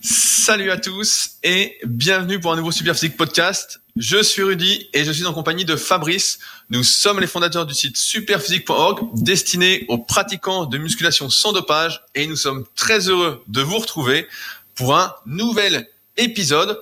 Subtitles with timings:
[0.00, 3.80] Salut à tous et bienvenue pour un nouveau Superphysique podcast.
[3.96, 6.38] Je suis Rudy et je suis en compagnie de Fabrice.
[6.70, 12.26] Nous sommes les fondateurs du site superphysique.org destiné aux pratiquants de musculation sans dopage et
[12.26, 14.26] nous sommes très heureux de vous retrouver
[14.74, 16.80] pour un nouvel épisode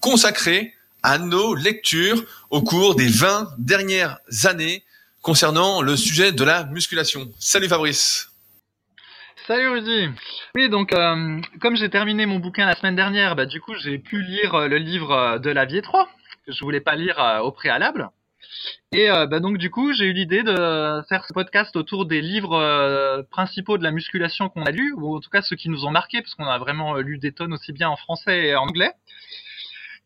[0.00, 4.82] consacré à nos lectures au cours des 20 dernières années
[5.22, 7.30] concernant le sujet de la musculation.
[7.38, 8.27] Salut Fabrice.
[9.48, 10.10] Salut Rudy.
[10.54, 13.96] Oui, donc euh, comme j'ai terminé mon bouquin la semaine dernière, bah, du coup j'ai
[13.96, 16.06] pu lire euh, le livre euh, de Lavier 3
[16.44, 18.10] que je voulais pas lire au préalable.
[18.92, 23.26] Et bah, donc du coup j'ai eu l'idée de faire ce podcast autour des livres
[23.30, 25.90] principaux de la musculation qu'on a lus, ou en tout cas ceux qui nous ont
[25.90, 28.92] marqués, parce qu'on a vraiment lu des tonnes aussi bien en français et en anglais.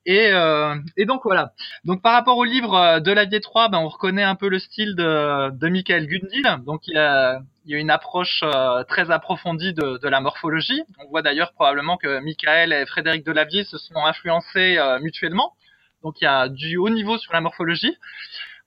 [0.04, 1.52] Et, euh, et donc voilà.
[1.84, 4.58] Donc par rapport au livre euh, de la V3, ben, on reconnaît un peu le
[4.58, 6.64] style de, de Michael Gundil.
[6.64, 10.20] Donc il y a, il y a une approche euh, très approfondie de, de, la
[10.20, 10.82] morphologie.
[10.98, 15.52] On voit d'ailleurs probablement que Michael et Frédéric Delavier se sont influencés euh, mutuellement.
[16.02, 17.96] Donc il y a du haut niveau sur la morphologie.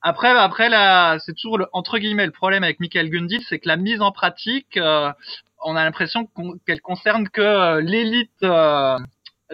[0.00, 3.68] Après, après là, c'est toujours le, entre guillemets le problème avec Michael Gundil, c'est que
[3.68, 6.28] la mise en pratique, on a l'impression
[6.66, 8.44] qu'elle concerne que l'élite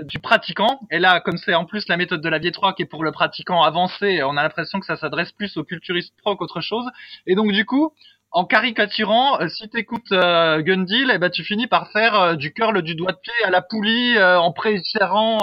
[0.03, 0.81] du pratiquant.
[0.91, 3.12] Et là, comme c'est en plus la méthode de la V3 qui est pour le
[3.12, 6.87] pratiquant avancé, on a l'impression que ça s'adresse plus aux culturistes pro qu'autre chose.
[7.27, 7.93] Et donc du coup,
[8.33, 12.53] en caricaturant, euh, si t'écoutes euh, Gundil, eh ben tu finis par faire euh, du
[12.53, 15.39] curl du doigt de pied à la poulie en préférant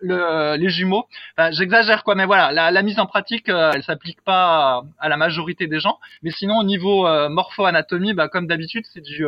[0.00, 1.06] le, les jumeaux.
[1.50, 5.66] J'exagère quoi, mais voilà, la, la, mise en pratique, elle s'applique pas à, la majorité
[5.66, 5.98] des gens.
[6.22, 9.24] Mais sinon, au niveau morpho-anatomie, bah, comme d'habitude, c'est du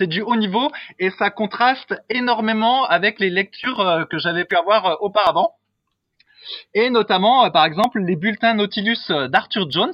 [0.00, 4.56] c'est du haut niveau et ça contraste énormément avec les lectures euh, que j'avais pu
[4.56, 5.52] avoir euh, auparavant.
[6.72, 9.92] Et notamment, euh, par exemple, les bulletins Nautilus d'Arthur Jones.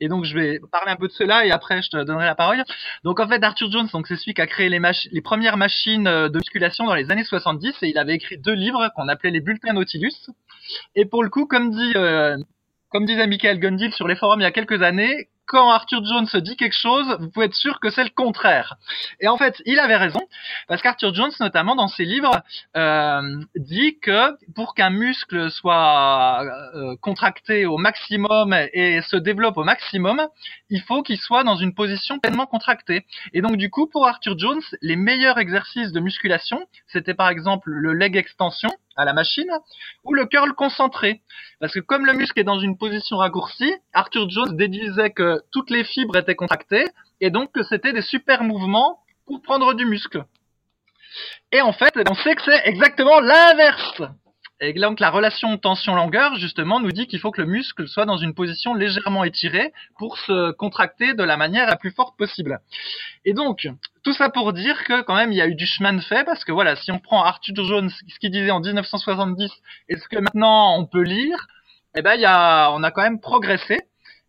[0.00, 2.34] Et donc je vais parler un peu de cela et après je te donnerai la
[2.34, 2.64] parole.
[3.04, 6.84] Donc en fait Arthur Jones, c'est celui qui a créé les, premières machines de musculation
[6.84, 10.30] dans les années 70 et il avait écrit deux livres qu'on appelait les bulletins Nautilus.
[10.96, 11.70] Et pour le coup, comme
[12.90, 16.26] comme disait Michael Gundil sur les forums il y a quelques années, quand Arthur Jones
[16.40, 18.76] dit quelque chose, vous pouvez être sûr que c'est le contraire.
[19.20, 20.22] Et en fait, il avait raison,
[20.66, 22.40] parce qu'Arthur Jones, notamment dans ses livres,
[22.74, 23.20] euh,
[23.54, 26.42] dit que pour qu'un muscle soit
[26.74, 30.26] euh, contracté au maximum et se développe au maximum,
[30.70, 33.04] il faut qu'il soit dans une position pleinement contractée.
[33.34, 37.68] Et donc du coup, pour Arthur Jones, les meilleurs exercices de musculation, c'était par exemple
[37.68, 39.50] le leg extension, à la machine
[40.04, 41.22] ou le curl concentré.
[41.60, 45.70] Parce que comme le muscle est dans une position raccourcie, Arthur Jones déduisait que toutes
[45.70, 46.86] les fibres étaient contractées
[47.20, 50.24] et donc que c'était des super mouvements pour prendre du muscle.
[51.52, 54.02] Et en fait, on sait que c'est exactement l'inverse.
[54.64, 58.16] Et donc la relation tension-longueur, justement, nous dit qu'il faut que le muscle soit dans
[58.16, 62.60] une position légèrement étirée pour se contracter de la manière la plus forte possible.
[63.24, 63.66] Et donc,
[64.04, 66.24] tout ça pour dire que quand même, il y a eu du chemin de fait,
[66.24, 69.50] parce que voilà, si on prend Arthur Jones, ce qu'il disait en 1970,
[69.88, 71.48] et ce que maintenant on peut lire,
[71.96, 72.16] eh ben,
[72.72, 73.80] on a quand même progressé.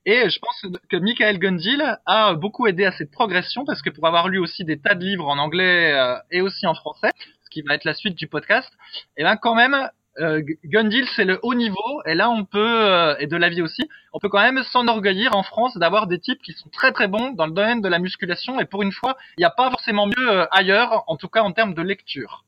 [0.05, 4.05] Et je pense que Michael Gundil a beaucoup aidé à cette progression parce que pour
[4.05, 7.11] avoir lu aussi des tas de livres en anglais euh, et aussi en français,
[7.45, 8.69] ce qui va être la suite du podcast,
[9.15, 13.15] eh ben quand même euh, Gundil c'est le haut niveau et là on peut euh,
[13.17, 16.39] et de la vie aussi on peut quand même s'enorgueillir en France d'avoir des types
[16.43, 19.17] qui sont très très bons dans le domaine de la musculation et pour une fois
[19.37, 22.43] il n'y a pas forcément mieux ailleurs en tout cas en termes de lecture.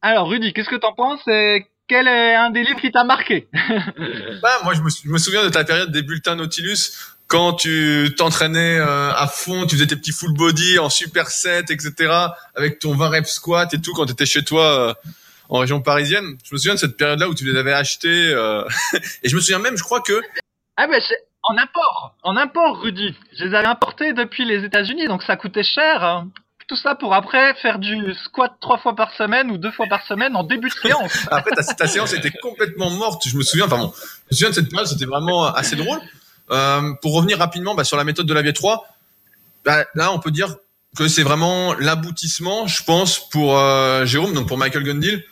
[0.00, 3.48] Alors Rudy qu'est-ce que t'en penses et quel est un des livres qui t'a marqué?
[4.42, 6.92] Bah, moi je me, souviens de ta période des bulletins Nautilus
[7.26, 12.12] quand tu t'entraînais à fond, tu faisais tes petits full body en super set, etc.
[12.54, 14.94] avec ton 20 reps squat et tout quand tu étais chez toi
[15.48, 16.36] en région parisienne.
[16.44, 18.32] Je me souviens de cette période-là où tu les avais achetés.
[18.32, 18.64] Euh,
[19.22, 20.20] et je me souviens même, je crois que...
[20.76, 23.14] Ah ben c'est en import, en import, Rudy.
[23.38, 26.02] Je les avais importés depuis les États-Unis, donc ça coûtait cher.
[26.02, 26.30] Hein.
[26.66, 30.06] Tout ça pour après faire du squat trois fois par semaine ou deux fois par
[30.06, 31.12] semaine en début de séance.
[31.30, 33.28] après, ta, ta, séance était complètement morte.
[33.28, 36.00] Je me souviens, enfin bon, je me souviens de cette période, c'était vraiment assez drôle.
[36.50, 38.80] Euh, pour revenir rapidement bah, sur la méthode de la V3,
[39.64, 40.56] bah, là, on peut dire
[40.96, 45.24] que c'est vraiment l'aboutissement, je pense, pour euh, Jérôme, donc pour Michael Gundil,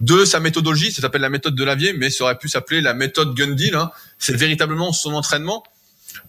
[0.00, 0.92] de sa méthodologie.
[0.92, 3.74] Ça s'appelle la méthode de Lavier, mais ça aurait pu s'appeler la méthode Gundil.
[3.74, 3.90] Hein.
[4.18, 5.62] C'est véritablement son entraînement.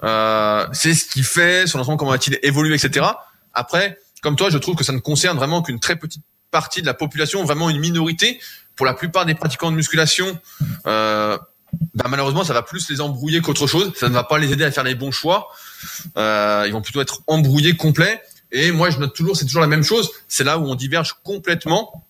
[0.04, 3.06] Euh, c'est ce qui fait son entraînement, comment va-t-il évoluer, etc.
[3.54, 6.86] Après, comme toi, je trouve que ça ne concerne vraiment qu'une très petite partie de
[6.86, 8.40] la population, vraiment une minorité.
[8.76, 10.40] Pour la plupart des pratiquants de musculation,
[10.88, 11.38] euh,
[11.94, 13.92] bah, malheureusement, ça va plus les embrouiller qu'autre chose.
[13.96, 15.50] Ça ne va pas les aider à faire les bons choix.
[16.18, 18.22] Euh, ils vont plutôt être embrouillés complets.
[18.52, 20.12] Et moi, je note toujours, c'est toujours la même chose.
[20.28, 22.06] C'est là où on diverge complètement.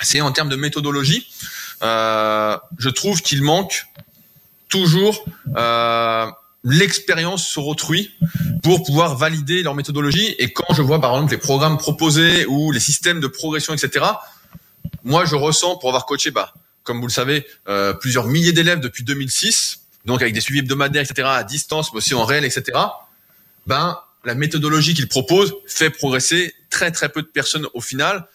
[0.00, 1.28] C'est en termes de méthodologie.
[1.82, 3.86] Euh, je trouve qu'il manque
[4.68, 5.24] toujours
[5.56, 6.26] euh,
[6.64, 8.10] l'expérience sur autrui
[8.62, 10.34] pour pouvoir valider leur méthodologie.
[10.38, 14.06] Et quand je vois par exemple les programmes proposés ou les systèmes de progression, etc.,
[15.04, 18.80] moi je ressens pour avoir coaché, bah, comme vous le savez, euh, plusieurs milliers d'élèves
[18.80, 22.78] depuis 2006, donc avec des suivis hebdomadaires, etc., à distance, mais aussi en réel, etc.
[23.66, 28.26] Ben, la méthodologie qu'il propose fait progresser très très peu de personnes au final.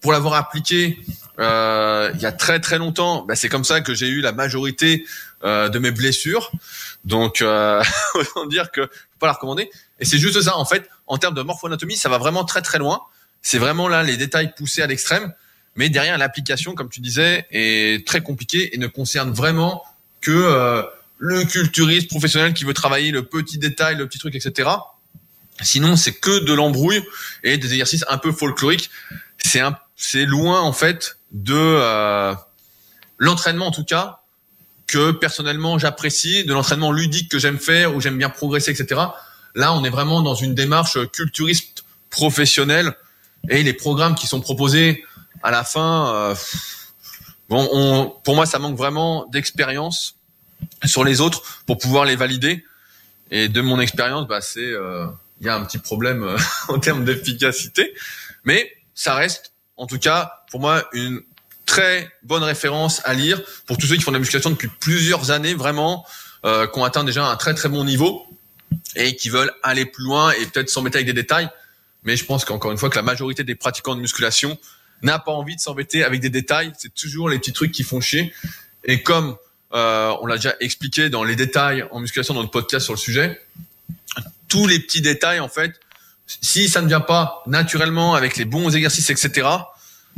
[0.00, 1.00] Pour l'avoir appliqué
[1.38, 4.32] euh, il y a très très longtemps, ben, c'est comme ça que j'ai eu la
[4.32, 5.06] majorité
[5.44, 6.50] euh, de mes blessures.
[7.06, 7.82] Donc, euh,
[8.14, 9.70] autant dire que faut pas la recommander.
[10.00, 12.78] Et c'est juste ça, en fait, en termes de morphoanatomie, ça va vraiment très très
[12.78, 13.00] loin.
[13.40, 15.32] C'est vraiment là les détails poussés à l'extrême.
[15.76, 19.84] Mais derrière, l'application, comme tu disais, est très compliquée et ne concerne vraiment
[20.20, 20.82] que euh,
[21.18, 24.68] le culturiste professionnel qui veut travailler le petit détail, le petit truc, etc.
[25.60, 27.02] Sinon, c'est que de l'embrouille
[27.44, 28.90] et des exercices un peu folkloriques.
[29.38, 29.62] C'est
[29.94, 32.34] c'est loin en fait de euh,
[33.18, 34.20] l'entraînement en tout cas
[34.86, 39.00] que personnellement j'apprécie, de l'entraînement ludique que j'aime faire, où j'aime bien progresser, etc.
[39.54, 42.94] Là, on est vraiment dans une démarche culturiste professionnelle
[43.48, 45.04] et les programmes qui sont proposés
[45.42, 46.34] à la fin, euh,
[47.48, 50.16] bon, on, pour moi, ça manque vraiment d'expérience
[50.84, 52.64] sur les autres pour pouvoir les valider.
[53.30, 55.06] Et de mon expérience, bah, c'est, euh,
[55.40, 56.36] il y a un petit problème euh,
[56.68, 57.94] en termes d'efficacité,
[58.44, 61.20] mais ça reste, en tout cas, pour moi, une
[61.66, 65.30] très bonne référence à lire pour tous ceux qui font de la musculation depuis plusieurs
[65.30, 66.06] années, vraiment,
[66.44, 68.24] euh, qui ont atteint déjà un très très bon niveau
[68.94, 71.48] et qui veulent aller plus loin et peut-être s'embêter avec des détails.
[72.04, 74.56] Mais je pense qu'encore une fois, que la majorité des pratiquants de musculation
[75.02, 76.72] n'a pas envie de s'embêter avec des détails.
[76.78, 78.32] C'est toujours les petits trucs qui font chier.
[78.84, 79.36] Et comme
[79.74, 82.98] euh, on l'a déjà expliqué dans les détails en musculation dans le podcast sur le
[82.98, 83.40] sujet,
[84.48, 85.80] tous les petits détails, en fait,
[86.26, 89.48] si ça ne vient pas naturellement avec les bons exercices, etc.,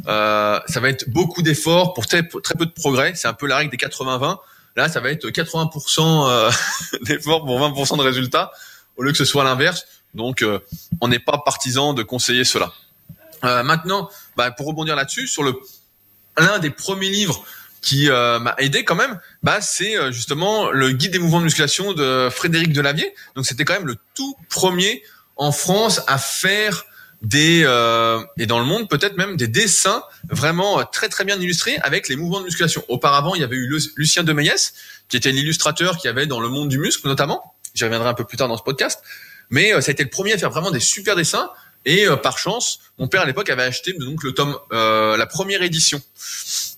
[0.06, 3.12] euh, ça va être beaucoup d'efforts pour très, très peu de progrès.
[3.14, 4.38] C'est un peu la règle des 80-20.
[4.76, 6.50] Là, ça va être 80% euh,
[7.02, 8.52] d'efforts pour 20% de résultats,
[8.96, 9.86] au lieu que ce soit l'inverse.
[10.14, 10.60] Donc, euh,
[11.00, 12.72] on n'est pas partisan de conseiller cela.
[13.44, 15.54] Euh, maintenant, bah, pour rebondir là-dessus, sur le
[16.38, 17.44] l'un des premiers livres
[17.82, 21.92] qui euh, m'a aidé quand même, bah, c'est justement le guide des mouvements de musculation
[21.92, 23.12] de Frédéric Delavier.
[23.34, 25.02] Donc c'était quand même le tout premier
[25.36, 26.84] en France à faire
[27.22, 31.76] des euh, et dans le monde peut-être même des dessins vraiment très très bien illustrés
[31.78, 32.84] avec les mouvements de musculation.
[32.88, 34.52] Auparavant, il y avait eu Lucien de Meilles
[35.08, 37.54] qui était l'illustrateur qui avait dans le monde du muscle notamment.
[37.74, 39.02] J'y reviendrai un peu plus tard dans ce podcast.
[39.50, 41.50] Mais ça a été le premier à faire vraiment des super dessins
[41.84, 45.26] et euh, par chance, mon père à l'époque avait acheté donc le tome, euh, la
[45.26, 46.00] première édition.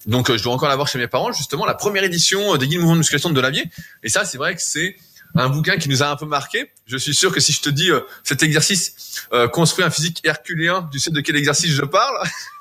[0.06, 2.78] Donc euh, je dois encore l'avoir chez mes parents, justement la première édition des guides
[2.78, 3.64] mouvements de musculation de Delavier.
[4.02, 4.96] Et ça, c'est vrai que c'est
[5.34, 6.70] un bouquin qui nous a un peu marqué.
[6.86, 7.90] Je suis sûr que si je te dis
[8.24, 12.16] cet exercice construit un physique herculéen, tu sais de quel exercice je parle?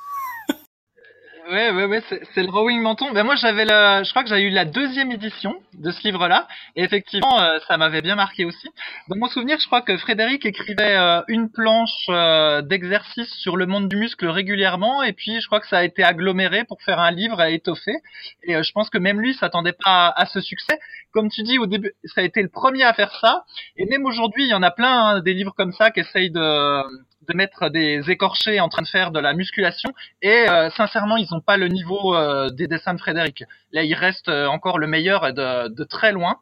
[1.51, 2.03] Ouais, ouais, ouais,
[2.35, 3.11] c'est le Rowing Menton.
[3.11, 6.47] Ben moi, j'avais la, je crois que j'avais eu la deuxième édition de ce livre-là,
[6.75, 8.69] et effectivement, euh, ça m'avait bien marqué aussi.
[9.07, 13.65] Dans mon souvenir, je crois que Frédéric écrivait euh, une planche euh, d'exercice sur le
[13.65, 16.99] monde du muscle régulièrement, et puis je crois que ça a été aggloméré pour faire
[16.99, 17.95] un livre à étoffer.
[18.43, 20.77] Et je pense que même lui s'attendait pas à, ce succès.
[21.13, 23.43] Comme tu dis, au début, ça a été le premier à faire ça,
[23.75, 26.29] et même aujourd'hui, il y en a plein hein, des livres comme ça qui essayent
[26.29, 26.83] de
[27.29, 31.27] de mettre des écorchés en train de faire de la musculation et euh, sincèrement ils
[31.31, 33.43] n'ont pas le niveau euh, des dessins de Frédéric.
[33.71, 36.39] Là il reste euh, encore le meilleur de, très loin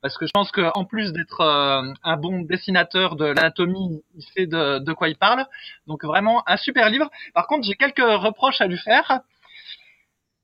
[0.00, 1.42] parce que je pense qu'en plus d'être
[2.02, 5.46] un bon dessinateur de l'anatomie, il sait de, quoi il parle.
[5.86, 7.08] Donc vraiment un super livre.
[7.34, 9.20] Par contre j'ai quelques reproches à lui faire.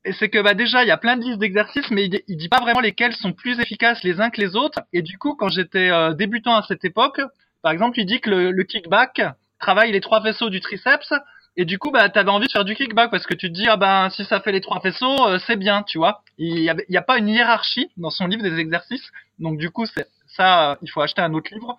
[0.04, 2.36] Et c'est que bah déjà il y a plein de listes d'exercices, mais il, il,
[2.36, 4.78] dit pas vraiment lesquels sont plus efficaces les uns que les autres.
[4.92, 7.20] Et du coup quand j'étais débutant à cette époque,
[7.60, 9.22] par exemple il dit que le kickback
[9.58, 11.12] travaille les trois faisceaux du triceps
[11.56, 13.66] et du coup bah t'avais envie de faire du kickback parce que tu te dis
[13.68, 16.22] ah ben si ça fait les trois faisceaux euh, c'est bien tu vois.
[16.38, 19.10] Il y, a, pas une hiérarchie dans son livre des exercices.
[19.40, 21.78] Donc du coup c'est ça il faut acheter un autre livre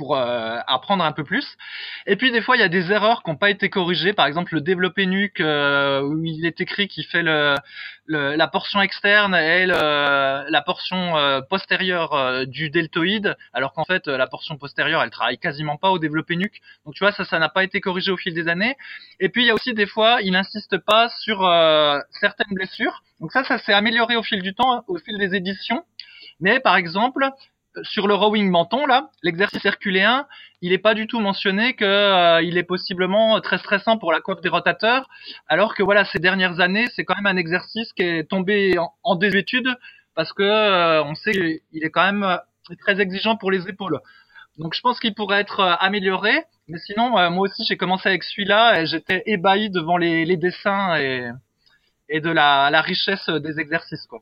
[0.00, 1.58] pour euh, apprendre un peu plus.
[2.06, 4.14] Et puis des fois, il y a des erreurs qui n'ont pas été corrigées.
[4.14, 9.34] Par exemple, le développé nuque euh, où il est écrit qu'il fait la portion externe
[9.34, 15.36] et la portion euh, postérieure du deltoïde, alors qu'en fait, la portion postérieure, elle travaille
[15.36, 16.62] quasiment pas au développé nuque.
[16.86, 18.78] Donc tu vois, ça, ça n'a pas été corrigé au fil des années.
[19.18, 21.40] Et puis il y a aussi des fois, il n'insiste pas sur
[22.10, 23.02] certaines blessures.
[23.20, 25.84] Donc ça, ça s'est amélioré au fil du temps, au fil des éditions.
[26.40, 27.28] Mais par exemple,
[27.82, 30.26] sur le rowing menton là, l'exercice herculéen,
[30.60, 34.20] il n'est pas du tout mentionné que euh, il est possiblement très stressant pour la
[34.20, 35.08] coiffe des rotateurs,
[35.48, 39.16] alors que voilà ces dernières années, c'est quand même un exercice qui est tombé en,
[39.16, 39.68] désuétude
[40.14, 42.36] parce que euh, on sait qu'il est quand même euh,
[42.80, 44.00] très exigeant pour les épaules.
[44.58, 48.80] Donc je pense qu'il pourrait être amélioré, mais sinon moi aussi j'ai commencé avec celui-là
[48.80, 51.30] et j'étais ébahi devant les, dessins et,
[52.08, 54.20] et de la, la richesse des exercices quoi.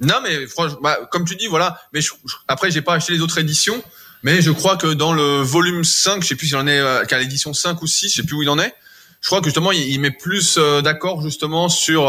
[0.00, 1.80] Non, mais franchement, bah, comme tu dis, voilà.
[1.92, 3.82] Mais je, je, après, j'ai pas acheté les autres éditions,
[4.22, 7.04] mais je crois que dans le volume 5, je sais plus s'il en est euh,
[7.04, 8.74] qu'à l'édition 5 ou 6, je sais plus où il en est.
[9.20, 12.08] je crois que justement il, met plus d'accord justement sur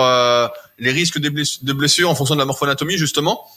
[0.79, 3.47] les risques de blessures en fonction de la morphoanatomie justement.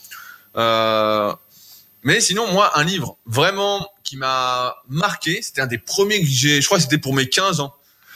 [0.55, 6.61] mais sinon moi un livre vraiment qui m'a marqué, c'était un des premiers que j'ai,
[6.61, 7.73] je crois que c'était pour mes 15 ans.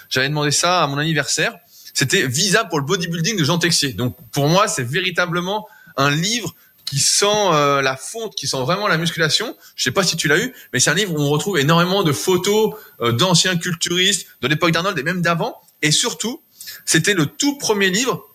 [0.09, 1.53] J'avais demandé ça à mon anniversaire.
[1.93, 3.93] C'était Visa pour le bodybuilding de Jean Texier.
[3.93, 6.53] Donc pour moi, c'est véritablement un livre
[6.85, 9.55] qui sent euh, la fonte, qui sent vraiment la musculation.
[9.75, 12.03] Je sais pas si tu l'as eu, mais c'est un livre où on retrouve énormément
[12.03, 15.61] de photos euh, d'anciens culturistes de l'époque d'Arnold et même d'avant.
[15.81, 16.41] Et surtout,
[16.85, 18.27] c'était le tout premier livre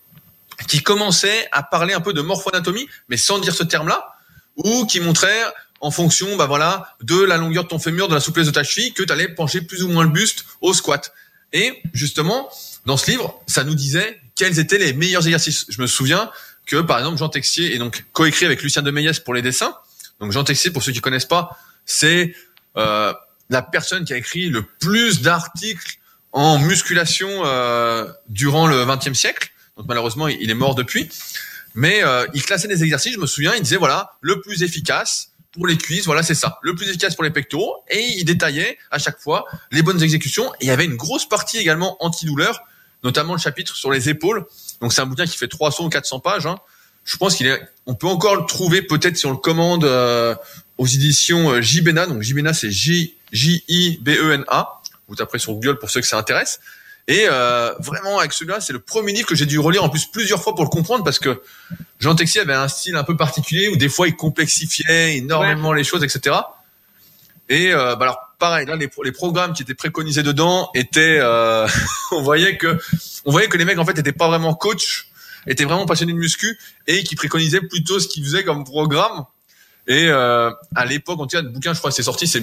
[0.68, 4.14] qui commençait à parler un peu de morphoanatomie, mais sans dire ce terme-là,
[4.56, 5.42] ou qui montrait
[5.80, 8.64] en fonction, bah voilà, de la longueur de ton fémur, de la souplesse de ta
[8.64, 11.12] cheville, que tu allais pencher plus ou moins le buste au squat.
[11.52, 12.48] Et justement,
[12.86, 15.66] dans ce livre, ça nous disait quels étaient les meilleurs exercices.
[15.68, 16.30] Je me souviens
[16.66, 19.75] que, par exemple, Jean Texier est donc coécrit avec Lucien de Meilles pour les dessins.
[20.20, 22.35] Donc Jean Texier, pour ceux qui connaissent pas, c'est
[22.76, 23.12] euh,
[23.49, 25.99] la personne qui a écrit le plus d'articles
[26.32, 29.50] en musculation euh, durant le XXe siècle.
[29.76, 31.08] Donc malheureusement, il est mort depuis.
[31.75, 33.14] Mais euh, il classait des exercices.
[33.14, 36.58] Je me souviens, il disait voilà le plus efficace pour les cuisses, voilà, c'est ça.
[36.62, 37.82] Le plus efficace pour les pectoraux.
[37.88, 40.52] Et il détaillait à chaque fois les bonnes exécutions.
[40.54, 42.62] Et il y avait une grosse partie également antidouleur,
[43.06, 44.44] notamment le chapitre sur les épaules.
[44.80, 46.46] Donc c'est un bouquin qui fait 300 ou 400 pages.
[46.46, 46.58] Hein.
[47.04, 50.34] Je pense qu'il est, on peut encore le trouver peut-être si on le commande euh,
[50.76, 52.06] aux éditions euh, JBENA.
[52.06, 54.82] Donc JBENA c'est J J I B E N A.
[55.08, 56.60] Vous taperez sur Google pour ceux que ça intéresse.
[57.08, 60.06] Et euh, vraiment, avec celui-là, c'est le premier livre que j'ai dû relire en plus
[60.06, 61.40] plusieurs fois pour le comprendre parce que
[62.00, 65.84] Jean Texier avait un style un peu particulier où des fois il complexifiait énormément les
[65.84, 66.36] choses, etc.
[67.48, 71.66] Et euh, bah alors pareil, là les, les, programmes qui étaient préconisés dedans étaient, euh,
[72.12, 72.78] on voyait que,
[73.25, 75.09] on voyait que les mecs en fait étaient pas vraiment coach,
[75.47, 79.25] étaient vraiment passionnés de muscu et qui préconisaient plutôt ce qu'ils faisaient comme programme.
[79.87, 82.43] Et euh, à l'époque, en tout cas, le bouquin, je crois, c'est sorti, c'est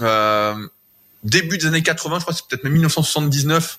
[0.00, 0.54] euh,
[1.22, 3.78] début des années 80, je crois, c'est peut-être même 1979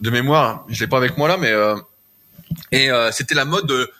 [0.00, 0.64] de mémoire.
[0.68, 1.76] Je l'ai pas avec moi là, mais euh,
[2.72, 3.90] et euh, c'était la mode de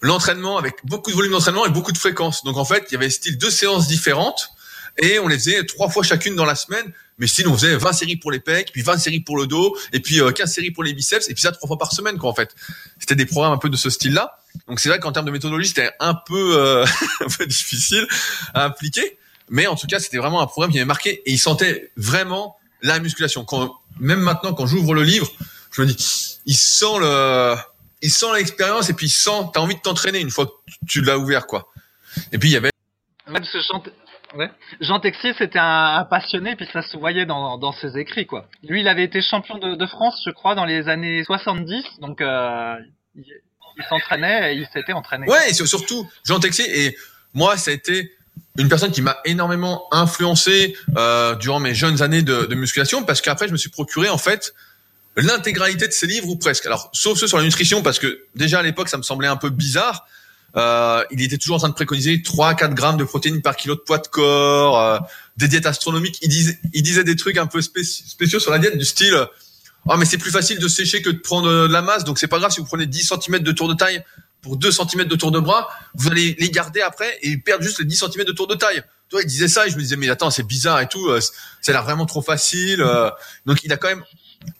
[0.00, 2.44] l'entraînement avec beaucoup de volume d'entraînement et beaucoup de fréquences.
[2.44, 4.50] Donc en fait, il y avait style deux séances différentes
[4.98, 6.92] et on les faisait trois fois chacune dans la semaine.
[7.18, 9.76] Mais sinon, on faisait 20 séries pour les pecs, puis 20 séries pour le dos,
[9.92, 12.18] et puis 15 euh, séries pour les biceps, et puis ça trois fois par semaine,
[12.18, 12.54] quoi, en fait.
[12.98, 14.38] C'était des programmes un peu de ce style-là.
[14.66, 16.84] Donc c'est vrai qu'en termes de méthodologie, c'était un peu, euh,
[17.20, 18.06] un peu difficile
[18.54, 19.18] à appliquer.
[19.50, 22.56] Mais en tout cas, c'était vraiment un programme qui m'avait marqué, et il sentait vraiment
[22.80, 23.44] la musculation.
[23.44, 25.30] Quand, même maintenant, quand j'ouvre le livre,
[25.72, 27.54] je me dis, il sent le,
[28.00, 31.02] il sent l'expérience, et puis il sent, t'as envie de t'entraîner une fois que tu
[31.02, 31.68] l'as ouvert, quoi.
[32.32, 32.72] Et puis il y avait
[34.80, 38.48] Jean Texier, c'était un, passionné, puis ça se voyait dans, dans ses écrits, quoi.
[38.62, 42.20] Lui, il avait été champion de, de France, je crois, dans les années 70, donc
[42.20, 42.74] euh,
[43.14, 43.24] il,
[43.88, 45.26] s'entraînait, il s'était entraîné.
[45.26, 46.96] Ouais, surtout, Jean Texier, et
[47.34, 48.12] moi, ça a été
[48.58, 53.20] une personne qui m'a énormément influencé euh, durant mes jeunes années de, de musculation, parce
[53.20, 54.54] qu'après, je me suis procuré, en fait,
[55.16, 56.66] l'intégralité de ses livres, ou presque.
[56.66, 59.36] Alors, sauf ceux sur la nutrition, parce que déjà à l'époque, ça me semblait un
[59.36, 60.06] peu bizarre,
[60.56, 63.80] euh, il était toujours en train de préconiser 3-4 grammes de protéines par kilo de
[63.80, 64.98] poids de corps, euh,
[65.36, 66.18] des diètes astronomiques.
[66.22, 69.26] Il disait, il disait des trucs un peu spéciaux sur la diète du style
[69.86, 72.28] oh mais c'est plus facile de sécher que de prendre de la masse, donc c'est
[72.28, 74.04] pas grave si vous prenez 10 cm de tour de taille
[74.40, 77.78] pour 2 cm de tour de bras, vous allez les garder après et perdre juste
[77.78, 78.82] les 10 cm de tour de taille.
[79.08, 81.08] Tu vois, il disait ça et je me disais mais attends c'est bizarre et tout,
[81.08, 81.30] euh, ça
[81.66, 82.84] a l'air vraiment trop facile.
[83.46, 84.04] donc il a quand même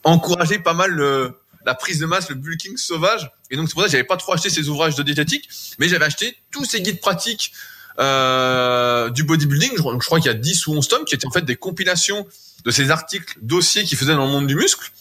[0.03, 1.33] encouragé pas mal le,
[1.65, 3.31] la prise de masse, le bulking sauvage.
[3.51, 5.87] Et donc c'est pour ça que j'avais pas trop acheté ces ouvrages de diététique, mais
[5.87, 7.53] j'avais acheté tous ces guides pratiques
[7.99, 9.71] euh, du bodybuilding.
[9.77, 12.27] Je, crois qu'il y a 10 ou 11 tomes qui étaient en fait des compilations
[12.65, 14.91] de ces articles, dossiers qui faisaient dans le monde du muscle.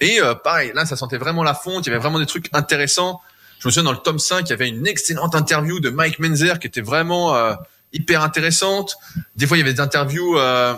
[0.00, 2.48] Et euh, pareil, là ça sentait vraiment la fonte, il y avait vraiment des trucs
[2.52, 3.20] intéressants.
[3.58, 6.18] Je me souviens dans le tome 5, il y avait une excellente interview de Mike
[6.18, 7.54] Menzer qui était vraiment euh,
[7.92, 8.96] hyper intéressante.
[9.36, 10.74] Des fois il y avait des interviews, euh,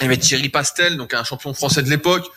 [0.00, 2.30] il y avait Thierry Pastel, donc un champion français de l'époque,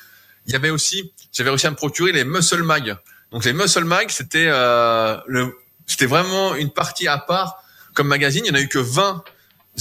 [0.46, 2.98] il y avait aussi, j'avais réussi à me procurer les Muscle Mag.
[3.32, 8.44] Donc les Muscle Mag, c'était euh, le, c'était vraiment une partie à part comme magazine.
[8.46, 9.24] Il y en a eu que 20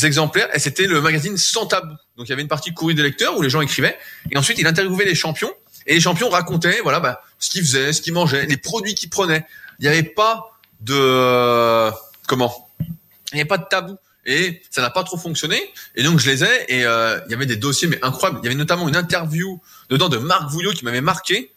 [0.02, 1.94] exemplaires et c'était le magazine sans tabou.
[2.16, 3.97] Donc il y avait une partie courrier des lecteurs où les gens écrivaient
[4.30, 5.52] et ensuite il interviewait les champions
[5.87, 9.11] et les champions racontaient voilà bah, ce qu'ils faisaient, ce qu'ils mangeaient, les produits qu'ils
[9.11, 9.47] prenaient.
[9.78, 11.90] Il n'y avait pas de
[12.26, 12.71] comment?
[12.80, 15.61] Il n'y avait pas de tabou et ça n'a pas trop fonctionné.
[15.95, 18.40] Et donc je les ai et euh, il y avait des dossiers mais incroyables.
[18.43, 21.52] Il y avait notamment une interview dedans de Marc Vouillot qui m'avait marqué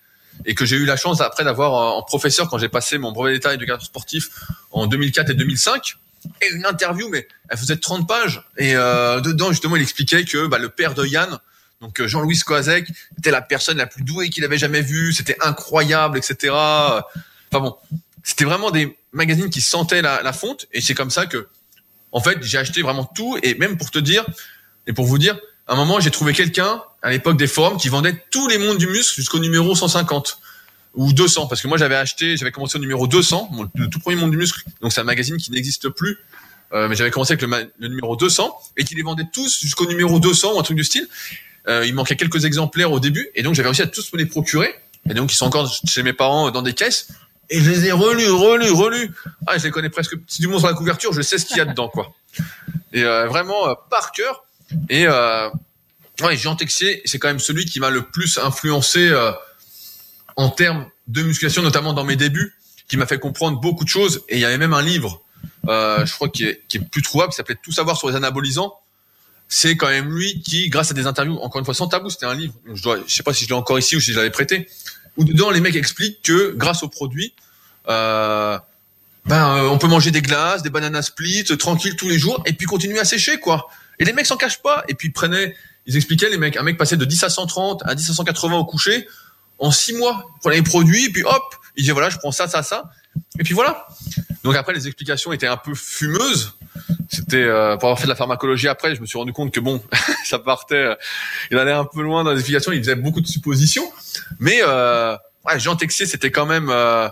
[0.46, 3.34] et que j'ai eu la chance après d'avoir en professeur quand j'ai passé mon brevet
[3.34, 4.30] d'état d'éducateur sportif
[4.72, 5.98] en 2004 et 2005.
[6.42, 8.44] Et une interview, mais elle faisait 30 pages.
[8.58, 11.40] Et euh, dedans, justement, il expliquait que bah, le père de Yann,
[11.80, 15.14] donc euh, Jean-Louis Skoazek, était la personne la plus douée qu'il avait jamais vue.
[15.14, 16.54] C'était incroyable, etc.
[16.54, 17.04] Enfin
[17.62, 17.78] bon,
[18.24, 20.68] c'était vraiment des magazines qui sentaient la, la fonte.
[20.74, 21.48] Et c'est comme ça que
[22.12, 24.26] en fait, j'ai acheté vraiment tout et même pour te dire
[24.88, 25.38] et pour vous dire,
[25.68, 28.78] à un moment, j'ai trouvé quelqu'un à l'époque des forums qui vendaient tous les mondes
[28.78, 30.40] du muscle jusqu'au numéro 150
[30.96, 34.16] ou 200 parce que moi j'avais acheté, j'avais commencé au numéro 200, le tout premier
[34.16, 34.64] monde du muscle.
[34.82, 36.18] Donc c'est un magazine qui n'existe plus.
[36.74, 39.86] Euh, mais j'avais commencé avec le, le, numéro 200 et qui les vendait tous jusqu'au
[39.86, 41.08] numéro 200 ou un truc du style.
[41.70, 44.26] Euh, il manquait quelques exemplaires au début et donc j'avais réussi à tous me les
[44.26, 44.74] procurer.
[45.10, 47.10] Et donc ils sont encore chez mes parents dans des caisses
[47.50, 49.12] et je les ai relus, relus, relus.
[49.46, 50.16] Ah, je les connais presque.
[50.28, 52.14] Si du monde sur la couverture, je sais ce qu'il y a dedans, quoi.
[52.94, 54.44] Et euh, vraiment euh, par cœur.
[54.90, 55.50] Et euh,
[56.22, 59.32] ouais, Jean Texier, c'est quand même celui qui m'a le plus influencé euh,
[60.36, 62.56] en termes de musculation, notamment dans mes débuts,
[62.88, 64.24] qui m'a fait comprendre beaucoup de choses.
[64.30, 65.22] Et il y avait même un livre,
[65.68, 68.16] euh, je crois, qui est, qui est plus trouvable, qui s'appelait Tout savoir sur les
[68.16, 68.74] anabolisants.
[69.50, 72.26] C'est quand même lui qui, grâce à des interviews, encore une fois sans tabou, c'était
[72.26, 72.54] un livre.
[72.74, 74.68] Je dois, je sais pas si je l'ai encore ici ou si je l'avais prêté.
[75.18, 77.34] Où dedans les mecs expliquent que grâce aux produits,
[77.88, 78.58] euh,
[79.26, 82.66] ben on peut manger des glaces, des bananas split, tranquille tous les jours, et puis
[82.66, 83.68] continuer à sécher quoi.
[84.00, 84.84] Et les mecs s'en cachent pas.
[84.88, 85.56] Et puis ils prenaient,
[85.86, 88.58] ils expliquaient les mecs, un mec passait de 10 à 130 à 10 à 180
[88.58, 89.08] au coucher
[89.60, 90.24] en 6 mois.
[90.36, 92.92] Il prenait les produits, et puis hop, il disait voilà, je prends ça, ça, ça,
[93.40, 93.88] et puis voilà.
[94.48, 96.58] Donc après les explications étaient un peu fumeuses.
[97.10, 99.60] C'était euh, pour avoir fait de la pharmacologie après, je me suis rendu compte que
[99.60, 99.84] bon,
[100.24, 100.96] ça partait, euh,
[101.52, 103.92] il allait un peu loin dans les explications, il faisait beaucoup de suppositions.
[104.40, 107.10] Mais euh, ouais, Jean Texier, c'était quand même euh,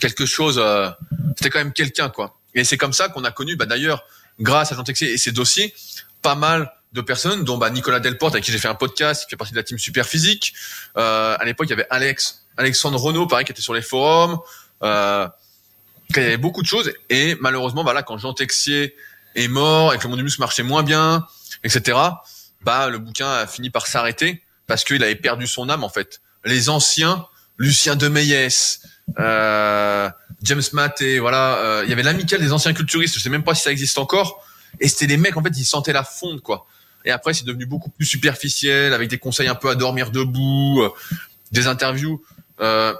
[0.00, 0.60] quelque chose.
[0.60, 0.90] Euh,
[1.36, 2.40] c'était quand même quelqu'un quoi.
[2.56, 4.02] Et c'est comme ça qu'on a connu, bah, d'ailleurs,
[4.40, 5.72] grâce à Jean Texier et ses dossiers,
[6.22, 9.30] pas mal de personnes, dont bah, Nicolas Delporte avec qui j'ai fait un podcast, qui
[9.30, 10.54] fait partie de la team Super Physique.
[10.96, 14.38] Euh, à l'époque, il y avait Alex, Alexandre Renault, pareil, qui était sur les forums.
[14.82, 15.28] Euh,
[16.16, 16.92] il y avait beaucoup de choses.
[17.08, 18.94] Et malheureusement, bah là, quand Jean Texier
[19.34, 21.26] est mort et que le monde du muscle marchait moins bien,
[21.64, 21.98] etc.,
[22.62, 26.20] bah le bouquin a fini par s'arrêter parce qu'il avait perdu son âme en fait.
[26.44, 27.26] Les anciens,
[27.58, 28.10] Lucien de
[29.18, 30.10] euh,
[30.42, 33.16] James Maté, voilà, euh, il y avait l'amicale des anciens culturistes.
[33.16, 34.44] Je sais même pas si ça existe encore.
[34.78, 36.66] Et c'était les mecs en fait, ils sentaient la fonte quoi.
[37.04, 40.82] Et après, c'est devenu beaucoup plus superficiel avec des conseils un peu à dormir debout,
[40.82, 40.90] euh,
[41.50, 42.22] des interviews,
[42.60, 42.94] euh,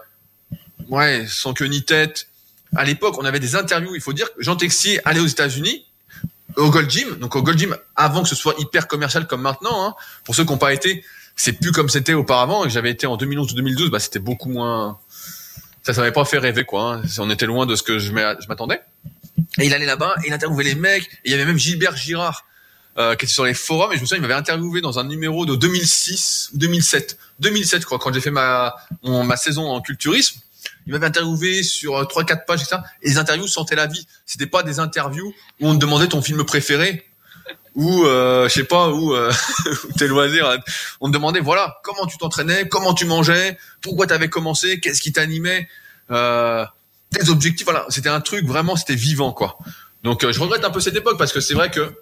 [0.88, 2.29] ouais, sans queue ni tête
[2.76, 3.94] à l'époque, on avait des interviews.
[3.94, 5.84] Il faut dire que Jean Texier allait aux États-Unis
[6.56, 9.86] au Gold Gym, donc au Gold Gym avant que ce soit hyper commercial comme maintenant.
[9.86, 9.94] Hein.
[10.24, 11.04] Pour ceux qui n'ont pas été,
[11.36, 12.64] c'est plus comme c'était auparavant.
[12.64, 14.98] Et j'avais été en 2011 ou 2012, bah c'était beaucoup moins.
[15.82, 16.94] Ça, ça m'avait pas fait rêver quoi.
[16.94, 17.02] Hein.
[17.18, 18.80] On était loin de ce que je m'attendais.
[19.58, 21.04] Et il allait là-bas, il interviewait les mecs.
[21.04, 22.44] Et il y avait même Gilbert Girard
[22.98, 23.92] euh, qui était sur les forums.
[23.92, 27.84] Et je me souviens, il m'avait interviewé dans un numéro de 2006 ou 2007, 2007
[27.84, 30.40] quoi, quand j'ai fait ma ma saison en culturisme
[30.86, 32.78] il m'avait interviewé sur trois quatre pages etc.
[33.02, 34.06] Et les interviews sentaient la vie.
[34.26, 37.06] C'était pas des interviews où on te demandait ton film préféré
[37.74, 39.32] ou euh, je sais pas où euh,
[39.98, 40.58] tes loisirs.
[41.00, 45.00] On te demandait voilà comment tu t'entraînais, comment tu mangeais, pourquoi tu avais commencé, qu'est-ce
[45.00, 45.68] qui t'animait,
[46.10, 46.64] euh,
[47.10, 47.64] tes objectifs.
[47.64, 49.58] Voilà, c'était un truc vraiment, c'était vivant quoi.
[50.02, 51.94] Donc euh, je regrette un peu cette époque parce que c'est vrai que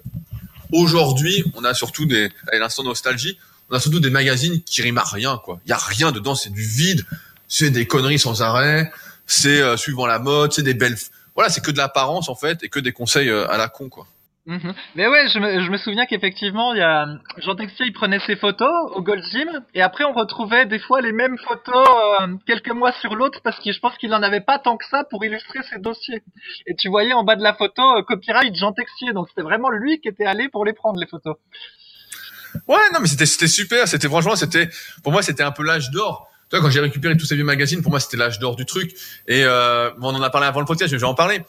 [0.71, 3.37] aujourd'hui on a surtout des, à l'instant nostalgie,
[3.69, 5.59] on a surtout des magazines qui riment à rien quoi.
[5.65, 7.05] Il y a rien dedans, c'est du vide
[7.49, 8.91] c'est des conneries sans arrêt,
[9.25, 10.95] c'est euh, suivant la mode, c'est des belles,
[11.35, 13.89] voilà, c'est que de l'apparence en fait et que des conseils euh, à la con
[13.89, 14.07] quoi.
[14.45, 14.73] Mhm.
[14.95, 17.05] Mais ouais, je me, je me souviens qu'effectivement, il y a
[17.37, 21.01] Jean Texier, il prenait ses photos au Gold Gym, et après on retrouvait des fois
[21.01, 21.87] les mêmes photos
[22.21, 24.85] euh, quelques mois sur l'autre, parce que je pense qu'il en avait pas tant que
[24.89, 26.23] ça pour illustrer ses dossiers.
[26.65, 29.99] Et tu voyais en bas de la photo copyright Jean Texier, donc c'était vraiment lui
[29.99, 31.35] qui était allé pour les prendre les photos.
[32.67, 34.69] Ouais, non, mais c'était c'était super, c'était franchement, c'était
[35.03, 37.81] pour moi c'était un peu l'âge d'or toi, quand j'ai récupéré tous ces vieux magazines,
[37.81, 38.95] pour moi, c'était l'âge d'or du truc.
[39.27, 41.41] Et euh, on en a parlé avant le podcast, je vais en parler.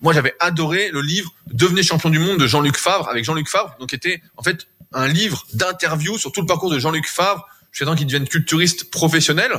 [0.00, 3.76] Moi, j'avais adoré le livre Devenez champion du monde de Jean-Luc Favre, avec Jean-Luc Favre,
[3.78, 7.46] donc qui était en fait un livre d'interview sur tout le parcours de Jean-Luc Favre,
[7.70, 9.52] jusqu'à temps qu'il devienne culturiste professionnel,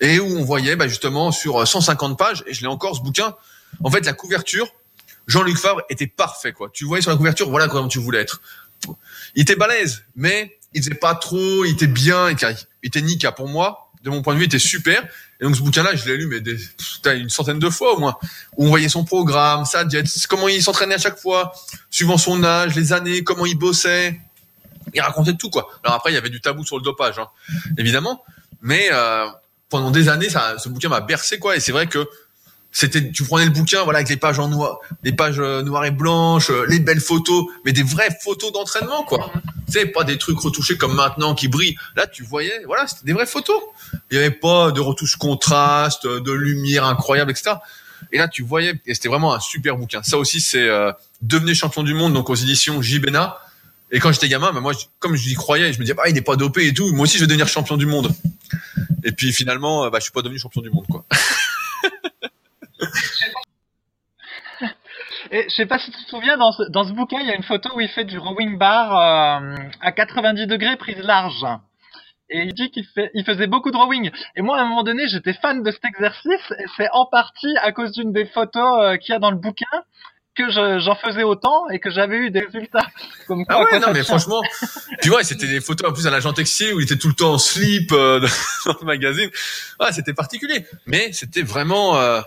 [0.00, 3.36] et où on voyait bah, justement sur 150 pages, et je l'ai encore ce bouquin,
[3.82, 4.68] en fait, la couverture,
[5.26, 6.70] Jean-Luc Favre était parfait, quoi.
[6.72, 8.40] Tu voyais sur la couverture, voilà comment tu voulais être.
[9.34, 12.36] Il était balèze, mais il faisait pas trop, il était bien, il
[12.82, 15.02] était, nika pour moi de mon point de vue, était super.
[15.40, 16.58] Et donc ce bouquin-là, je l'ai lu mais des,
[17.06, 18.16] une centaine de fois au moins.
[18.56, 21.52] Où on voyait son programme, sa diète, comment il s'entraînait à chaque fois,
[21.90, 24.20] suivant son âge, les années, comment il bossait.
[24.92, 25.68] Il racontait tout quoi.
[25.82, 27.28] Alors après, il y avait du tabou sur le dopage, hein,
[27.78, 28.22] évidemment.
[28.60, 29.26] Mais euh,
[29.70, 31.56] pendant des années, ça, ce bouquin m'a bercé quoi.
[31.56, 32.06] Et c'est vrai que
[32.74, 35.84] c'était, tu prenais le bouquin, voilà, avec les pages en noir, les pages euh, noires
[35.84, 39.32] et blanches, euh, les belles photos, mais des vraies photos d'entraînement, quoi.
[39.68, 41.76] Sais, pas des trucs retouchés comme maintenant qui brillent.
[41.94, 43.62] Là, tu voyais, voilà, c'était des vraies photos.
[44.10, 47.52] Il y avait pas de retouches contraste, de lumière incroyable, etc.
[48.10, 50.02] Et là, tu voyais, et c'était vraiment un super bouquin.
[50.02, 50.90] Ça aussi, c'est euh,
[51.22, 53.38] Devenez champion du monde, donc aux éditions Jibena.
[53.92, 56.14] Et quand j'étais gamin, bah, moi, comme je y croyais, je me disais, ah, il
[56.14, 56.92] n'est pas dopé et tout.
[56.92, 58.12] Moi aussi, je vais devenir champion du monde.
[59.04, 61.04] Et puis finalement, bah, je suis pas devenu champion du monde, quoi.
[65.34, 67.30] Et je sais pas si tu te souviens, dans ce, dans ce bouquin, il y
[67.32, 71.44] a une photo où il fait du rowing bar euh, à 90 degrés prise large.
[72.30, 74.12] Et il dit qu'il fait, il faisait beaucoup de rowing.
[74.36, 77.52] Et moi, à un moment donné, j'étais fan de cet exercice, et c'est en partie
[77.62, 79.66] à cause d'une des photos euh, qu'il y a dans le bouquin
[80.36, 82.86] que j'en faisais autant et que j'avais eu des résultats.
[83.26, 84.42] Comme ah ouais, non, mais franchement,
[85.02, 87.14] tu vois, c'était des photos en plus à l'agent Texier où il était tout le
[87.14, 88.20] temps en slip euh,
[88.66, 89.30] dans le magazine.
[89.80, 92.20] Ouais, c'était particulier, mais c'était vraiment, euh,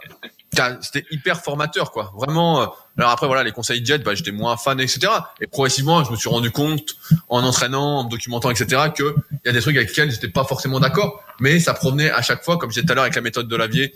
[0.82, 2.14] c'était hyper formateur, quoi.
[2.16, 2.62] Vraiment.
[2.62, 2.66] Euh,
[2.98, 5.12] alors après, voilà, les conseils jet, bah, j'étais moins fan, etc.
[5.42, 6.96] Et progressivement, je me suis rendu compte,
[7.30, 10.30] en entraînant, en me documentant, etc., que il y a des trucs avec lesquels j'étais
[10.30, 13.16] pas forcément d'accord, mais ça provenait à chaque fois, comme j'ai tout à l'heure avec
[13.16, 13.94] la méthode de Lavier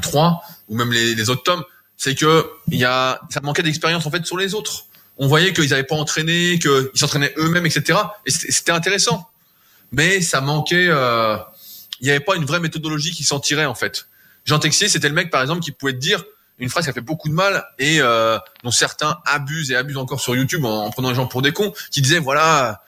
[0.00, 1.64] 3 ou même les, autres tomes
[1.96, 4.84] c'est que il y a, ça manquait d'expérience en fait sur les autres.
[5.16, 7.98] On voyait qu'ils n'avaient pas entraîné, qu'ils s'entraînaient eux-mêmes, etc.
[8.24, 9.28] Et c'était intéressant,
[9.90, 10.86] mais ça manquait.
[10.88, 11.36] Euh,
[12.00, 14.06] il n'y avait pas une vraie méthodologie qui s'en tirait en fait.
[14.48, 16.24] Jean Texier, c'était le mec par exemple qui pouvait te dire
[16.58, 19.98] une phrase qui a fait beaucoup de mal et euh, dont certains abusent et abusent
[19.98, 22.82] encore sur YouTube en, prenant les gens pour des cons, qui disait voilà.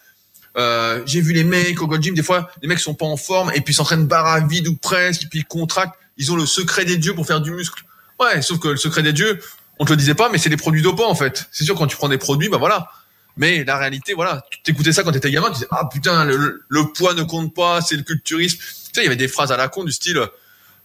[0.56, 3.16] Euh, j'ai vu les mecs au Gold Gym, des fois, les mecs sont pas en
[3.16, 5.94] forme et puis s'entraînent barre à vide ou presque, et puis ils contractent.
[6.16, 7.84] Ils ont le secret des dieux pour faire du muscle.
[8.18, 9.38] Ouais, sauf que le secret des dieux,
[9.78, 11.46] on te le disait pas, mais c'est des produits dopants en fait.
[11.52, 12.88] C'est sûr quand tu prends des produits, bah voilà.
[13.36, 17.14] Mais la réalité, voilà, t'écoutais ça quand t'étais gamin, tu disais ah putain le, poids
[17.14, 18.58] ne compte pas, c'est le culturisme.
[18.58, 20.26] Tu sais, il y avait des phrases à la con du style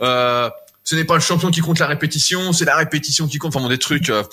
[0.02, 0.50] euh,
[0.86, 3.56] ce n'est pas le champion qui compte la répétition, c'est la répétition qui compte.
[3.56, 4.24] Enfin bon, des trucs, euh,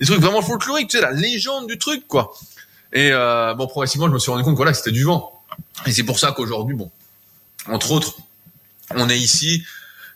[0.00, 2.32] des trucs vraiment folkloriques, tu sais, la légende du truc quoi.
[2.92, 5.42] Et euh, bon, progressivement, je me suis rendu compte que voilà, c'était du vent.
[5.86, 6.90] Et c'est pour ça qu'aujourd'hui, bon,
[7.66, 8.16] entre autres,
[8.94, 9.64] on est ici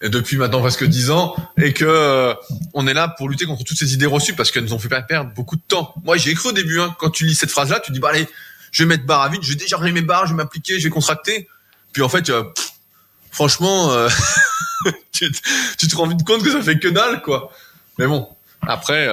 [0.02, 2.34] depuis maintenant presque dix ans et que euh,
[2.74, 4.90] on est là pour lutter contre toutes ces idées reçues parce qu'elles nous ont fait
[5.08, 5.94] perdre beaucoup de temps.
[6.04, 8.28] Moi, j'ai cru au début hein, quand tu lis cette phrase-là, tu dis bah allez,
[8.70, 10.84] je vais mettre barre à vide, je vais décharger mes barres, je vais m'appliquer, je
[10.84, 11.48] vais contracter.
[11.92, 12.44] Puis en fait, euh,
[13.36, 14.08] franchement, euh,
[15.12, 17.50] tu, te rends vite compte que ça fait que dalle quoi.
[17.98, 18.28] Mais bon,
[18.66, 19.06] après,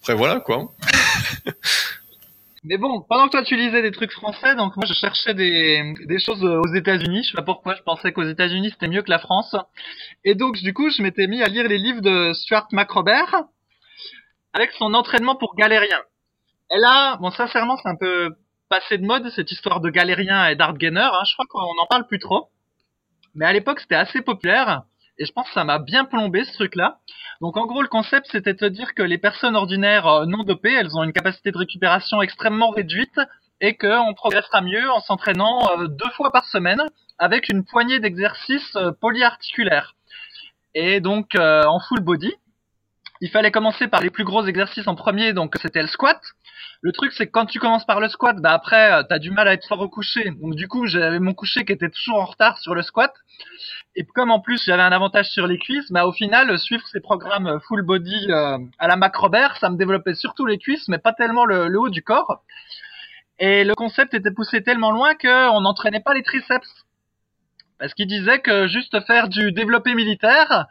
[0.00, 0.72] après voilà quoi.
[2.64, 6.18] Mais bon, pendant que toi tu lisais des trucs français, donc moi je cherchais des,
[6.18, 7.22] choses aux États-Unis.
[7.22, 9.54] Je sais pas pourquoi, je pensais qu'aux États-Unis c'était mieux que la France.
[10.24, 13.44] Et donc du coup, je m'étais mis à lire les livres de Stuart McRobert
[14.52, 16.00] avec son entraînement pour galérien.
[16.74, 18.34] Et là, bon sincèrement, c'est un peu
[18.68, 21.08] passé de mode cette histoire de galérien et d'art gainer.
[21.12, 21.22] Hein.
[21.28, 22.48] Je crois qu'on en parle plus trop.
[23.36, 24.82] Mais à l'époque, c'était assez populaire.
[25.18, 26.98] Et je pense que ça m'a bien plombé ce truc-là.
[27.40, 30.72] Donc en gros, le concept, c'était de dire que les personnes ordinaires euh, non dopées,
[30.72, 33.20] elles ont une capacité de récupération extrêmement réduite
[33.60, 36.82] et qu'on progressera mieux en s'entraînant euh, deux fois par semaine
[37.18, 39.94] avec une poignée d'exercices euh, polyarticulaires.
[40.74, 42.34] Et donc en full body,
[43.20, 46.20] il fallait commencer par les plus gros exercices en premier, donc c'était le squat.
[46.82, 49.30] Le truc, c'est que quand tu commences par le squat, bah après, euh, t'as du
[49.30, 50.30] mal à être fort au coucher.
[50.40, 53.12] Donc du coup, j'avais mon coucher qui était toujours en retard sur le squat.
[53.94, 57.00] Et comme en plus j'avais un avantage sur les cuisses, bah au final, suivre ces
[57.00, 61.12] programmes full body euh, à la macrobert, ça me développait surtout les cuisses, mais pas
[61.12, 62.42] tellement le, le haut du corps.
[63.38, 66.86] Et le concept était poussé tellement loin qu'on n'entraînait pas les triceps.
[67.78, 70.66] Parce qu'il disait que juste faire du développé militaire,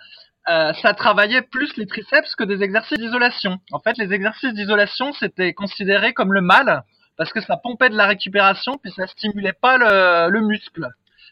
[0.47, 3.58] euh, ça travaillait plus les triceps que des exercices d'isolation.
[3.71, 6.84] En fait, les exercices d'isolation, c'était considéré comme le mal
[7.17, 10.88] parce que ça pompait de la récupération puis ça stimulait pas le, le muscle.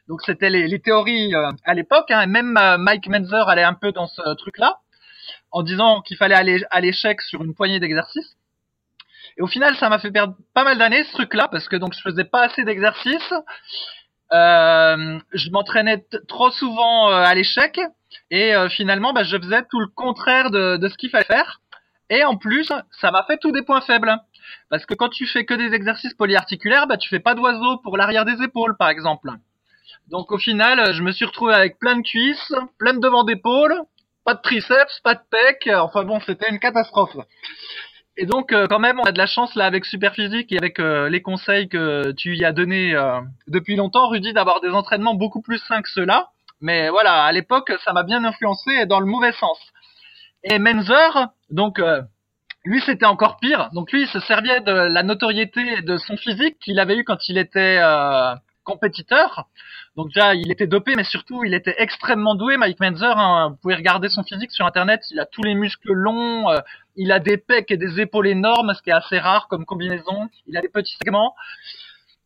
[0.07, 3.63] Donc c'était les, les, théories euh, à l'époque, hein, et même euh, Mike Menzer allait
[3.63, 4.79] un peu dans ce truc-là,
[5.51, 8.35] en disant qu'il fallait aller à l'échec sur une poignée d'exercices.
[9.37, 11.93] Et au final, ça m'a fait perdre pas mal d'années ce truc-là parce que donc
[11.93, 13.33] je faisais pas assez d'exercices,
[14.31, 17.79] je m'entraînais trop souvent à l'échec
[18.31, 21.61] et euh, finalement, bah, je faisais tout le contraire de, de ce qu'il fallait faire.
[22.09, 24.15] Et en plus, ça m'a fait tous des points faibles.
[24.69, 27.97] Parce que quand tu fais que des exercices polyarticulaires, bah, tu fais pas d'oiseau pour
[27.97, 29.29] l'arrière des épaules, par exemple.
[30.09, 33.75] Donc au final, je me suis retrouvé avec plein de cuisses, plein de devant d'épaules,
[34.25, 35.69] pas de triceps, pas de pec.
[35.73, 37.15] Enfin bon, c'était une catastrophe.
[38.17, 40.79] Et donc euh, quand même, on a de la chance là avec Superphysique et avec
[40.79, 42.93] euh, les conseils que tu y as donnés
[43.47, 46.29] depuis longtemps, Rudy, d'avoir des entraînements beaucoup plus sains que ceux-là.
[46.63, 49.59] Mais voilà, à l'époque, ça m'a bien influencé dans le mauvais sens.
[50.45, 52.01] Et Menzer, donc euh,
[52.63, 53.69] lui c'était encore pire.
[53.73, 57.27] Donc lui il se servait de la notoriété de son physique qu'il avait eu quand
[57.27, 59.47] il était euh, compétiteur.
[59.97, 62.55] Donc déjà il était dopé, mais surtout il était extrêmement doué.
[62.55, 63.49] Mike Menzer, hein.
[63.49, 66.61] vous pouvez regarder son physique sur internet, il a tous les muscles longs, euh,
[66.95, 70.29] il a des pecs et des épaules énormes, ce qui est assez rare comme combinaison.
[70.47, 71.35] Il a des petits segments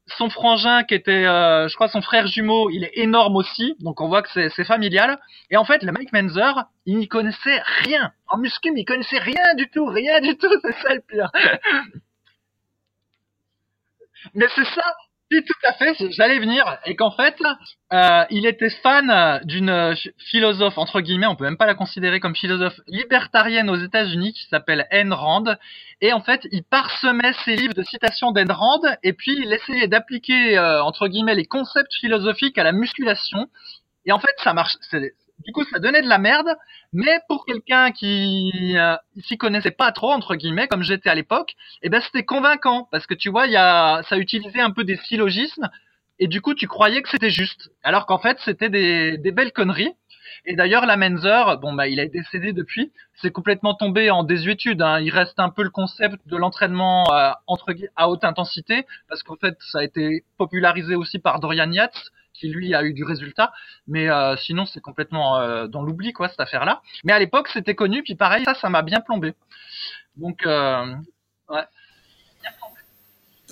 [0.07, 4.01] son frangin qui était, euh, je crois, son frère jumeau, il est énorme aussi, donc
[4.01, 5.19] on voit que c'est familial.
[5.49, 8.11] Et en fait, le Mike Menzer, il n'y connaissait rien.
[8.27, 11.29] En muscu, il connaissait rien du tout, rien du tout, c'est ça le pire.
[14.33, 14.95] Mais c'est ça,
[15.29, 17.35] Oui, tout à fait, j'allais venir, et qu'en fait,
[17.91, 19.93] euh, il était fan d'une
[20.31, 24.45] philosophe, entre guillemets, on peut même pas la considérer comme philosophe libertarienne aux États-Unis, qui
[24.47, 25.43] s'appelle Ayn Rand,
[25.99, 29.89] et en fait, il parsemait ses livres de citations d'Ayn Rand, et puis il essayait
[29.89, 33.47] d'appliquer, euh, entre guillemets, les concepts philosophiques à la musculation,
[34.05, 34.77] et en fait, ça marche,
[35.45, 36.47] du coup, ça donnait de la merde,
[36.93, 38.95] mais pour quelqu'un qui euh,
[39.27, 42.87] s'y connaissait pas trop entre guillemets, comme j'étais à l'époque, eh ben c'était convaincant.
[42.91, 45.69] Parce que tu vois, y a, ça utilisait un peu des syllogismes
[46.19, 49.51] et du coup, tu croyais que c'était juste, alors qu'en fait, c'était des, des belles
[49.51, 49.93] conneries.
[50.45, 54.81] Et d'ailleurs, la Menzer, bon bah, il est décédé depuis, c'est complètement tombé en désuétude.
[54.81, 54.99] Hein.
[54.99, 59.35] Il reste un peu le concept de l'entraînement euh, entre à haute intensité, parce qu'en
[59.35, 63.51] fait, ça a été popularisé aussi par Dorian Yates, qui lui a eu du résultat.
[63.87, 66.81] Mais euh, sinon, c'est complètement euh, dans l'oubli, quoi, cette affaire-là.
[67.03, 69.33] Mais à l'époque, c'était connu, puis pareil, ça, ça m'a bien plombé.
[70.15, 70.95] Donc, euh,
[71.49, 71.65] ouais.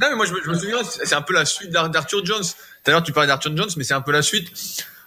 [0.02, 2.44] Non, mais moi, je me, je me souviens, c'est un peu la suite d'Arthur Jones.
[2.44, 4.50] Tout à l'heure, tu parlais d'Arthur Jones, mais c'est un peu la suite.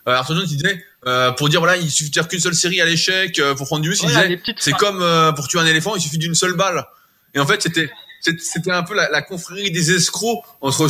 [0.06, 2.54] Euh, Arthur Jones, il disait, euh, pour dire, voilà, il suffit de faire qu'une seule
[2.54, 5.04] série à l'échec pour prendre du muscle, il disait, c'est comme
[5.36, 6.86] pour tuer un éléphant, il suffit d'une seule balle.
[7.34, 10.88] Et en fait, c'était c'était un peu la, la, confrérie des escrocs entre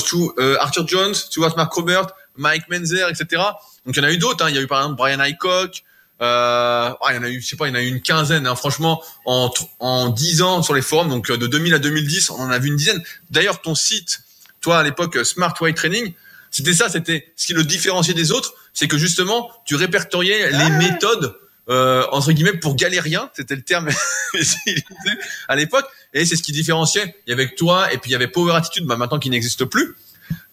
[0.61, 2.07] Arthur Jones, Stuart Mark Robert,
[2.37, 3.43] Mike Menzer, etc.
[3.85, 4.45] Donc il y en a eu d'autres.
[4.45, 4.49] Hein.
[4.51, 5.83] Il y a eu par exemple Brian Highcock.
[6.21, 8.01] Euh, il y en a eu, je sais pas, il y en a eu une
[8.01, 8.47] quinzaine.
[8.47, 8.57] Hein.
[8.57, 12.41] Franchement, en en dix ans sur les forums, donc euh, de 2000 à 2010, on
[12.41, 13.03] en a vu une dizaine.
[13.31, 14.21] D'ailleurs, ton site,
[14.61, 16.13] toi à l'époque euh, Smart Weight Training,
[16.51, 20.71] c'était ça, c'était ce qui le différenciait des autres, c'est que justement, tu répertoriais les
[20.71, 21.37] méthodes
[21.69, 23.91] euh, entre guillemets pour galérien, c'était le terme
[25.49, 27.15] à l'époque, et c'est ce qui différenciait.
[27.27, 29.67] Il y avait toi et puis il y avait Power Attitude, bah, maintenant qui n'existe
[29.67, 29.95] plus,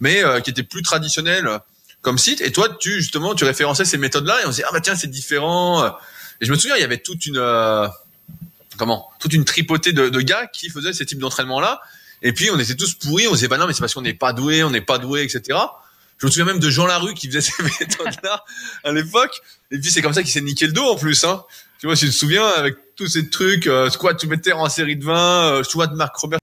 [0.02, 1.48] mais euh, qui était plus traditionnel
[2.06, 2.40] comme site.
[2.42, 4.96] Et toi, tu justement, tu référençais ces méthodes-là et on se dit ah bah tiens
[4.96, 5.86] c'est différent.
[6.40, 7.88] Et je me souviens, il y avait toute une euh,
[8.78, 11.82] comment, toute une tripotée de, de, gars qui faisaient ces types d'entraînement-là.
[12.22, 14.04] Et puis on était tous pourris, on se disait bah non mais c'est parce qu'on
[14.04, 15.58] n'est pas doué, on n'est pas doué, etc.
[16.20, 18.46] Je me souviens même de Jean Larue qui faisait ces méthodes-là
[18.84, 19.42] à l'époque.
[19.72, 21.24] Et puis c'est comme ça qu'il s'est niqué le dos en plus.
[21.24, 21.44] Hein.
[21.80, 24.70] Tu vois, si tu te souviens avec tous ces trucs, euh, squat tout terre en
[24.70, 26.40] série de 20, euh, squat Marc Robert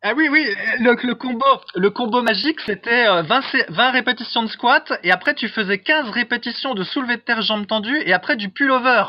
[0.00, 0.46] ah oui, oui,
[0.78, 3.20] le, le combo, le combo magique, c'était 20,
[3.54, 7.42] euh, 20 répétitions de squat, et après tu faisais 15 répétitions de soulevé de terre
[7.42, 9.02] jambes tendues, et après du pullover.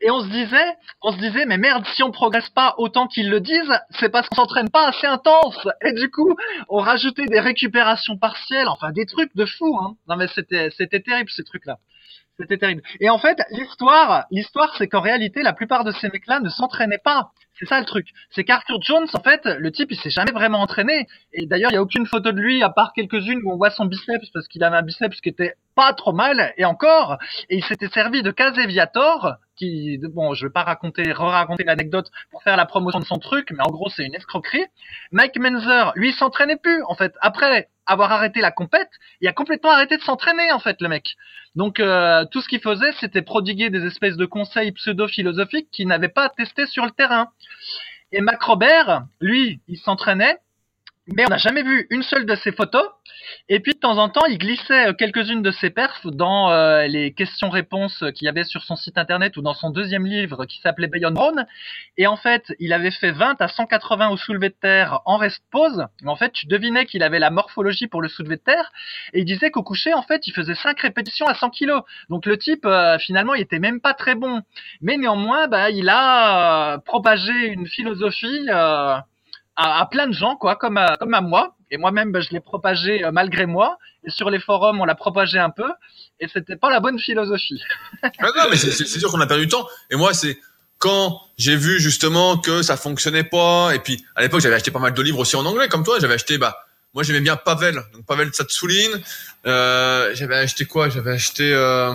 [0.00, 3.30] Et on se disait, on se disait, mais merde, si on progresse pas autant qu'ils
[3.30, 5.68] le disent, c'est parce qu'on s'entraîne pas assez intense.
[5.82, 6.34] Et du coup,
[6.68, 9.94] on rajoutait des récupérations partielles, enfin des trucs de fou, hein.
[10.08, 11.78] Non mais c'était, c'était terrible ces trucs-là.
[12.36, 12.82] C'était terrible.
[13.00, 16.98] Et en fait, l'histoire, l'histoire, c'est qu'en réalité, la plupart de ces mecs-là ne s'entraînaient
[16.98, 17.30] pas.
[17.60, 18.08] C'est ça le truc.
[18.30, 21.06] C'est qu'Arthur Jones, en fait, le type, il s'est jamais vraiment entraîné.
[21.34, 23.70] Et d'ailleurs, il y a aucune photo de lui, à part quelques-unes où on voit
[23.70, 27.16] son biceps, parce qu'il avait un biceps qui était pas trop mal, et encore.
[27.48, 32.42] Et il s'était servi de Caseviator, qui, bon, je vais pas raconter, re-raconter l'anecdote pour
[32.42, 34.66] faire la promotion de son truc, mais en gros, c'est une escroquerie.
[35.10, 37.14] Mike Menzer, lui, s'entraînait plus, en fait.
[37.22, 38.90] Après avoir arrêté la compète,
[39.22, 41.16] il a complètement arrêté de s'entraîner, en fait, le mec.
[41.54, 46.08] Donc, euh, tout ce qu'il faisait, c'était prodiguer des espèces de conseils pseudo-philosophiques qu'il n'avait
[46.08, 47.30] pas testé sur le terrain.
[48.12, 50.36] Et Mac Robert, lui, il s'entraînait,
[51.14, 52.84] mais on n'a jamais vu une seule de ses photos.
[53.48, 56.86] Et puis de temps en temps, il glissait euh, quelques-unes de ses perfs dans euh,
[56.86, 60.60] les questions-réponses qu'il y avait sur son site internet ou dans son deuxième livre qui
[60.60, 61.46] s'appelait Beyond Brown.
[61.96, 65.42] Et en fait, il avait fait 20 à 180 au soulevé de terre en rest
[65.50, 65.84] pause.
[66.06, 68.72] En fait, tu devinais qu'il avait la morphologie pour le soulevé de terre.
[69.12, 71.82] Et il disait qu'au coucher, en fait, il faisait 5 répétitions à 100 kilos.
[72.08, 74.42] Donc le type, euh, finalement, il était même pas très bon.
[74.80, 78.48] Mais néanmoins, bah, il a propagé une philosophie
[79.60, 81.56] à, plein de gens, quoi, comme à, comme à moi.
[81.70, 83.78] Et moi-même, ben, je l'ai propagé euh, malgré moi.
[84.04, 85.70] Et sur les forums, on l'a propagé un peu.
[86.18, 87.62] Et c'était pas la bonne philosophie.
[88.02, 89.66] ah non, mais c'est sûr qu'on a perdu du temps.
[89.90, 90.38] Et moi, c'est
[90.80, 93.72] quand j'ai vu justement que ça fonctionnait pas.
[93.74, 96.00] Et puis à l'époque, j'avais acheté pas mal de livres aussi en anglais, comme toi.
[96.00, 96.58] J'avais acheté, bah,
[96.94, 98.98] moi j'aimais bien Pavel, donc Pavel Tsatsoulin.
[99.46, 100.88] Euh, j'avais acheté quoi?
[100.88, 101.52] J'avais acheté.
[101.52, 101.94] Euh...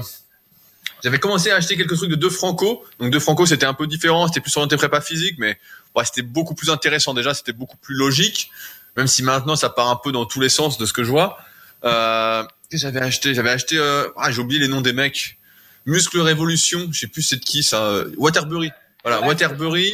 [1.04, 2.84] J'avais commencé à acheter quelques trucs de De Franco.
[3.00, 5.60] Donc De Franco, c'était un peu différent, c'était plus orienté prépa physique, mais
[6.04, 8.50] c'était beaucoup plus intéressant déjà, c'était beaucoup plus logique,
[8.98, 11.10] même si maintenant ça part un peu dans tous les sens de ce que je
[11.10, 11.38] vois.
[11.86, 15.38] Euh, j'avais acheté, j'avais acheté, euh, ah, j'ai oublié les noms des mecs.
[15.86, 17.84] Muscle Révolution, je sais plus c'est de qui ça.
[17.84, 18.72] Euh, Waterbury,
[19.04, 19.94] voilà, Waterbury.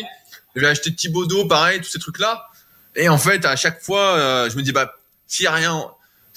[0.55, 2.49] J'avais acheté Thibaudot, pareil, tous ces trucs-là.
[2.95, 4.95] Et en fait, à chaque fois, euh, je me dis bah
[5.27, 5.85] s'il y a rien,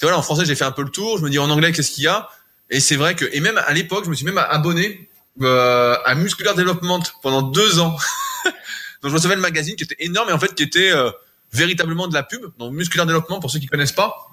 [0.01, 1.17] voilà, en français j'ai fait un peu le tour.
[1.17, 2.29] Je me dis en anglais qu'est-ce qu'il y a?
[2.69, 5.09] Et c'est vrai que et même à l'époque, je me suis même abonné
[5.41, 7.97] euh, à Muscular Development pendant deux ans.
[9.01, 11.11] Donc je recevais le magazine qui était énorme et en fait qui était euh,
[11.53, 12.41] véritablement de la pub.
[12.57, 14.31] Donc Musculaire Développement, pour ceux qui connaissent pas,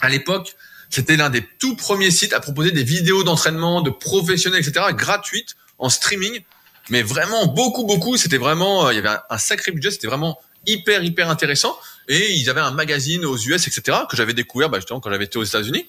[0.00, 0.54] à l'époque,
[0.90, 5.56] c'était l'un des tout premiers sites à proposer des vidéos d'entraînement de professionnels, etc., gratuites
[5.78, 6.42] en streaming.
[6.90, 8.16] Mais vraiment beaucoup, beaucoup.
[8.16, 9.90] C'était vraiment, euh, il y avait un, sacré budget.
[9.90, 11.76] C'était vraiment hyper hyper intéressant.
[12.08, 13.98] Et ils avaient un magazine aux US, etc.
[14.10, 15.86] que j'avais découvert bah, justement quand j'avais été aux États-Unis.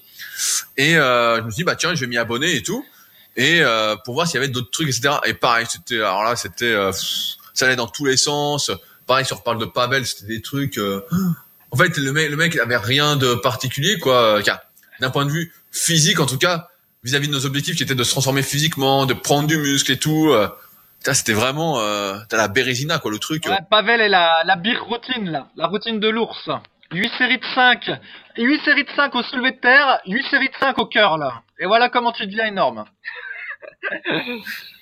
[0.78, 2.86] Et euh, je me suis dit bah tiens, je vais m'y abonner et tout,
[3.36, 5.16] et euh, pour voir s'il y avait d'autres trucs, etc.
[5.26, 6.92] Et pareil, c'était alors là, c'était euh,
[7.56, 8.70] ça allait dans tous les sens.
[9.08, 10.78] Pareil, si on reparle de Pavel, c'était des trucs.
[10.78, 11.02] euh,
[11.72, 14.42] en fait, le mec, le mec, il avait rien de particulier, quoi.
[15.00, 16.70] D'un point de vue physique, en tout cas,
[17.04, 19.98] vis-à-vis de nos objectifs, qui étaient de se transformer physiquement, de prendre du muscle et
[19.98, 20.30] tout.
[20.32, 20.48] Euh,
[21.14, 23.46] c'était vraiment, euh, t'as la Bérésina, quoi, le truc.
[23.46, 25.48] Ouais, Pavel est la, la bire routine, là.
[25.56, 26.50] La routine de l'ours.
[26.92, 27.92] 8 séries de 5.
[28.38, 31.44] 8 séries de 5 au soulevé de terre, 8 séries de 5 au cœur, là.
[31.60, 32.86] Et voilà comment tu deviens énorme.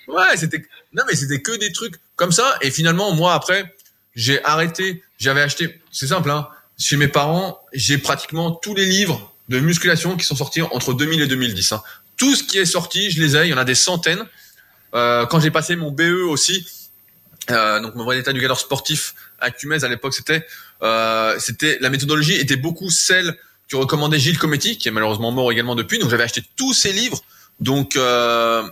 [0.08, 3.74] Ouais, c'était non mais c'était que des trucs comme ça et finalement moi après
[4.14, 6.48] j'ai arrêté, j'avais acheté, c'est simple hein,
[6.78, 11.20] chez mes parents, j'ai pratiquement tous les livres de musculation qui sont sortis entre 2000
[11.22, 11.82] et 2010 hein.
[12.16, 14.24] Tout ce qui est sorti, je les ai, il y en a des centaines.
[14.94, 16.64] Euh, quand j'ai passé mon BE aussi,
[17.50, 20.46] euh, donc mon vrai état éducateur sportif à Cumez à l'époque, c'était
[20.82, 23.36] euh, c'était la méthodologie était beaucoup celle
[23.68, 25.98] que recommandait Gilles Cometti, qui est malheureusement mort également depuis.
[25.98, 27.20] Donc j'avais acheté tous ces livres.
[27.60, 28.62] Donc euh,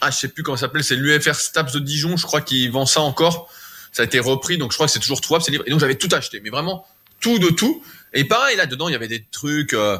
[0.00, 2.70] ah je sais plus comment ça s'appelle, c'est l'UFR Staps de Dijon, je crois qu'il
[2.70, 3.50] vend ça encore.
[3.92, 5.64] Ça a été repris, donc je crois que c'est toujours trouvable ces livres.
[5.66, 6.86] Et donc j'avais tout acheté, mais vraiment
[7.20, 7.82] tout de tout.
[8.12, 9.74] Et pareil là dedans il y avait des trucs.
[9.74, 9.98] euh,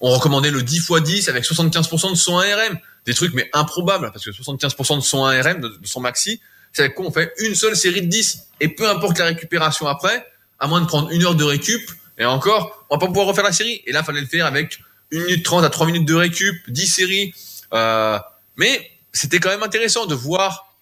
[0.00, 4.10] on recommandait le 10 x 10 avec 75% de son ARM, des trucs mais improbables
[4.12, 6.40] parce que 75% de son ARM, de, de son maxi,
[6.72, 9.86] c'est avec quoi on fait une seule série de 10 et peu importe la récupération
[9.86, 10.26] après,
[10.58, 13.44] à moins de prendre une heure de récup et encore, on va pas pouvoir refaire
[13.44, 13.82] la série.
[13.86, 14.80] Et là fallait le faire avec
[15.12, 17.34] 1 minute 30 à 3 minutes de récup, 10 séries.
[17.72, 18.18] Euh,
[18.56, 20.74] mais c'était quand même intéressant de voir,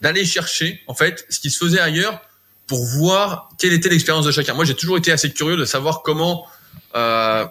[0.00, 2.20] d'aller chercher en fait ce qui se faisait ailleurs
[2.66, 4.54] pour voir quelle était l'expérience de chacun.
[4.54, 6.46] Moi, j'ai toujours été assez curieux de savoir comment
[6.94, 7.46] euh,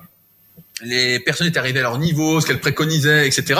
[0.81, 3.59] les personnes étaient arrivées à leur niveau, ce qu'elles préconisaient, etc.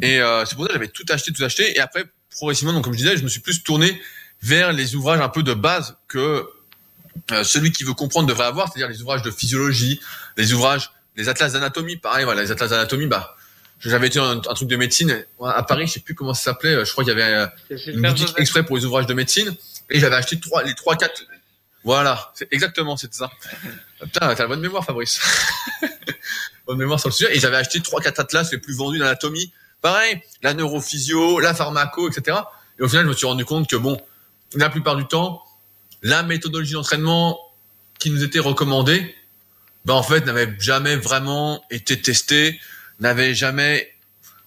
[0.00, 1.76] Et euh, c'est pour ça que j'avais tout acheté, tout acheté.
[1.76, 4.00] Et après, progressivement, donc comme je disais, je me suis plus tourné
[4.40, 6.48] vers les ouvrages un peu de base que
[7.32, 10.00] euh, celui qui veut comprendre devrait avoir, c'est-à-dire les ouvrages de physiologie,
[10.38, 11.96] les ouvrages, les atlas d'anatomie.
[11.96, 13.36] Pareil, voilà, les atlas d'anatomie, bah
[13.80, 16.84] j'avais été un, un, truc de médecine à Paris, je sais plus comment ça s'appelait.
[16.84, 17.48] Je crois qu'il y avait
[17.86, 19.54] une boutique exprès pour les ouvrages de médecine,
[19.90, 21.22] et j'avais acheté trois, les trois, quatre.
[21.84, 23.30] Voilà, c'est exactement, c'est ça.
[24.00, 25.20] Putain, t'as la bonne mémoire, Fabrice.
[26.66, 27.36] bonne mémoire sur le sujet.
[27.36, 29.52] Et j'avais acheté trois, quatre atlas les plus vendus d'anatomie.
[29.80, 32.38] Pareil, la neurophysio, la pharmaco, etc.
[32.78, 34.00] Et au final, je me suis rendu compte que bon,
[34.54, 35.42] la plupart du temps,
[36.02, 37.38] la méthodologie d'entraînement
[37.98, 39.14] qui nous était recommandée,
[39.84, 42.60] ben en fait, n'avait jamais vraiment été testée
[43.00, 43.92] n'avait jamais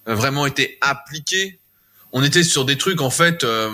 [0.06, 1.60] vraiment été appliqué.
[2.12, 3.72] On était sur des trucs en fait euh,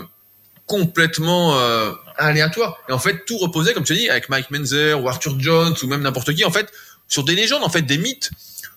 [0.66, 2.78] complètement euh, aléatoires.
[2.90, 5.88] Et en fait, tout reposait, comme tu dit, avec Mike Menzer ou Arthur Jones ou
[5.88, 6.72] même n'importe qui, en fait,
[7.08, 8.32] sur des légendes, en fait, des mythes.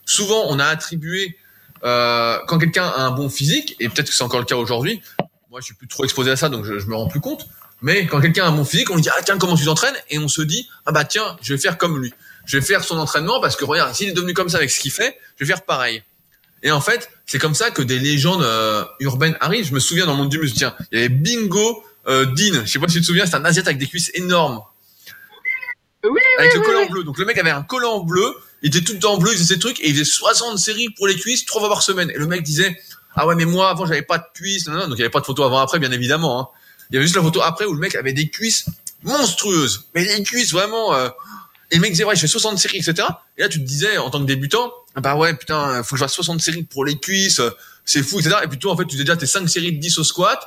[0.06, 1.36] Souvent, on a attribué
[1.84, 5.02] euh, quand quelqu'un a un bon physique, et peut-être que c'est encore le cas aujourd'hui.
[5.50, 7.46] Moi, je suis plus trop exposé à ça, donc je, je me rends plus compte.
[7.82, 9.94] Mais quand quelqu'un a un bon physique, on lui dit ah tiens comment tu t'entraînes?
[10.10, 12.12] Et on se dit ah bah tiens je vais faire comme lui
[12.44, 14.80] je vais faire son entraînement parce que regarde, s'il est devenu comme ça avec ce
[14.80, 16.02] qu'il fait, je vais faire pareil.
[16.62, 19.66] Et en fait, c'est comme ça que des légendes euh, urbaines arrivent.
[19.66, 22.64] Je me souviens dans le monde du muscle, tiens, il y avait Bingo euh, Dean,
[22.64, 24.62] je sais pas si tu te souviens, c'est un asiate avec des cuisses énormes.
[26.02, 26.88] Oui, avec oui, le collant oui.
[26.88, 27.04] bleu.
[27.04, 29.54] Donc le mec avait un collant bleu, il était tout le temps bleu, il faisait
[29.54, 32.10] ses trucs et il faisait 60 séries pour les cuisses, trois fois par semaine.
[32.10, 32.80] Et le mec disait
[33.14, 35.10] "Ah ouais, mais moi avant j'avais pas de cuisses." Non, non, donc il y avait
[35.10, 36.48] pas de photo avant après bien évidemment hein.
[36.90, 38.64] Il y avait juste la photo après où le mec avait des cuisses
[39.02, 41.08] monstrueuses, mais des cuisses vraiment euh,
[41.70, 43.06] et le mec disait, ouais, je fais 60 séries, etc.
[43.38, 45.98] Et là, tu te disais, en tant que débutant, ah bah ouais, putain, faut que
[45.98, 47.40] je fasse 60 séries pour les cuisses,
[47.84, 48.36] c'est fou, etc.
[48.44, 50.40] Et puis toi, en fait, tu faisais déjà tes 5 séries de 10 au squat,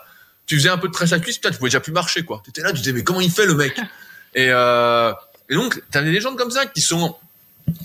[0.46, 2.42] tu faisais un peu de presse à cuisse, putain, tu pouvais déjà plus marcher, quoi.
[2.46, 3.80] T'étais là, tu disais, mais comment il fait, le mec?
[4.36, 5.14] Et, euh,
[5.48, 7.16] et donc, t'as des légendes comme ça qui sont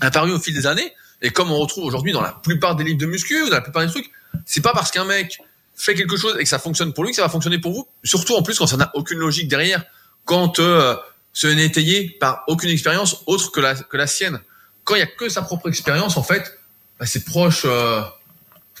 [0.01, 2.97] apparues au fil des années, et comme on retrouve aujourd'hui dans la plupart des livres
[2.97, 4.09] de muscu, dans la plupart des trucs,
[4.45, 5.39] c'est pas parce qu'un mec
[5.75, 7.87] fait quelque chose et que ça fonctionne pour lui que ça va fonctionner pour vous.
[8.03, 9.83] Surtout, en plus, quand ça n'a aucune logique derrière.
[10.25, 10.95] Quand, euh,
[11.33, 14.39] ce n'est étayé par aucune expérience autre que la, que la sienne.
[14.83, 16.59] Quand il y a que sa propre expérience, en fait,
[16.99, 18.01] bah, c'est proche, euh,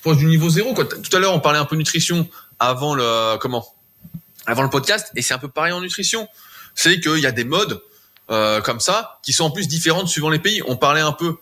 [0.01, 0.73] proche du niveau zéro.
[0.73, 0.85] Quoi.
[0.85, 2.27] Tout à l'heure, on parlait un peu nutrition
[2.59, 3.65] avant le comment,
[4.45, 6.27] avant le podcast, et c'est un peu pareil en nutrition.
[6.75, 7.81] C'est qu'il y a des modes
[8.31, 10.61] euh, comme ça qui sont en plus différentes suivant les pays.
[10.67, 11.37] On parlait un peu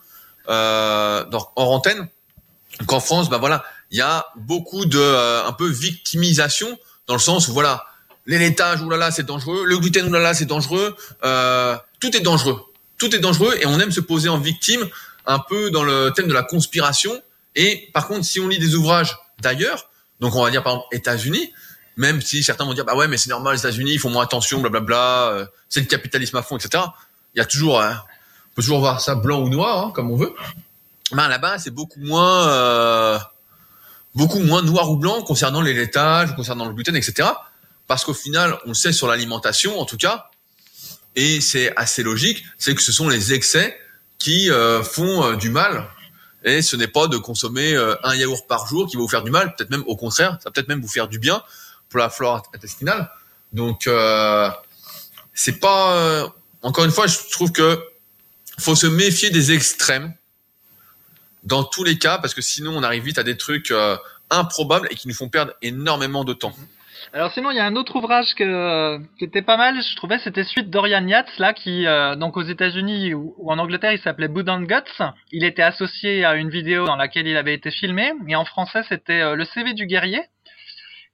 [0.48, 1.24] euh,
[1.56, 2.08] en antenne
[2.86, 7.20] qu'en France, bah voilà, il y a beaucoup de euh, un peu victimisation dans le
[7.20, 7.84] sens où voilà
[8.28, 9.64] les laitages, oulala, c'est dangereux.
[9.64, 10.94] Le gluten, oulala, c'est dangereux.
[11.24, 12.62] Euh, tout est dangereux.
[12.98, 14.86] Tout est dangereux et on aime se poser en victime
[15.26, 17.10] un peu dans le thème de la conspiration.
[17.56, 19.88] Et par contre, si on lit des ouvrages d'ailleurs,
[20.20, 21.52] donc on va dire par exemple États-Unis,
[21.96, 24.24] même si certains vont dire bah ouais mais c'est normal les États-Unis, ils font moins
[24.24, 26.84] attention, blablabla, euh, c'est le capitalisme à fond, etc.
[27.34, 28.02] Il y a toujours, hein,
[28.52, 30.34] on peut toujours voir ça blanc ou noir hein, comme on veut.
[31.12, 33.18] Ben là-bas c'est beaucoup moins, euh,
[34.14, 37.28] beaucoup moins noir ou blanc concernant les laitages, concernant le gluten, etc
[37.88, 40.30] parce qu'au final, on le sait sur l'alimentation, en tout cas,
[41.16, 43.76] et c'est assez logique, c'est que ce sont les excès
[44.18, 45.88] qui euh, font euh, du mal.
[46.44, 49.24] Et ce n'est pas de consommer euh, un yaourt par jour qui va vous faire
[49.24, 51.42] du mal, peut-être même au contraire, ça peut-être même vous faire du bien
[51.88, 53.10] pour la flore intestinale.
[53.52, 53.88] Donc
[55.32, 56.30] c'est pas
[56.60, 57.82] encore une fois, je trouve que
[58.58, 60.12] faut se méfier des extrêmes
[61.44, 63.72] dans tous les cas parce que sinon on arrive vite à des trucs
[64.28, 66.54] improbables et qui nous font perdre énormément de temps.
[67.12, 70.44] Alors sinon, il y a un autre ouvrage qui était pas mal, je trouvais, c'était
[70.44, 74.48] Suite Dorian Yates, là, qui, euh, donc aux États-Unis ou, en Angleterre, il s'appelait Blood
[74.48, 75.02] and Guts.
[75.32, 78.82] Il était associé à une vidéo dans laquelle il avait été filmé, et en français,
[78.88, 80.22] c'était euh, Le CV du guerrier.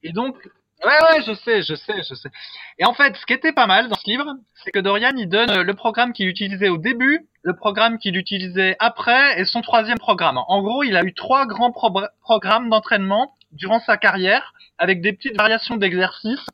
[0.03, 0.37] Et donc,
[0.85, 2.31] ouais, ouais, je sais, je sais, je sais.
[2.79, 4.27] Et en fait, ce qui était pas mal dans ce livre,
[4.63, 8.17] c'est que Dorian, il donne euh, le programme qu'il utilisait au début, le programme qu'il
[8.17, 10.39] utilisait après, et son troisième programme.
[10.49, 15.37] En gros, il a eu trois grands programmes d'entraînement durant sa carrière avec des petites
[15.37, 16.47] variations d'exercices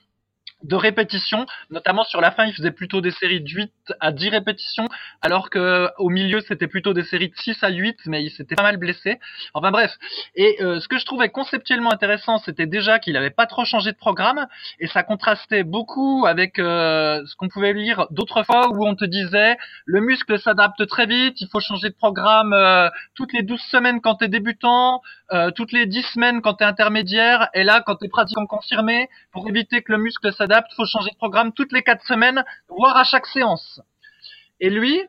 [0.62, 4.28] de répétitions, notamment sur la fin, il faisait plutôt des séries de 8 à 10
[4.28, 4.88] répétitions,
[5.22, 8.56] alors que au milieu, c'était plutôt des séries de 6 à 8, mais il s'était
[8.56, 9.18] pas mal blessé.
[9.54, 9.92] Enfin bref.
[10.34, 13.92] Et euh, ce que je trouvais conceptuellement intéressant, c'était déjà qu'il avait pas trop changé
[13.92, 14.46] de programme,
[14.78, 19.04] et ça contrastait beaucoup avec euh, ce qu'on pouvait lire d'autres fois où on te
[19.04, 19.56] disait
[19.86, 24.00] le muscle s'adapte très vite, il faut changer de programme euh, toutes les 12 semaines
[24.00, 25.02] quand tu es débutant,
[25.54, 29.08] toutes les 10 semaines quand tu es intermédiaire, et là quand tu es pratiquant confirmé,
[29.30, 32.44] pour éviter que le muscle s'adapte il faut changer de programme toutes les quatre semaines,
[32.68, 33.80] voire à chaque séance.
[34.61, 35.01] Et lui,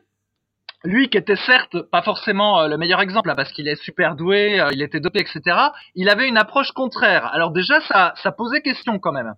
[0.84, 4.60] lui qui était certes pas forcément euh, le meilleur exemple parce qu'il est super doué,
[4.60, 5.56] euh, il était dopé, etc.
[5.94, 7.26] Il avait une approche contraire.
[7.32, 9.34] Alors déjà ça, ça posait question quand même.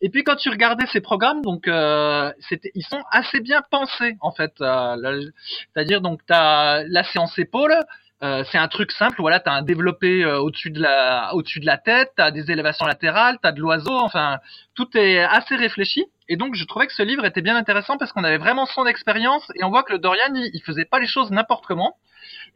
[0.00, 2.32] Et puis quand tu regardais ces programmes, donc euh,
[2.74, 4.52] ils sont assez bien pensés en fait.
[4.58, 7.74] C'est-à-dire donc t'as la séance épaule,
[8.22, 11.66] euh, c'est un truc simple, voilà, t'as un développé euh, au-dessus de la au-dessus de
[11.66, 14.38] la tête, t'as des élévations latérales, t'as de l'oiseau, enfin
[14.74, 16.04] tout est assez réfléchi.
[16.28, 18.86] Et donc je trouvais que ce livre était bien intéressant parce qu'on avait vraiment son
[18.86, 21.96] expérience et on voit que le Dorian il, il faisait pas les choses n'importe comment.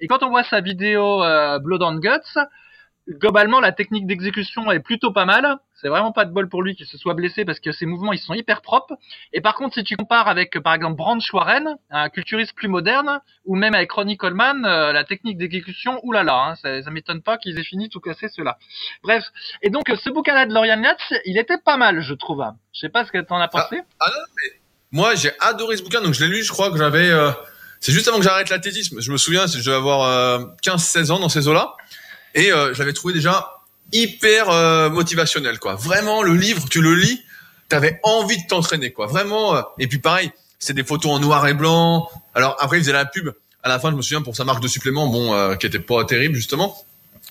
[0.00, 2.38] Et quand on voit sa vidéo euh, Blood and Guts,
[3.08, 5.58] globalement, la technique d'exécution est plutôt pas mal.
[5.80, 8.12] C'est vraiment pas de bol pour lui qu'il se soit blessé parce que ses mouvements
[8.12, 8.94] ils sont hyper propres.
[9.32, 13.20] Et par contre, si tu compares avec par exemple Branch Warren, un culturiste plus moderne,
[13.44, 17.58] ou même avec Ronnie Coleman, euh, la technique d'exécution, oulala, hein, ça, m'étonne pas qu'ils
[17.58, 18.58] aient fini tout casser cela.
[19.02, 19.24] Bref,
[19.62, 22.44] et donc ce bouquin-là de Lorian Yates, il était pas mal, je trouve.
[22.72, 23.80] Je sais pas ce que t'en as pensé.
[23.98, 24.60] Ah, ah, non, mais
[24.92, 27.10] moi j'ai adoré ce bouquin, donc je l'ai lu, je crois que j'avais.
[27.10, 27.32] Euh,
[27.80, 29.00] c'est juste avant que j'arrête l'athlétisme.
[29.00, 31.74] Je me souviens, je devais avoir euh, 15-16 ans dans ces eaux-là.
[32.34, 33.62] Et euh, je l'avais trouvé déjà
[33.92, 35.74] hyper euh, motivationnel, quoi.
[35.74, 37.22] Vraiment, le livre, tu le lis,
[37.68, 39.06] t'avais envie de t'entraîner, quoi.
[39.06, 39.54] Vraiment.
[39.54, 42.08] Euh, et puis pareil, c'est des photos en noir et blanc.
[42.34, 43.30] Alors après, il faisait la pub.
[43.62, 45.78] À la fin, je me souviens pour sa marque de supplément, bon, euh, qui était
[45.78, 46.84] pas terrible justement.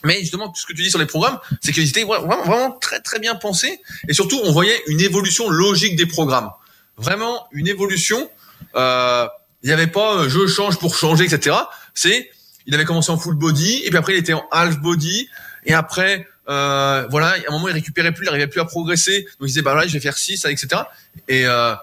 [0.03, 2.99] Mais justement, ce que tu dis sur les programmes, c'est qu'ils étaient vraiment, vraiment très
[3.01, 3.81] très bien pensés.
[4.07, 6.49] Et surtout, on voyait une évolution logique des programmes.
[6.97, 8.29] Vraiment une évolution.
[8.75, 9.27] Euh,
[9.63, 11.55] il n'y avait pas je change pour changer, etc.
[11.93, 12.31] C'est
[12.71, 15.27] il avait commencé en full body et puis après il était en half body
[15.65, 19.23] et après euh, voilà à un moment il récupérait plus il n'arrivait plus à progresser.
[19.39, 20.83] Donc il disait bah là je vais faire 6 etc
[21.27, 21.75] et euh,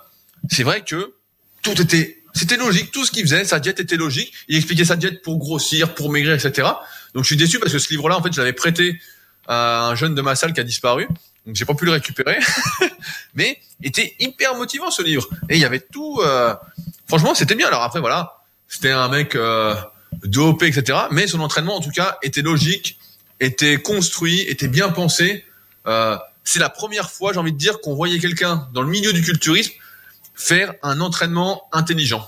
[0.50, 1.12] c'est vrai que
[1.60, 2.90] tout était c'était logique.
[2.90, 4.32] Tout ce qu'il faisait sa diète était logique.
[4.48, 6.68] Il expliquait sa diète pour grossir pour maigrir etc
[7.14, 8.98] donc je suis déçu parce que ce livre là en fait je l'avais prêté
[9.46, 11.06] à un jeune de ma salle qui a disparu.
[11.44, 12.38] Donc j'ai pas pu le récupérer.
[13.34, 15.28] Mais était hyper motivant ce livre.
[15.50, 16.54] Et il y avait tout euh,
[17.06, 17.68] franchement c'était bien.
[17.68, 18.36] Alors après voilà.
[18.68, 19.36] C'était un mec
[20.24, 20.98] dopé, etc.
[21.10, 22.98] Mais son entraînement, en tout cas, était logique,
[23.40, 25.44] était construit, était bien pensé.
[25.86, 29.12] Euh, c'est la première fois, j'ai envie de dire, qu'on voyait quelqu'un dans le milieu
[29.12, 29.72] du culturisme
[30.34, 32.26] faire un entraînement intelligent.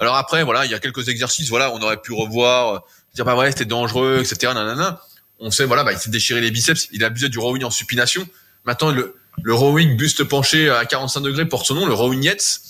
[0.00, 2.78] Alors après, voilà, il y a quelques exercices, voilà, on aurait pu revoir, euh,
[3.14, 4.52] dire bah ouais, c'était dangereux, etc.
[4.52, 5.00] Nanana.
[5.38, 7.70] On sait, voilà, bah, il s'est déchiré les biceps, il a abusé du rowing en
[7.70, 8.26] supination.
[8.64, 12.60] Maintenant, le, le rowing buste penché à 45 degrés porte son nom, le rowing Yates.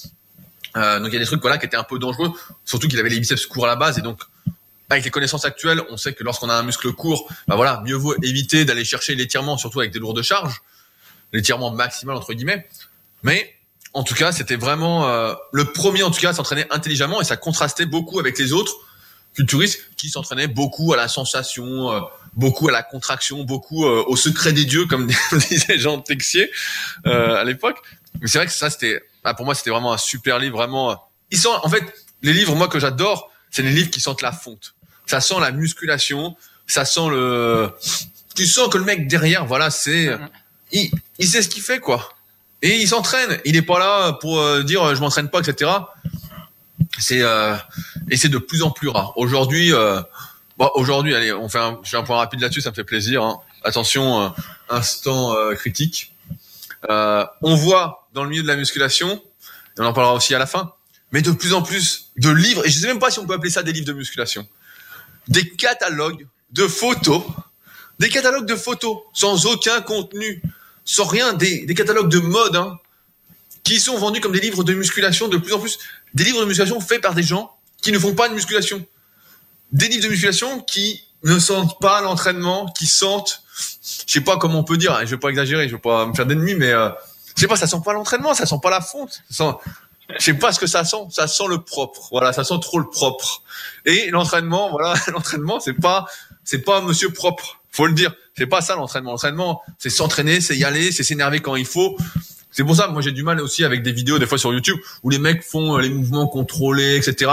[0.77, 2.33] Euh, donc il y a des trucs voilà qui étaient un peu dangereux,
[2.65, 4.21] surtout qu'il avait les biceps courts à la base et donc
[4.91, 7.95] avec les connaissances actuelles, on sait que lorsqu'on a un muscle court, bah voilà, mieux
[7.95, 10.61] vaut éviter d'aller chercher l'étirement, surtout avec des lourdes charges,
[11.33, 12.67] l'étirement maximal entre guillemets.
[13.23, 13.55] Mais
[13.95, 17.25] en tout cas, c'était vraiment euh, le premier en tout cas à s'entraîner intelligemment et
[17.25, 18.75] ça contrastait beaucoup avec les autres
[19.35, 22.01] culturistes qui s'entraînaient beaucoup à la sensation, euh,
[22.35, 25.07] beaucoup à la contraction, beaucoup euh, au secret des dieux, comme
[25.49, 26.51] disait Jean Texier
[27.05, 27.79] à l'époque.
[28.21, 31.11] Mais c'est vrai que ça, c'était, bah, pour moi, c'était vraiment un super livre, vraiment.
[31.31, 31.83] Ils sont, en fait,
[32.23, 34.75] les livres, moi, que j'adore, c'est les livres qui sentent la fonte.
[35.07, 37.71] Ça sent la musculation, ça sent le.
[38.35, 40.11] Tu sens que le mec derrière, voilà, c'est,
[40.73, 42.15] il, il sait ce qu'il fait quoi.
[42.63, 43.39] Et il s'entraîne.
[43.45, 45.71] Il n'est pas là pour euh, dire je m'entraîne pas, etc.
[46.99, 47.55] C'est euh,
[48.11, 49.13] et c'est de plus en plus rare.
[49.17, 50.01] Aujourd'hui, euh,
[50.59, 52.85] bon, aujourd'hui, allez, on fait un, je fais un point rapide là-dessus, ça me fait
[52.85, 53.23] plaisir.
[53.23, 53.39] Hein.
[53.63, 54.29] Attention, euh,
[54.69, 56.15] instant euh, critique.
[56.89, 59.23] on voit dans le milieu de la musculation,
[59.77, 60.73] et on en parlera aussi à la fin,
[61.13, 63.35] mais de plus en plus de livres, et je sais même pas si on peut
[63.35, 64.49] appeler ça des livres de musculation,
[65.29, 67.23] des catalogues de photos,
[67.99, 70.43] des catalogues de photos sans aucun contenu,
[70.85, 72.79] sans rien, des, catalogues de mode, hein,
[73.63, 75.79] qui sont vendus comme des livres de musculation de plus en plus,
[76.15, 78.85] des livres de musculation faits par des gens qui ne font pas de musculation,
[79.73, 83.43] des livres de musculation qui ne sentent pas l'entraînement, qui sentent,
[84.07, 86.07] je sais pas comment on peut dire, hein, je vais pas exagérer, je vais pas
[86.07, 86.91] me faire d'ennemis, mais euh,
[87.37, 89.71] je sais pas, ça sent pas l'entraînement, ça sent pas la fonte, ça sent,
[90.19, 92.79] je sais pas ce que ça sent, ça sent le propre, voilà, ça sent trop
[92.79, 93.43] le propre.
[93.85, 96.07] Et l'entraînement, voilà, l'entraînement, c'est pas,
[96.45, 99.13] c'est pas Monsieur propre, faut le dire, c'est pas ça l'entraînement.
[99.13, 101.97] L'entraînement, c'est s'entraîner, c'est y aller, c'est s'énerver quand il faut.
[102.51, 104.79] C'est pour ça, moi j'ai du mal aussi avec des vidéos des fois sur YouTube
[105.03, 107.33] où les mecs font euh, les mouvements contrôlés, etc.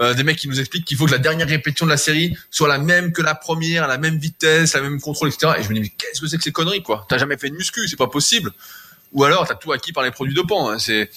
[0.00, 2.36] Euh, des mecs qui nous expliquent qu'il faut que la dernière répétition de la série
[2.50, 5.54] soit la même que la première, la même vitesse, la même contrôle, etc.
[5.58, 7.04] Et je me dis mais qu'est-ce que c'est que ces conneries quoi?
[7.08, 8.52] T'as jamais fait de muscu, c'est pas possible.
[9.14, 10.70] Ou alors t'as tout acquis par les produits dopants.
[10.70, 11.10] Hein, c'est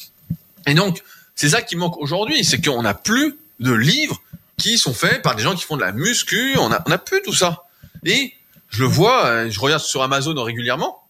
[0.66, 1.04] et donc
[1.36, 4.22] c'est ça qui manque aujourd'hui, c'est qu'on n'a plus de livres
[4.58, 6.56] qui sont faits par des gens qui font de la muscu.
[6.58, 7.64] On a on a plus tout ça.
[8.06, 8.34] Et
[8.70, 11.04] je le vois, euh, je regarde sur Amazon régulièrement.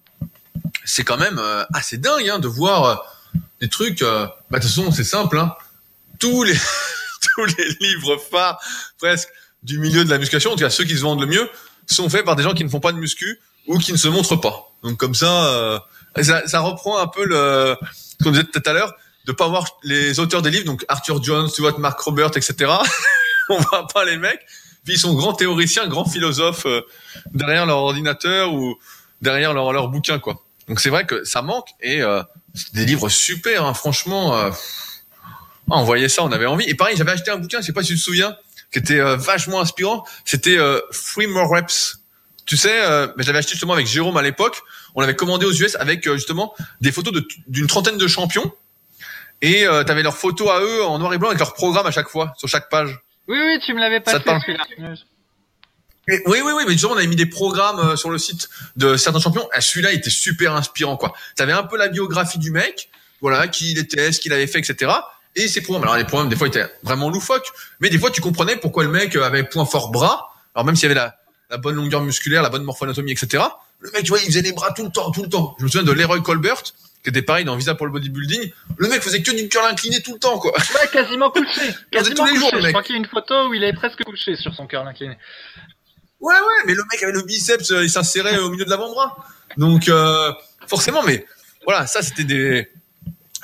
[0.86, 3.06] C'est quand même euh, assez dingue hein, de voir
[3.60, 4.02] des trucs.
[4.02, 5.38] bah de toute façon c'est simple.
[5.38, 5.56] Hein,
[6.20, 6.54] tous les
[7.36, 8.60] tous les livres phares
[8.98, 9.30] presque
[9.64, 11.50] du milieu de la musculation, en tout cas ceux qui se vendent le mieux,
[11.88, 14.08] sont faits par des gens qui ne font pas de muscu ou qui ne se
[14.08, 14.72] montrent pas.
[14.84, 15.80] Donc comme ça, euh,
[16.24, 18.94] ça, ça, reprend un peu le ce qu'on disait tout à l'heure,
[19.26, 22.72] de pas voir les auteurs des livres, donc Arthur Jones, Stuart Mark Robert, etc.
[23.50, 24.42] On voit pas les mecs.
[24.84, 26.82] Puis ils sont grands théoriciens, grands philosophes euh,
[27.34, 28.78] derrière leur ordinateur ou
[29.22, 30.44] derrière leur, leur bouquin, quoi.
[30.68, 32.22] Donc c'est vrai que ça manque et euh,
[32.74, 34.36] des livres super, hein, franchement.
[34.36, 34.52] Euh,
[35.70, 36.66] ah, on voyait ça, on avait envie.
[36.70, 38.38] Et pareil, j'avais acheté un bouquin, je sais pas si tu te souviens,
[38.72, 40.06] qui était euh, vachement inspirant.
[40.24, 42.00] C'était euh, Three More Reps.
[42.48, 44.64] Tu sais, euh, je l'avais acheté justement avec Jérôme à l'époque.
[44.96, 48.52] On l'avait commandé aux US avec euh, justement des photos d'une trentaine de champions.
[49.42, 51.86] Et euh, tu avais leurs photos à eux en noir et blanc avec leur programme
[51.86, 53.00] à chaque fois, sur chaque page.
[53.28, 54.96] Oui, oui, tu me l'avais pas Ça fait celui-là.
[56.08, 58.96] Oui, oui, oui, mais justement, on avait mis des programmes euh, sur le site de
[58.96, 59.48] certains champions.
[59.56, 61.14] Et celui-là était super inspirant, quoi.
[61.36, 62.90] T'avais un peu la biographie du mec,
[63.20, 64.92] voilà, qui il était, ce qu'il avait fait, etc.
[65.36, 65.84] Et ses programmes.
[65.84, 68.90] Alors les programmes, des fois, étaient vraiment loufoques, mais des fois, tu comprenais pourquoi le
[68.90, 70.34] mec avait point fort bras.
[70.56, 71.18] Alors même s'il y avait la,
[71.50, 73.44] la bonne longueur musculaire, la bonne morphoanatomie, etc.
[73.80, 75.56] Le mec, tu vois, il faisait les bras tout le temps, tout le temps.
[75.60, 78.52] Je me souviens de Leroy Colbert, qui était pareil dans Visa pour le bodybuilding.
[78.78, 80.52] Le mec faisait que du curl incliné tout le temps, quoi.
[80.52, 81.62] Ouais, quasiment couché.
[81.92, 82.40] Quasiment tous les couché.
[82.42, 84.54] jours, le Je crois qu'il y a une photo où il est presque couché sur
[84.56, 85.18] son cœur incliné.
[86.20, 89.16] Ouais, ouais, mais le mec avait le biceps, euh, il s'insérait au milieu de l'avant-bras.
[89.58, 90.34] Donc, euh,
[90.66, 91.26] forcément, mais
[91.66, 92.68] voilà, ça c'était des...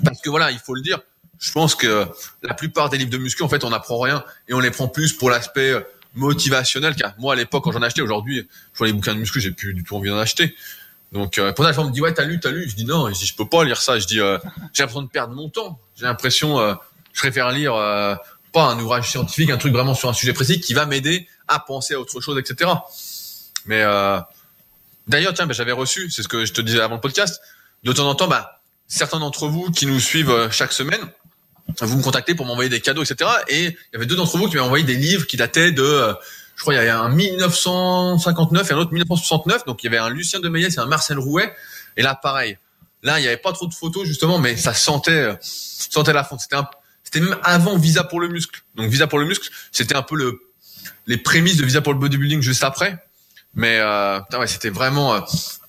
[0.04, 1.00] Parce que voilà, il faut le dire,
[1.40, 2.08] je pense que
[2.42, 4.88] la plupart des livres de muscu, en fait, on n'apprend rien et on les prend
[4.88, 5.82] plus pour l'aspect euh,
[6.14, 6.96] motivationnel.
[6.96, 9.52] Car moi, à l'époque, quand j'en achetais, aujourd'hui, je vois les bouquins de muscu, j'ai
[9.52, 10.56] plus du tout envie d'en acheter.
[11.12, 12.68] Donc, euh, pour ça, on me dit, ouais, t'as lu, t'as lu.
[12.68, 14.00] Je dis non, je dis, je peux pas lire ça.
[14.00, 14.38] Je dis, euh,
[14.74, 15.80] j'ai l'impression de perdre mon temps.
[15.96, 16.74] J'ai l'impression, euh,
[17.14, 18.16] je préfère lire euh,
[18.52, 21.60] pas un ouvrage scientifique, un truc vraiment sur un sujet précis qui va m'aider à
[21.60, 22.72] penser à autre chose, etc.
[23.66, 24.20] Mais euh,
[25.08, 27.42] d'ailleurs, tiens, ben, j'avais reçu, c'est ce que je te disais avant le podcast,
[27.84, 31.02] de temps en temps, bah, certains d'entre vous qui nous suivent euh, chaque semaine,
[31.82, 33.30] vous me contactez pour m'envoyer des cadeaux, etc.
[33.48, 35.82] Et il y avait deux d'entre vous qui m'avaient envoyé des livres qui dataient de,
[35.82, 36.14] euh,
[36.56, 39.66] je crois, il y avait un 1959 et un autre 1969.
[39.66, 41.54] Donc il y avait un Lucien de Meillet et un Marcel Rouet.
[41.98, 42.58] Et là, pareil.
[43.02, 46.24] Là, il n'y avait pas trop de photos justement, mais ça sentait, euh, sentait la
[46.24, 46.42] fonte.
[47.04, 48.64] C'était même avant Visa pour le muscle.
[48.76, 50.40] Donc Visa pour le muscle, c'était un peu le,
[51.08, 52.98] les prémices de Visa pour le bodybuilding juste après.
[53.56, 55.20] Mais euh, ouais, c'était vraiment, euh,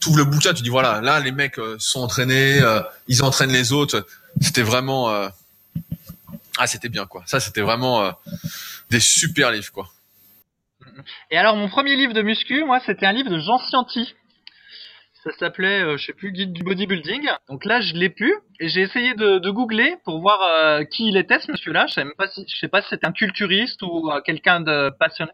[0.01, 2.61] tout le bouquin, tu dis voilà, là les mecs euh, sont entraînés,
[3.09, 4.07] ils entraînent les autres.
[4.41, 5.29] C'était vraiment,
[6.59, 7.23] ah c'était bien quoi.
[7.27, 8.13] Ça c'était vraiment euh,
[8.91, 9.89] des super livres quoi.
[11.31, 14.15] Et alors, mon premier livre de muscu, moi, c'était un livre de Jean Scianti.
[15.25, 17.29] Ça s'appelait, euh, je sais plus, Guide du bodybuilding.
[17.49, 18.35] Donc là, je l'ai pu.
[18.61, 21.87] Et j'ai essayé de, de googler pour voir euh, qui il était, ce monsieur-là.
[21.87, 24.61] Je sais même pas si, je sais pas si c'était un culturiste ou euh, quelqu'un
[24.61, 25.33] de passionné.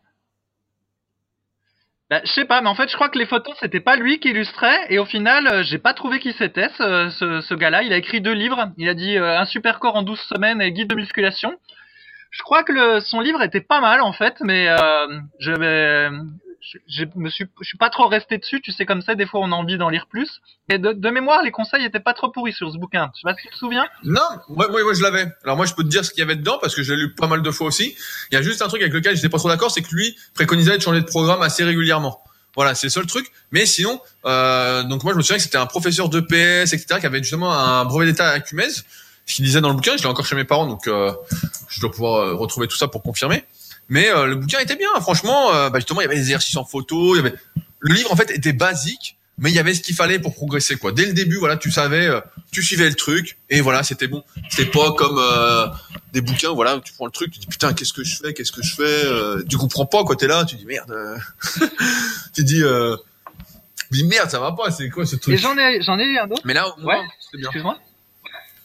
[2.11, 4.19] Bah, je sais pas, mais en fait, je crois que les photos, c'était pas lui
[4.19, 4.79] qui illustrait.
[4.89, 7.85] Et au final, euh, j'ai pas trouvé qui c'était, ce, ce, ce gars-là.
[7.85, 8.73] Il a écrit deux livres.
[8.79, 11.55] Il a dit euh, Un super corps en 12 semaines et Guide de musculation.
[12.33, 16.11] Je crois que le, son livre était pas mal en fait, mais euh, je vais,
[16.61, 18.61] je, je me suis, je suis pas trop resté dessus.
[18.61, 20.41] Tu sais comme ça, des fois on a envie d'en lire plus.
[20.69, 23.11] Et de, de mémoire, les conseils étaient pas trop pourris sur ce bouquin.
[23.15, 23.87] Je sais pas si tu te souviens.
[24.05, 25.27] Non, moi, moi, je l'avais.
[25.45, 27.01] Alors moi je peux te dire ce qu'il y avait dedans parce que je l'ai
[27.01, 27.97] lu pas mal de fois aussi.
[28.31, 30.17] Il y a juste un truc avec lequel j'étais pas trop d'accord, c'est que lui
[30.35, 32.23] préconisait de changer de programme assez régulièrement.
[32.57, 33.31] Voilà, c'est le seul truc.
[33.53, 37.07] Mais sinon, euh, donc moi je me souviens que c'était un professeur d'EPS, etc., qui
[37.07, 39.97] avait justement un brevet d'état à Cumez, ce qu'il disait dans le bouquin.
[39.97, 41.13] Je l'ai encore chez mes parents, donc euh,
[41.69, 43.45] je dois pouvoir euh, retrouver tout ça pour confirmer.
[43.91, 45.53] Mais euh, le bouquin était bien, franchement.
[45.55, 47.15] euh, bah, justement, il y avait des exercices en photo.
[47.15, 47.35] Il y avait
[47.81, 50.77] le livre en fait était basique, mais il y avait ce qu'il fallait pour progresser
[50.77, 50.93] quoi.
[50.93, 52.21] Dès le début, voilà, tu savais, euh,
[52.53, 54.23] tu suivais le truc et voilà, c'était bon.
[54.51, 55.67] C'était pas comme euh,
[56.13, 58.53] des bouquins, voilà, tu prends le truc, tu dis putain, qu'est-ce que je fais, qu'est-ce
[58.53, 61.17] que je fais, euh, tu comprends pas quoi, t'es là, tu dis merde, euh.
[62.35, 62.97] tu dis, euh,
[63.91, 65.39] dis merde, ça va pas, c'est quoi ce truc?
[65.39, 66.43] J'en ai, j'en ai eu un autre.
[66.45, 67.07] Mais là, moins, Ouais.
[67.19, 67.47] c'était bien.
[67.49, 67.79] Excuse-moi.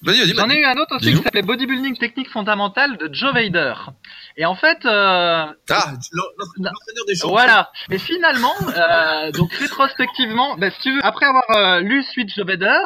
[0.01, 0.36] Vas-y, vas-y.
[0.36, 3.73] J'en ai eu un autre aussi qui s'appelait Bodybuilding Technique Fondamentale de Joe Vader.
[4.38, 7.29] Et en fait, euh, Ah, l'en- l'en- l'entraîneur des champions.
[7.36, 7.71] Voilà.
[7.89, 12.77] Et finalement, euh, donc rétrospectivement, ben, si tu veux, après avoir euh, lu Joe Vader,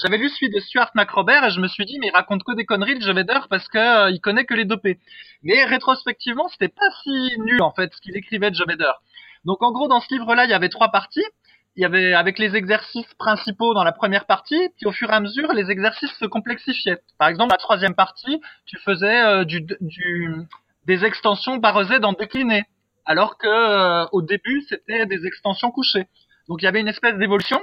[0.00, 2.54] j'avais lu celui de Stuart McRobert et je me suis dit mais il raconte que
[2.54, 4.98] des conneries de Joe Vader parce que euh, il connaît que les dopés.
[5.42, 8.92] Mais rétrospectivement, c'était pas si nul en fait ce qu'il écrivait de Joe Vader.
[9.44, 11.24] Donc en gros dans ce livre-là, il y avait trois parties.
[11.74, 15.14] Il y avait avec les exercices principaux dans la première partie, puis au fur et
[15.14, 16.98] à mesure, les exercices se complexifiaient.
[17.18, 20.36] Par exemple, la troisième partie, tu faisais euh, du, du,
[20.86, 22.64] des extensions barre Z en décliné
[23.04, 26.06] alors que euh, au début c'était des extensions couchées.
[26.48, 27.60] Donc il y avait une espèce d'évolution.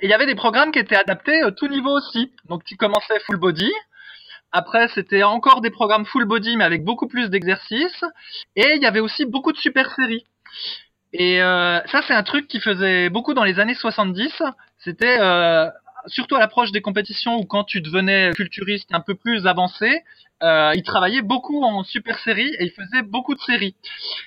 [0.00, 2.32] Et il y avait des programmes qui étaient adaptés à tout niveau aussi.
[2.48, 3.70] Donc tu commençais full body.
[4.52, 8.04] Après c'était encore des programmes full body mais avec beaucoup plus d'exercices.
[8.56, 10.24] Et il y avait aussi beaucoup de super séries.
[11.12, 14.42] Et euh, ça c'est un truc qui faisait beaucoup dans les années 70.
[14.78, 15.68] C'était euh,
[16.06, 20.02] surtout à l'approche des compétitions ou quand tu devenais culturiste un peu plus avancé,
[20.42, 23.74] euh, il travaillait beaucoup en super série et il faisait beaucoup de séries.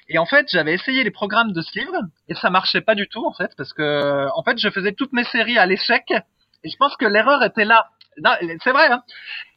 [0.09, 1.97] Et en fait, j'avais essayé les programmes de ce livre
[2.27, 5.13] et ça marchait pas du tout en fait parce que en fait, je faisais toutes
[5.13, 6.03] mes séries à l'échec
[6.63, 7.87] et je pense que l'erreur était là.
[8.63, 9.03] C'est vrai, hein.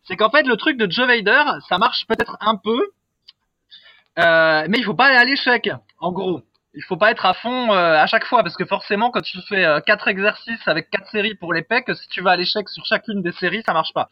[0.04, 2.90] c'est qu'en fait le truc de Joe Vader, ça marche peut-être un peu,
[4.18, 5.68] euh, mais il faut pas aller à l'échec.
[5.98, 6.42] En gros,
[6.74, 9.38] il faut pas être à fond euh, à chaque fois parce que forcément, quand tu
[9.48, 12.68] fais euh, quatre exercices avec quatre séries pour les pecs, si tu vas à l'échec
[12.68, 14.10] sur chacune des séries, ça marche pas.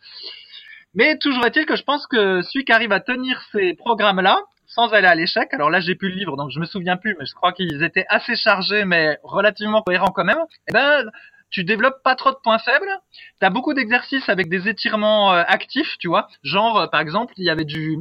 [0.95, 4.93] Mais toujours est-il que je pense que celui qui arrive à tenir ces programmes-là, sans
[4.93, 7.27] aller à l'échec, alors là j'ai plus le livre donc je me souviens plus, mais
[7.27, 10.39] je crois qu'ils étaient assez chargés mais relativement cohérents quand même.
[10.69, 11.11] Eh ben
[11.51, 12.91] tu développes pas trop de points faibles.
[13.39, 16.27] T'as beaucoup d'exercices avec des étirements euh, actifs, tu vois.
[16.43, 17.99] Genre euh, par exemple il y avait du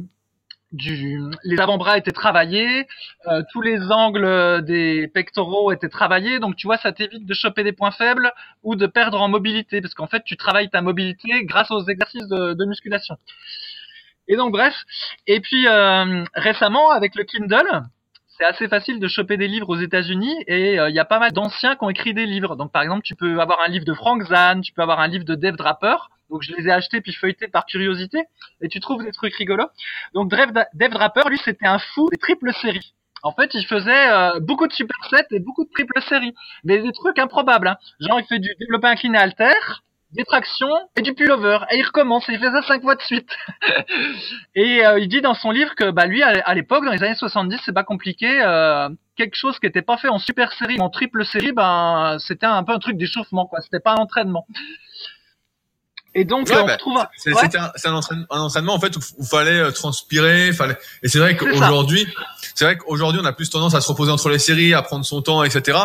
[1.44, 2.86] les avant-bras étaient travaillés,
[3.26, 7.62] euh, tous les angles des pectoraux étaient travaillés, donc tu vois, ça t'évite de choper
[7.62, 11.44] des points faibles ou de perdre en mobilité, parce qu'en fait, tu travailles ta mobilité
[11.44, 13.16] grâce aux exercices de, de musculation.
[14.28, 14.74] Et donc, bref.
[15.26, 17.82] Et puis, euh, récemment, avec le Kindle,
[18.36, 21.18] c'est assez facile de choper des livres aux États-Unis et euh, il y a pas
[21.18, 22.56] mal d'anciens qui ont écrit des livres.
[22.56, 25.06] Donc, par exemple, tu peux avoir un livre de Frank Zahn, tu peux avoir un
[25.06, 26.10] livre de Dave Draper.
[26.30, 28.24] Donc, je les ai achetés puis feuilletés par curiosité
[28.60, 29.68] et tu trouves des trucs rigolos.
[30.14, 32.94] Donc, Dave, Dave Draper, lui, c'était un fou des triples séries.
[33.22, 36.92] En fait, il faisait euh, beaucoup de supersets et beaucoup de triples séries, mais des
[36.92, 37.68] trucs improbables.
[37.68, 37.76] Hein.
[38.00, 39.54] Genre, il fait du développé incliné alter,
[40.14, 41.58] des tractions et du pullover.
[41.70, 43.28] Et il recommence, et il fait ça cinq fois de suite.
[44.54, 47.14] et euh, il dit dans son livre que bah lui, à, l'époque, dans les années
[47.14, 48.40] 70, c'est pas compliqué.
[48.42, 52.46] Euh, quelque chose qui était pas fait en super série, en triple série, ben c'était
[52.46, 53.60] un peu un truc d'échauffement, quoi.
[53.60, 54.46] C'était pas un entraînement.
[56.16, 57.04] Et donc, Ouais, on bah, retrouve.
[57.16, 57.56] C'est Ouais.
[57.56, 60.76] un, un, entraînement, un entraînement en fait où il fallait euh, transpirer, fallait.
[61.02, 62.06] Et c'est vrai qu'aujourd'hui,
[62.54, 65.04] c'est vrai qu'aujourd'hui on a plus tendance à se reposer entre les séries, à prendre
[65.04, 65.76] son temps, etc.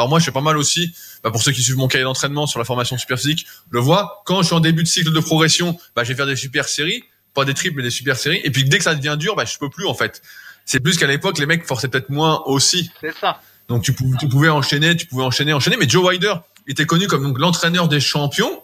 [0.00, 0.94] Alors moi je fais pas mal aussi.
[1.22, 4.22] Bah, pour ceux qui suivent mon cahier d'entraînement sur la formation super physique, le voient.
[4.24, 6.66] Quand je suis en début de cycle de progression, bah, je vais faire des super
[6.68, 8.40] séries, pas des triples mais des super séries.
[8.42, 10.22] Et puis dès que ça devient dur, bah je peux plus en fait.
[10.64, 12.90] C'est plus qu'à l'époque les mecs forçaient peut-être moins aussi.
[13.02, 13.40] c'est ça.
[13.68, 15.76] Donc tu, pou- tu pouvais enchaîner, tu pouvais enchaîner, enchaîner.
[15.76, 16.32] Mais Joe Wider
[16.66, 18.62] était connu comme donc l'entraîneur des champions.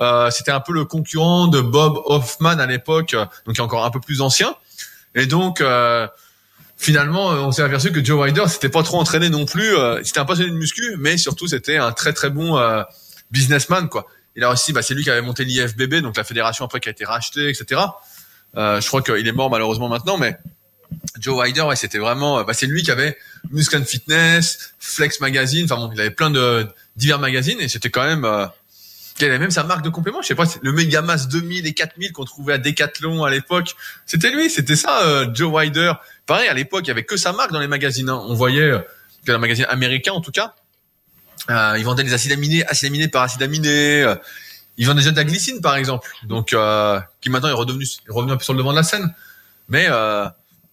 [0.00, 3.90] Euh, c'était un peu le concurrent de Bob Hoffman à l'époque, euh, donc encore un
[3.90, 4.54] peu plus ancien.
[5.14, 6.06] Et donc euh,
[6.76, 9.76] finalement, euh, on s'est aperçu que Joe Wider s'était pas trop entraîné non plus.
[9.76, 12.82] Euh, c'était un passionné de muscu, mais surtout c'était un très très bon euh,
[13.30, 14.06] businessman quoi.
[14.36, 16.88] Il a aussi, bah, c'est lui qui avait monté l'IFBB, donc la fédération après qui
[16.88, 17.80] a été rachetée, etc.
[18.56, 20.36] Euh, je crois qu'il est mort malheureusement maintenant, mais
[21.18, 23.16] Joe Wider, ouais, c'était vraiment, euh, bah, c'est lui qui avait
[23.50, 26.66] Muscle and Fitness, Flex Magazine, enfin bon, il avait plein de
[26.96, 28.46] divers magazines et c'était quand même, euh,
[29.18, 32.12] il avait même sa marque de complément, je sais pas, le Megamas 2000 et 4000
[32.12, 33.74] qu'on trouvait à Decathlon à l'époque,
[34.06, 35.92] c'était lui, c'était ça, euh, Joe Wider.
[36.26, 38.22] Pareil, à l'époque, il y avait que sa marque dans les magazines, hein.
[38.26, 38.78] on voyait, euh,
[39.26, 40.54] dans les magazines américains en tout cas,
[41.50, 44.14] euh, ils vendaient des acides aminés, acides aminés par acides aminés, euh,
[44.76, 48.12] ils vendaient déjà de la glycine par exemple, donc euh, qui maintenant est redevenu, est
[48.12, 49.14] revenu un peu sur le devant de la scène,
[49.68, 50.26] mais euh,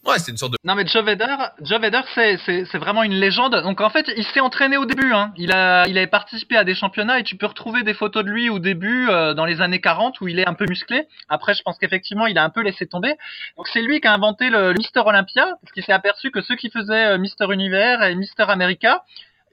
[0.06, 1.80] ouais, c'était une sorte de Non mais Joe Vader, Joe
[2.16, 3.56] c'est c'est c'est vraiment une légende.
[3.64, 5.14] Donc en fait, il s'est entraîné au début.
[5.14, 5.34] Hein.
[5.38, 8.30] Il a il avait participé à des championnats et tu peux retrouver des photos de
[8.30, 11.08] lui au début euh, dans les années 40 où il est un peu musclé.
[11.30, 13.16] Après, je pense qu'effectivement, il a un peu laissé tomber.
[13.58, 16.42] Donc c'est lui qui a inventé le, le Mister Olympia parce qu'il s'est aperçu que
[16.42, 19.04] ceux qui faisaient euh, Mister Univers et Mister America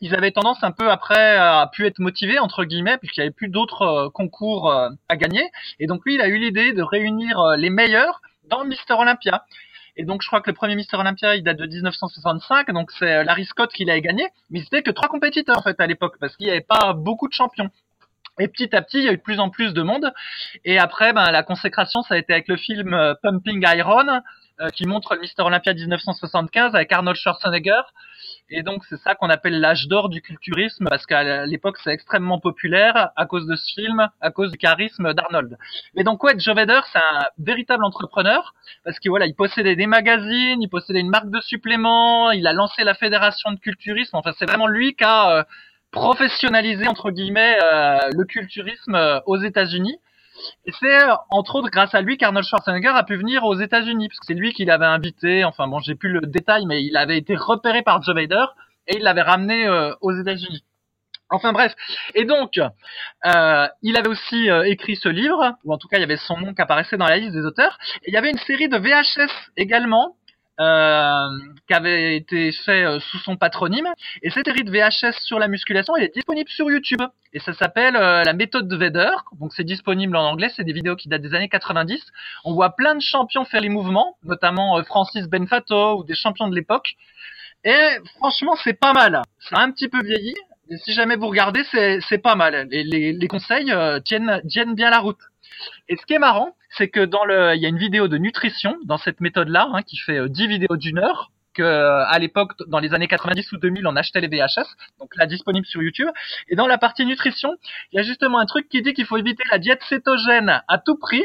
[0.00, 3.34] ils avaient tendance un peu après à pu être motivés entre guillemets puisqu'il n'y avait
[3.34, 5.44] plus d'autres euh, concours euh, à gagner
[5.80, 9.44] et donc lui il a eu l'idée de réunir euh, les meilleurs dans Mister Olympia
[9.98, 12.70] Et donc, je crois que le premier Mister Olympia, il date de 1965.
[12.70, 14.24] Donc, c'est Larry Scott qui l'a gagné.
[14.48, 17.26] Mais c'était que trois compétiteurs, en fait, à l'époque, parce qu'il n'y avait pas beaucoup
[17.26, 17.68] de champions.
[18.38, 20.12] Et petit à petit, il y a eu de plus en plus de monde.
[20.64, 24.22] Et après, ben, la consécration, ça a été avec le film euh, Pumping Iron,
[24.60, 27.82] euh, qui montre le Mister Olympia 1975 avec Arnold Schwarzenegger.
[28.50, 32.40] Et donc, c'est ça qu'on appelle l'âge d'or du culturisme, parce qu'à l'époque, c'est extrêmement
[32.40, 35.58] populaire à cause de ce film, à cause du charisme d'Arnold.
[35.94, 39.86] Mais donc, ouais, Joe Vedder, c'est un véritable entrepreneur, parce que voilà, il possédait des
[39.86, 44.16] magazines, il possédait une marque de suppléments, il a lancé la fédération de culturisme.
[44.16, 45.42] Enfin, c'est vraiment lui qui a euh,
[45.90, 49.98] professionnaliser entre guillemets euh, le culturisme euh, aux États-Unis.
[50.66, 54.08] Et c'est euh, entre autres grâce à lui qu'Arnold Schwarzenegger a pu venir aux États-Unis,
[54.08, 55.44] parce que c'est lui qui l'avait invité.
[55.44, 58.46] Enfin bon, j'ai plus le détail, mais il avait été repéré par Joe Vader
[58.86, 59.68] et il l'avait ramené
[60.00, 60.64] aux États-Unis.
[61.30, 61.74] Enfin bref.
[62.14, 66.04] Et donc, euh, il avait aussi écrit ce livre, ou en tout cas il y
[66.04, 67.78] avait son nom qui apparaissait dans la liste des auteurs.
[68.02, 70.16] Et il y avait une série de VHS également,
[70.60, 71.28] euh,
[71.68, 73.86] qui avait été fait euh, sous son patronyme.
[74.22, 77.00] Et cette série de VHS sur la musculation, elle est disponible sur YouTube.
[77.32, 79.10] Et ça s'appelle euh, la méthode de Vedder.
[79.38, 82.04] Donc c'est disponible en anglais, c'est des vidéos qui datent des années 90.
[82.44, 86.56] On voit plein de champions faire les mouvements, notamment Francis Benfato ou des champions de
[86.56, 86.94] l'époque.
[87.62, 89.22] Et franchement, c'est pas mal.
[89.38, 90.34] C'est un petit peu vieilli,
[90.68, 92.66] mais si jamais vous regardez, c'est pas mal.
[92.70, 93.72] Les, les, les conseils
[94.04, 95.20] tiennent, tiennent bien la route.
[95.88, 98.18] Et ce qui est marrant, c'est que dans le, il y a une vidéo de
[98.18, 102.18] nutrition dans cette méthode-là, hein, qui fait 10 euh, vidéos d'une heure, que euh, à
[102.18, 104.66] l'époque, dans les années 90 ou 2000, on achetait les VHS,
[105.00, 106.08] donc là disponible sur YouTube.
[106.48, 107.56] Et dans la partie nutrition,
[107.92, 110.78] il y a justement un truc qui dit qu'il faut éviter la diète cétogène à
[110.78, 111.24] tout prix,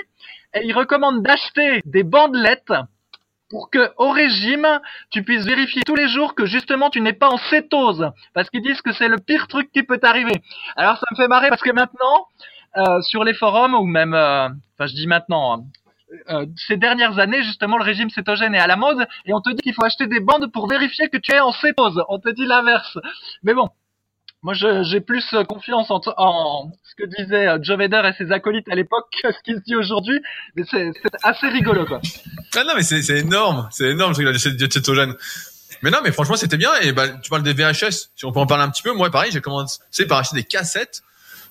[0.56, 2.74] et il recommande d'acheter des bandelettes
[3.50, 4.68] pour que au régime,
[5.12, 8.64] tu puisses vérifier tous les jours que justement tu n'es pas en cétose, parce qu'ils
[8.64, 10.42] disent que c'est le pire truc qui peut t'arriver.
[10.76, 12.28] Alors ça me fait marrer parce que maintenant,
[12.78, 15.64] euh, sur les forums ou même, euh, enfin je dis maintenant, hein,
[16.30, 19.50] euh, ces dernières années, justement, le régime cétogène est à la mode et on te
[19.52, 22.02] dit qu'il faut acheter des bandes pour vérifier que tu es en cétose.
[22.10, 22.98] On te dit l'inverse.
[23.44, 23.70] Mais bon,
[24.42, 29.06] moi j'ai plus confiance en, ce que disait Joe Vedder et ses acolytes à l'époque
[29.22, 30.20] que ce qui se dit aujourd'hui.
[30.56, 30.92] Mais c'est
[31.24, 32.02] assez rigolo, quoi.
[32.56, 33.68] Ah non, mais c'est énorme.
[33.72, 35.16] C'est énorme, ce diète cétogène.
[35.84, 36.72] Mais non, mais franchement, c'était bien.
[36.82, 38.10] Et bah, tu parles des VHS.
[38.16, 38.94] Si on peut en parler un petit peu.
[38.94, 41.04] Moi, pareil, j'ai commencé par acheter des cassettes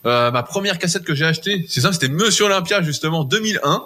[0.07, 3.83] euh, ma première cassette que j'ai achetée, c'est ça, c'était Monsieur Olympia justement 2001.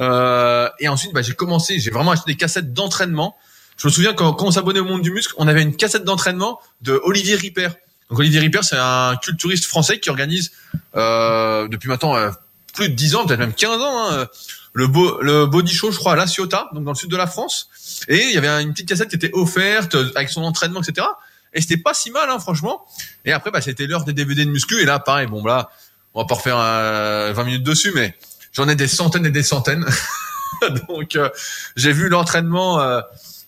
[0.00, 3.36] Euh, et ensuite, bah, j'ai commencé, j'ai vraiment acheté des cassettes d'entraînement.
[3.76, 6.04] Je me souviens quand, quand on s'abonnait au Monde du Muscle, on avait une cassette
[6.04, 7.68] d'entraînement de Olivier Ripper.
[8.10, 10.52] Donc Olivier Ripper, c'est un culturiste français qui organise
[10.96, 12.30] euh, depuis maintenant euh,
[12.74, 14.26] plus de 10 ans, peut-être même 15 ans, hein,
[14.72, 17.16] le, beau, le body show, je crois, à La Ciotat, donc dans le sud de
[17.16, 17.68] la France.
[18.08, 21.06] Et il y avait une petite cassette qui était offerte avec son entraînement, etc.
[21.52, 22.86] Et c'était pas si mal, hein, franchement.
[23.24, 24.80] Et après, bah, c'était l'heure des DVD de muscu.
[24.80, 25.70] Et là, pareil, bon, là,
[26.14, 28.14] on va pas refaire 20 euh, minutes dessus, mais
[28.52, 29.86] j'en ai des centaines et des centaines.
[30.88, 31.30] Donc, euh,
[31.76, 33.00] j'ai vu l'entraînement euh,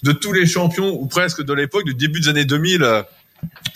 [0.03, 3.05] de tous les champions, ou presque de l'époque, du début des années 2000.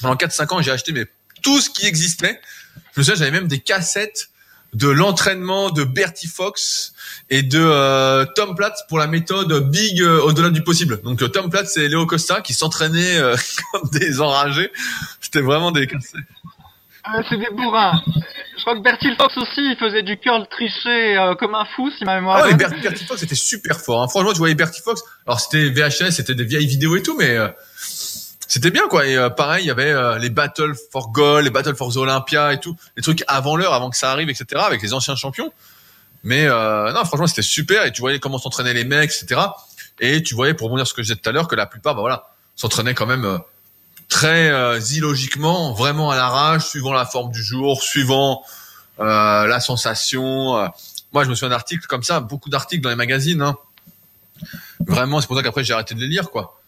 [0.00, 1.06] pendant 4-5 ans, j'ai acheté mais
[1.42, 2.40] tout ce qui existait.
[2.94, 4.30] Je me souviens, j'avais même des cassettes
[4.74, 6.94] de l'entraînement de Bertie Fox
[7.30, 11.00] et de euh, Tom Platz pour la méthode Big euh, au-delà du possible.
[11.02, 13.20] Donc euh, Tom Platz et Léo Costa qui s'entraînaient
[13.72, 14.70] comme des enragés.
[15.20, 15.88] C'était vraiment des
[17.28, 18.00] c'est des bourrins.
[18.56, 22.02] Je crois que Bertie Fox aussi, il faisait du curl triché comme un fou, si
[22.02, 24.02] ma mémoire ah, Bertie, Fox était super fort.
[24.02, 24.08] Hein.
[24.08, 25.02] Franchement, tu voyais Bertie Fox.
[25.26, 27.36] Alors c'était VHS, c'était des vieilles vidéos et tout, mais
[28.48, 29.06] c'était bien quoi.
[29.06, 32.76] Et pareil, il y avait les Battle for Gold, les Battle for Olympia et tout,
[32.96, 34.62] les trucs avant l'heure, avant que ça arrive, etc.
[34.66, 35.52] Avec les anciens champions.
[36.24, 37.84] Mais euh, non, franchement, c'était super.
[37.84, 39.40] Et tu voyais comment s'entraînaient les mecs, etc.
[40.00, 41.94] Et tu voyais, pour rebondir ce que je disais tout à l'heure, que la plupart,
[41.94, 43.38] bah voilà, s'entraînaient quand même euh,
[44.08, 48.42] très euh, illogiquement, vraiment à l'arrache, suivant la forme du jour, suivant
[49.00, 50.70] euh, la sensation.
[51.12, 53.42] Moi, je me souviens d'articles comme ça, beaucoup d'articles dans les magazines.
[53.42, 53.56] Hein.
[54.80, 56.58] Vraiment, c'est pour ça qu'après j'ai arrêté de les lire, quoi.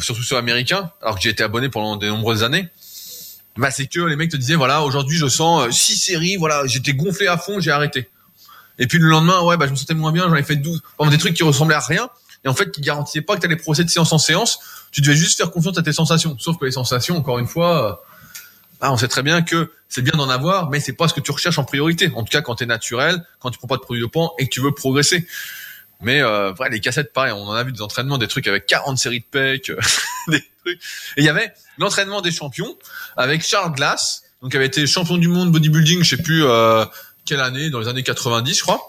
[0.00, 2.68] Surtout sur américain, alors que j'ai été abonné pendant de nombreuses années.
[3.56, 6.94] Bah, c'est que les mecs te disaient, voilà, aujourd'hui je sens six séries, voilà, j'étais
[6.94, 8.08] gonflé à fond, j'ai arrêté.
[8.78, 10.80] Et puis le lendemain, ouais, bah, je me sentais moins bien, j'en ai fait 12.
[11.10, 12.08] des trucs qui ressemblaient à rien.
[12.44, 14.60] Et en fait, qui garantissaient pas que tu allais procéder de séance en séance.
[14.90, 16.36] Tu devais juste faire confiance à tes sensations.
[16.38, 17.94] Sauf que les sensations, encore une fois, euh,
[18.80, 21.20] bah, on sait très bien que c'est bien d'en avoir, mais c'est pas ce que
[21.20, 22.10] tu recherches en priorité.
[22.14, 24.32] En tout cas, quand tu es naturel, quand tu prends pas de produits de poids
[24.38, 25.26] et que tu veux progresser.
[26.02, 28.66] Mais euh, vrai, les cassettes, pareil, on en a vu des entraînements, des trucs avec
[28.66, 29.70] 40 séries de pecs,
[30.28, 30.80] des trucs.
[31.16, 32.76] Et il y avait l'entraînement des champions
[33.16, 36.84] avec Charles Glass, donc qui avait été champion du monde bodybuilding, je sais plus, euh,
[37.24, 38.80] quelle année, dans les années 90, je crois,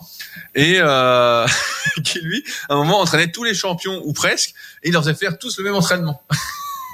[0.55, 1.45] et euh,
[2.03, 4.53] qui lui, à un moment, entraînait tous les champions ou presque,
[4.83, 6.23] et il leur faisait faire tous le même entraînement.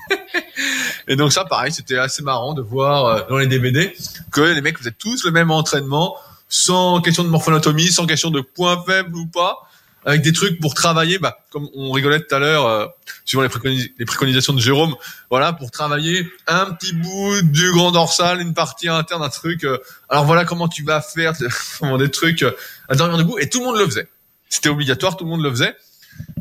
[1.08, 3.96] et donc ça, pareil, c'était assez marrant de voir euh, dans les DVD
[4.32, 6.16] que les mecs faisaient tous le même entraînement,
[6.50, 9.67] sans question de morphonatomie, sans question de point faible ou pas.
[10.08, 12.88] Avec des trucs pour travailler, bah, comme on rigolait tout à l'heure, euh,
[13.26, 14.96] suivant les, les, préconisations de Jérôme,
[15.30, 19.66] voilà, pour travailler un petit bout du grand dorsal, une partie interne, un truc.
[19.66, 19.78] Euh,
[20.08, 21.34] alors voilà comment tu vas faire,
[22.00, 22.56] des trucs euh,
[22.88, 24.08] à dormir debout, et tout le monde le faisait.
[24.48, 25.76] C'était obligatoire, tout le monde le faisait.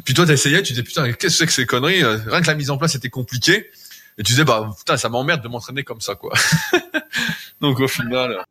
[0.04, 2.54] Puis toi, t'essayais, tu disais putain, qu'est-ce que c'est que ces conneries Rien que la
[2.54, 3.68] mise en place était compliqué.
[4.16, 6.32] Et tu disais bah putain, ça m'emmerde de m'entraîner comme ça quoi.
[7.60, 8.44] Donc au final.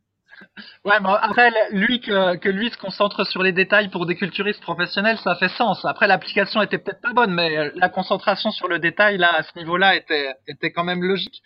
[0.85, 4.61] Ouais, mais après, lui, que, que lui se concentre sur les détails pour des culturistes
[4.61, 5.83] professionnels, ça fait sens.
[5.83, 9.57] Après, l'application était peut-être pas bonne, mais la concentration sur le détail, là, à ce
[9.57, 11.41] niveau-là, était, était quand même logique.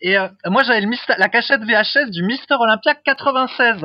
[0.00, 0.86] Et euh, moi, j'avais
[1.18, 3.84] la cachette VHS du Mister Olympia 96.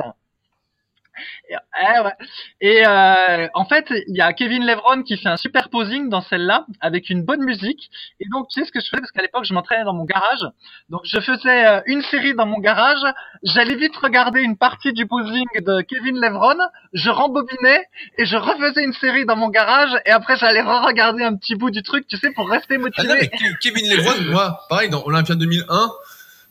[2.60, 6.66] Et, euh, en fait, il y a Kevin Levron qui fait un superposing dans celle-là
[6.80, 7.90] avec une bonne musique.
[8.20, 9.00] Et donc, tu sais ce que je faisais?
[9.00, 10.46] Parce qu'à l'époque, je m'entraînais dans mon garage.
[10.88, 13.02] Donc, je faisais euh, une série dans mon garage.
[13.42, 16.58] J'allais vite regarder une partie du posing de Kevin Levron.
[16.92, 17.84] Je rembobinais
[18.18, 19.92] et je refaisais une série dans mon garage.
[20.06, 23.30] Et après, j'allais re-regarder un petit bout du truc, tu sais, pour rester motivé.
[23.32, 25.90] Ah Kevin Levron, moi, pareil, dans Olympia 2001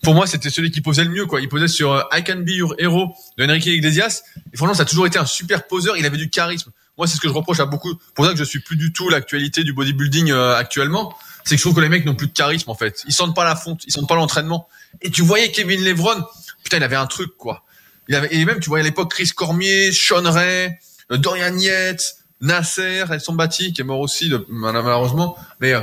[0.02, 1.42] pour moi, c'était celui qui posait le mieux, quoi.
[1.42, 4.24] Il posait sur euh, I Can Be Your Hero de Enrique Iglesias.
[4.52, 5.96] Et franchement, ça a toujours été un super poseur.
[5.96, 6.72] Il avait du charisme.
[6.98, 7.94] Moi, c'est ce que je reproche à beaucoup.
[8.16, 11.16] Pour ça que je suis plus du tout l'actualité du bodybuilding euh, actuellement.
[11.44, 13.04] C'est que je trouve que les mecs n'ont plus de charisme, en fait.
[13.08, 13.84] Ils sentent pas la fonte.
[13.86, 14.68] Ils sentent pas l'entraînement.
[15.02, 16.24] Et tu voyais Kevin Levron.
[16.64, 17.64] Putain, il avait un truc, quoi.
[18.08, 20.78] Il avait, et même, tu voyais à l'époque Chris Cormier, Sean Ray,
[21.12, 25.38] euh, Dorian Yates, Nasser, Elson Batti, qui est mort aussi, de, malheureusement.
[25.60, 25.76] Mais,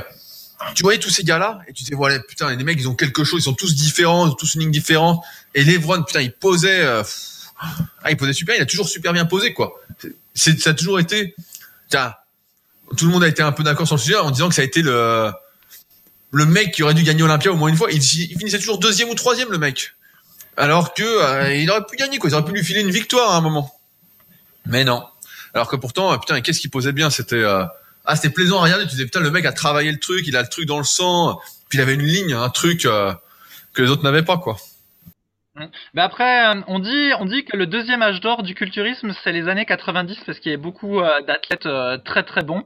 [0.75, 2.95] tu voyais tous ces gars-là et tu te dis voilà putain les mecs ils ont
[2.95, 5.23] quelque chose ils sont tous différents ils ont tous une ligne différente.
[5.55, 7.03] Et Levron putain il posait euh,
[8.03, 9.73] ah il posait super il a toujours super bien posé quoi.
[10.33, 11.35] C'est ça a toujours été
[12.97, 14.61] tout le monde a été un peu d'accord sur le sujet en disant que ça
[14.61, 15.31] a été le
[16.31, 17.91] le mec qui aurait dû gagner Olympia au moins une fois.
[17.91, 19.95] Il, finissait toujours deuxième ou troisième le mec.
[20.57, 22.29] Alors que euh, il aurait pu gagner quoi.
[22.29, 23.73] Il aurait pu lui filer une victoire à un moment.
[24.65, 25.03] Mais non.
[25.53, 27.09] Alors que pourtant putain qu'est-ce qu'il posait bien?
[27.09, 27.65] C'était euh,
[28.05, 28.85] ah c'était plaisant à regarder.
[28.85, 30.83] Tu disais putain le mec a travaillé le truc, il a le truc dans le
[30.83, 31.39] sang,
[31.69, 33.13] puis il avait une ligne, un truc euh,
[33.73, 34.57] que les autres n'avaient pas quoi.
[35.93, 39.33] Mais après, euh, on dit, on dit que le deuxième âge d'or du culturisme, c'est
[39.33, 41.67] les années 90 parce qu'il y a beaucoup euh, d'athlètes
[42.05, 42.63] très très bons.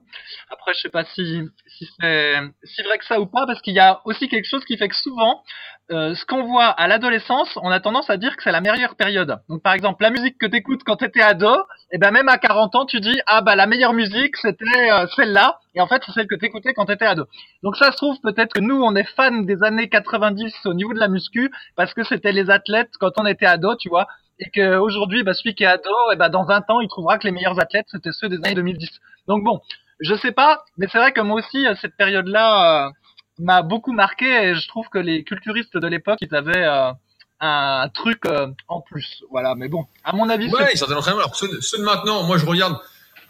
[0.51, 3.73] Après, je sais pas si, si c'est si vrai que ça ou pas, parce qu'il
[3.73, 5.43] y a aussi quelque chose qui fait que souvent,
[5.89, 9.39] ce qu'on voit à l'adolescence, on a tendance à dire que c'est la meilleure période.
[9.49, 11.55] Donc par exemple, la musique que t'écoutes quand t'étais ado,
[11.94, 15.06] et ben même à 40 ans, tu dis ah bah la meilleure musique c'était euh,
[15.16, 17.26] celle-là, et en fait c'est celle que t'écoutais quand t'étais ado.
[17.62, 20.94] Donc ça se trouve peut-être que nous on est fans des années 90 au niveau
[20.94, 24.08] de la muscu parce que c'était les athlètes quand on était ado, tu vois,
[24.39, 27.20] et qu'aujourd'hui bah celui qui est ado, et eh ben dans 20 ans il trouvera
[27.20, 28.89] que les meilleurs athlètes c'était ceux des années 2010.
[29.28, 29.62] Donc bon,
[30.00, 32.91] je sais pas, mais c'est vrai que moi aussi cette période-là
[33.38, 36.91] m'a beaucoup marqué et je trouve que les culturistes de l'époque, ils avaient euh,
[37.39, 39.23] un truc euh, en plus.
[39.31, 40.49] Voilà, mais bon, à mon avis.
[40.49, 42.77] Ouais, ils Alors ceux, de maintenant, moi je regarde.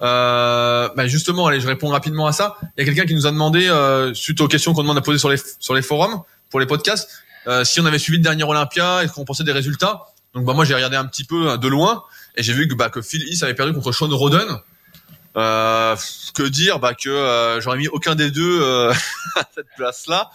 [0.01, 2.57] Euh, bah justement, allez, je réponds rapidement à ça.
[2.61, 5.01] Il y a quelqu'un qui nous a demandé, euh, suite aux questions qu'on demande à
[5.01, 7.09] poser sur les sur les forums pour les podcasts,
[7.63, 10.07] si on avait suivi le dernier Olympia et qu'on pensait des résultats?
[10.33, 12.03] Donc bah moi j'ai regardé un petit peu de loin
[12.35, 14.47] et j'ai vu que bah que Phil East avait perdu contre Sean Roden.
[15.35, 15.95] Euh,
[16.35, 18.93] que dire bah que euh, j'aurais mis aucun des deux euh,
[19.35, 20.29] à cette place-là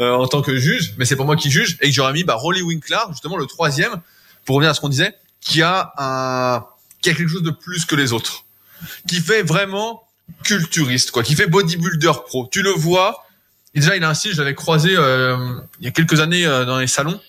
[0.00, 2.24] euh, en tant que juge, mais c'est pas moi qui juge et que j'aurais mis
[2.24, 4.00] bah Rolly Winkler justement le troisième
[4.44, 6.64] pour revenir à ce qu'on disait, qui a un
[7.02, 8.44] qui a quelque chose de plus que les autres,
[9.08, 10.02] qui fait vraiment
[10.42, 12.48] culturiste quoi, qui fait bodybuilder pro.
[12.50, 13.26] Tu le vois,
[13.74, 16.78] et déjà il a un style, je l'avais croisé il y a quelques années dans
[16.78, 17.20] les salons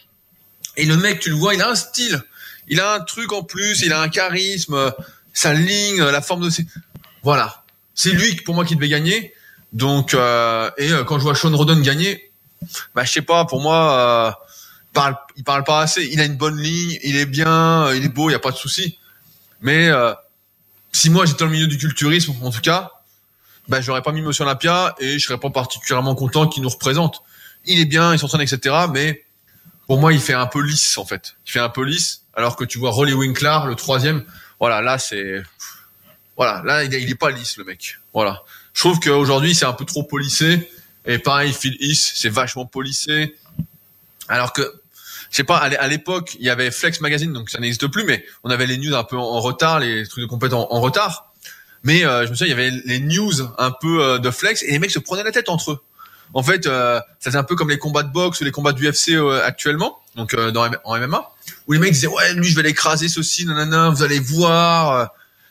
[0.76, 2.22] et le mec tu le vois, il a un style,
[2.68, 4.92] il a un truc en plus, il a un charisme
[5.38, 6.66] sa ligne, la forme de ses
[7.22, 7.64] voilà.
[7.94, 9.34] C'est lui pour moi qui devait gagner.
[9.74, 12.27] Donc euh, et euh, quand je vois Sean Roden gagner,
[12.96, 14.32] bah je sais pas, pour moi euh,
[14.90, 18.10] il parle parle pas assez, il a une bonne ligne, il est bien, il est
[18.10, 18.98] beau, il y a pas de souci.
[19.62, 19.90] Mais
[20.92, 22.92] si moi j'étais dans le milieu du culturisme en tout cas,
[23.68, 27.22] bah j'aurais pas mis Monsieur Olympia et je serais pas particulièrement content qu'il nous représente.
[27.66, 28.76] Il est bien, il s'entraîne etc.
[28.92, 29.24] Mais
[29.88, 31.36] pour moi il fait un peu lisse en fait.
[31.46, 34.24] Il fait un peu lisse alors que tu vois Rolly Winkler le troisième.
[34.60, 35.44] Voilà là c'est
[36.38, 37.98] voilà, là, il est, pas lisse, le mec.
[38.14, 38.44] Voilà.
[38.74, 40.70] Je trouve qu'aujourd'hui, c'est un peu trop policé.
[41.08, 43.36] Et pareil, Phil East, c'est vachement policé.
[44.28, 44.62] Alors que,
[45.32, 48.26] je sais pas, à l'époque, il y avait Flex Magazine, donc ça n'existe plus, mais
[48.44, 51.34] on avait les news un peu en, retard, les trucs de en, retard.
[51.84, 54.64] Mais euh, je me souviens, il y avait les news un peu euh, de Flex,
[54.64, 55.80] et les mecs se prenaient la tête entre eux.
[56.34, 58.86] En fait, euh, ça un peu comme les combats de boxe ou les combats du
[58.86, 61.32] UFC euh, actuellement, donc dans, en MMA,
[61.68, 65.10] où les mecs disaient ouais, lui je vais l'écraser ceci, nanana, vous allez voir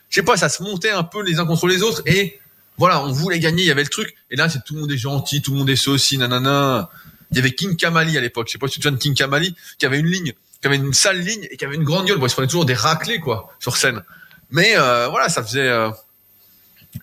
[0.08, 2.40] je sais pas, ça se montait un peu les uns contre les autres et
[2.78, 4.14] voilà, on voulait gagner, il y avait le truc.
[4.30, 6.90] Et là, c'est tout le monde est gentil, tout le monde est ceci, nanana.
[7.30, 8.48] Il y avait King Kamali à l'époque.
[8.48, 10.66] Je sais pas si tu te souviens de King Kamali, qui avait une ligne, qui
[10.66, 12.18] avait une sale ligne et qui avait une grande gueule.
[12.18, 14.02] Bon, il se prenait toujours des raclés, quoi, sur scène.
[14.50, 15.90] Mais, euh, voilà, ça faisait, euh,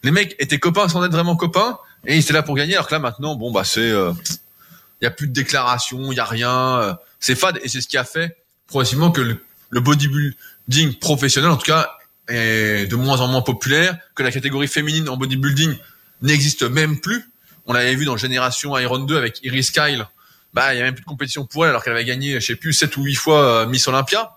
[0.03, 2.73] les mecs étaient copains sans être vraiment copains et ils étaient là pour gagner.
[2.75, 6.19] Alors que là maintenant, bon bah c'est, il y a plus de déclaration, il y
[6.19, 11.51] a rien, c'est fade et c'est ce qui a fait progressivement que le bodybuilding professionnel,
[11.51, 11.91] en tout cas,
[12.27, 15.75] est de moins en moins populaire, que la catégorie féminine en bodybuilding
[16.21, 17.25] n'existe même plus.
[17.65, 20.05] On l'avait vu dans Génération Iron 2 avec Iris Kyle.
[20.53, 22.45] Bah, il y a même plus de compétition pour elle alors qu'elle avait gagné, je
[22.45, 24.31] sais plus, 7 ou 8 fois Miss Olympia.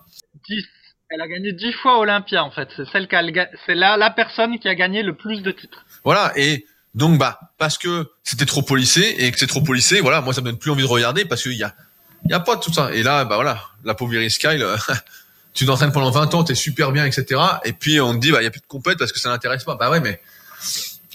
[0.49, 0.63] 10.
[1.09, 2.67] Elle a gagné 10 fois Olympia, en fait.
[2.75, 3.15] C'est celle qui
[3.65, 5.85] c'est la, la personne qui a gagné le plus de titres.
[6.03, 6.33] Voilà.
[6.35, 6.65] Et
[6.95, 10.41] donc, bah, parce que c'était trop policé et que c'est trop policé, voilà, moi, ça
[10.41, 11.75] me donne plus envie de regarder parce qu'il y a,
[12.25, 12.91] il y a pas tout ça.
[12.93, 14.65] Et là, bah voilà, la pauvre Iris Kyle,
[15.57, 17.41] tu t'entraînes pendant 20 ans, t'es super bien, etc.
[17.65, 19.29] Et puis on te dit, bah il y a plus de compète parce que ça
[19.29, 19.75] n'intéresse pas.
[19.75, 20.21] Bah ouais, mais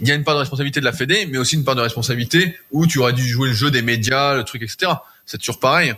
[0.00, 1.80] il y a une part de responsabilité de la Fédé, mais aussi une part de
[1.80, 4.94] responsabilité où tu aurais dû jouer le jeu des médias, le truc, etc.
[5.26, 5.94] C'est toujours pareil.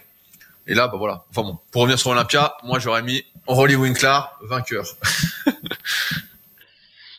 [0.67, 1.25] Et là, bah voilà.
[1.31, 4.85] Enfin bon, pour revenir sur Olympia, moi j'aurais mis Rolly Winkler vainqueur.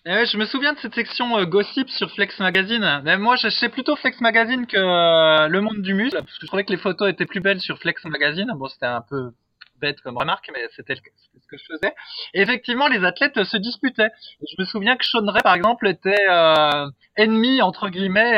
[0.07, 3.01] Eh je me souviens de cette section euh, gossip sur Flex Magazine.
[3.17, 6.45] Moi, je sais plutôt Flex Magazine que euh, Le Monde du Muscle, parce que je
[6.45, 8.53] trouvais que les photos étaient plus belles sur Flex Magazine.
[8.55, 9.31] Bon, c'était un peu
[9.79, 11.93] bête comme remarque, mais c'était ce que je faisais.
[12.33, 14.09] Effectivement, les athlètes se disputaient.
[14.41, 18.37] je me souviens que Sean Ray, par exemple, était euh, ennemi entre guillemets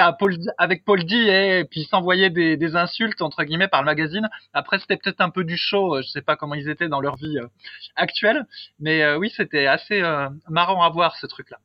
[0.58, 4.28] avec Paul D et, puis s'envoyait des, insultes entre guillemets par le magazine.
[4.54, 5.96] Après, c'était peut-être un peu du show.
[5.96, 7.48] Euh, je sais pas comment ils étaient dans leur vie euh,
[7.96, 8.46] actuelle,
[8.80, 10.02] mais oui, c'était assez
[10.50, 11.58] marrant à voir ce truc-là.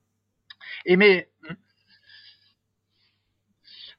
[0.87, 1.29] Et mais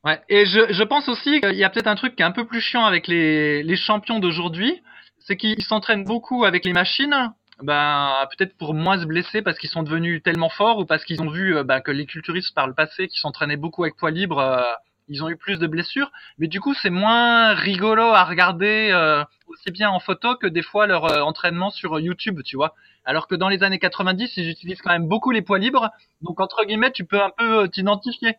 [0.06, 0.20] Ouais.
[0.28, 2.46] Et je, je pense aussi qu'il y a peut-être un truc qui est un peu
[2.46, 4.82] plus chiant avec les, les champions d'aujourd'hui,
[5.26, 9.70] c'est qu'ils s'entraînent beaucoup avec les machines, ben peut-être pour moins se blesser parce qu'ils
[9.70, 12.74] sont devenus tellement forts ou parce qu'ils ont vu ben, que les culturistes par le
[12.74, 14.62] passé qui s'entraînaient beaucoup avec poids libre, euh,
[15.08, 16.12] ils ont eu plus de blessures.
[16.40, 20.62] Mais du coup, c'est moins rigolo à regarder euh, aussi bien en photo que des
[20.62, 22.74] fois leur entraînement sur YouTube, tu vois.
[23.06, 25.90] Alors que dans les années 90, ils utilisent quand même beaucoup les poids libres,
[26.22, 28.36] donc entre guillemets, tu peux un peu t'identifier.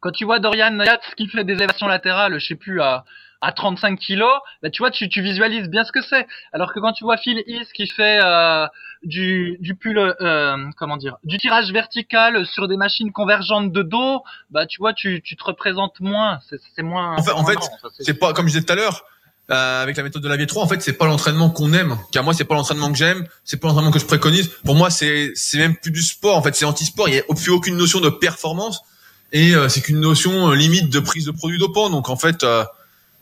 [0.00, 3.04] Quand tu vois Dorian Yates qui fait des élévations latérales, je sais plus à
[3.42, 4.32] à 35 kilos,
[4.62, 6.26] bah, tu vois, tu, tu visualises bien ce que c'est.
[6.52, 8.66] Alors que quand tu vois Phil Is qui fait euh,
[9.02, 14.22] du, du pull, euh, comment dire, du tirage vertical sur des machines convergentes de dos,
[14.50, 16.38] bah tu vois, tu, tu te représentes moins.
[16.48, 17.16] C'est moins.
[17.16, 17.58] En fait, en fait
[17.98, 19.04] c'est pas comme je disais tout à l'heure.
[19.50, 21.98] Euh, avec la méthode de la V3, en fait, c'est pas l'entraînement qu'on aime.
[22.12, 24.48] Car moi, c'est pas l'entraînement que j'aime, c'est pas l'entraînement que je préconise.
[24.64, 26.36] Pour moi, c'est c'est même plus du sport.
[26.36, 27.08] En fait, c'est anti-sport.
[27.08, 28.80] Il y a plus aucune notion de performance
[29.32, 31.90] et euh, c'est qu'une notion euh, limite de prise de produits dopants.
[31.90, 32.46] Donc, en fait,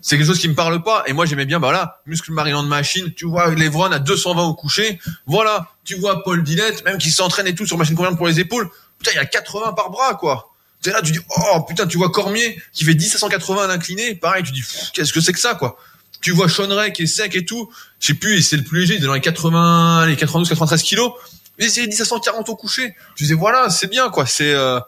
[0.00, 1.04] c'est quelque chose qui me parle pas.
[1.06, 3.12] Et moi, j'aimais bien, bah voilà, muscle Maryland machine.
[3.14, 4.98] Tu vois Levron à 220 au coucher.
[5.26, 8.40] Voilà, tu vois Paul Dillette, même qui s'entraîne et tout sur machine convergente pour les
[8.40, 8.68] épaules.
[8.98, 10.50] Putain, il y a 80 par bras, quoi.
[10.82, 13.66] Tu là, tu dis, oh putain, tu vois Cormier qui fait 10 à 180 à
[13.66, 14.14] l'incliné.
[14.14, 14.62] Pareil, tu dis,
[14.94, 15.76] qu'est-ce que c'est que ça, quoi.
[16.22, 17.70] Tu vois Sean Ray qui est sec et tout.
[17.98, 20.82] Je sais plus, c'est le plus léger, il est dans les 80, les 92, 93
[20.82, 21.12] kilos.
[21.58, 22.94] Mais c'est 10 à 140 au coucher.
[23.16, 24.24] Tu dis, voilà, c'est bien, quoi.
[24.24, 24.80] C'est, euh,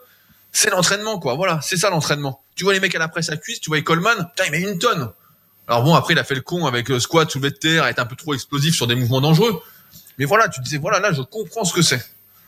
[0.51, 1.35] c'est l'entraînement, quoi.
[1.35, 2.42] Voilà, c'est ça l'entraînement.
[2.55, 4.61] Tu vois les mecs à la presse à cuisse, tu vois Coleman, putain, il met
[4.61, 5.11] une tonne.
[5.67, 8.05] Alors bon, après, il a fait le con avec squat, soulevé de terre, est un
[8.05, 9.61] peu trop explosif sur des mouvements dangereux.
[10.17, 12.03] Mais voilà, tu disais, voilà, là, je comprends ce que c'est.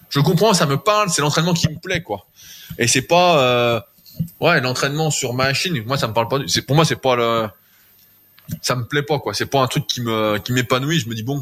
[0.10, 2.28] Je comprends, ça me parle, c'est l'entraînement qui me plaît, quoi.
[2.78, 3.82] Et c'est pas, euh,
[4.40, 5.84] ouais, l'entraînement sur machine.
[5.86, 6.40] Moi, ça me parle pas.
[6.48, 7.48] C'est pour moi, c'est pas le,
[8.62, 9.34] ça me plaît pas, quoi.
[9.34, 11.00] C'est pas un truc qui me, qui m'épanouit.
[11.00, 11.42] Je me dis bon,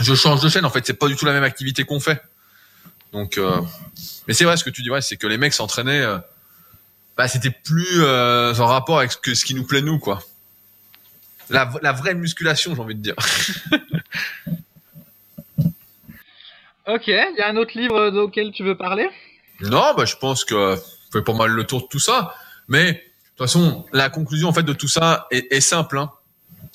[0.00, 0.64] je change de chaîne.
[0.64, 2.20] En fait, c'est pas du tout la même activité qu'on fait.
[3.12, 3.60] Donc, euh,
[4.28, 6.02] mais c'est vrai ce que tu dis, ouais, c'est que les mecs s'entraînaient.
[6.02, 6.18] Euh,
[7.16, 10.20] bah, c'était plus euh, en rapport avec ce, que, ce qui nous plaît nous, quoi.
[11.48, 13.14] La, la vraie musculation, j'ai envie de dire.
[16.86, 19.08] ok, il y a un autre livre auquel tu veux parler?
[19.60, 20.76] Non, bah, je pense que
[21.12, 22.34] fait pas mal le tour de tout ça.
[22.68, 25.98] Mais de toute façon, la conclusion en fait de tout ça est, est simple.
[25.98, 26.10] Hein.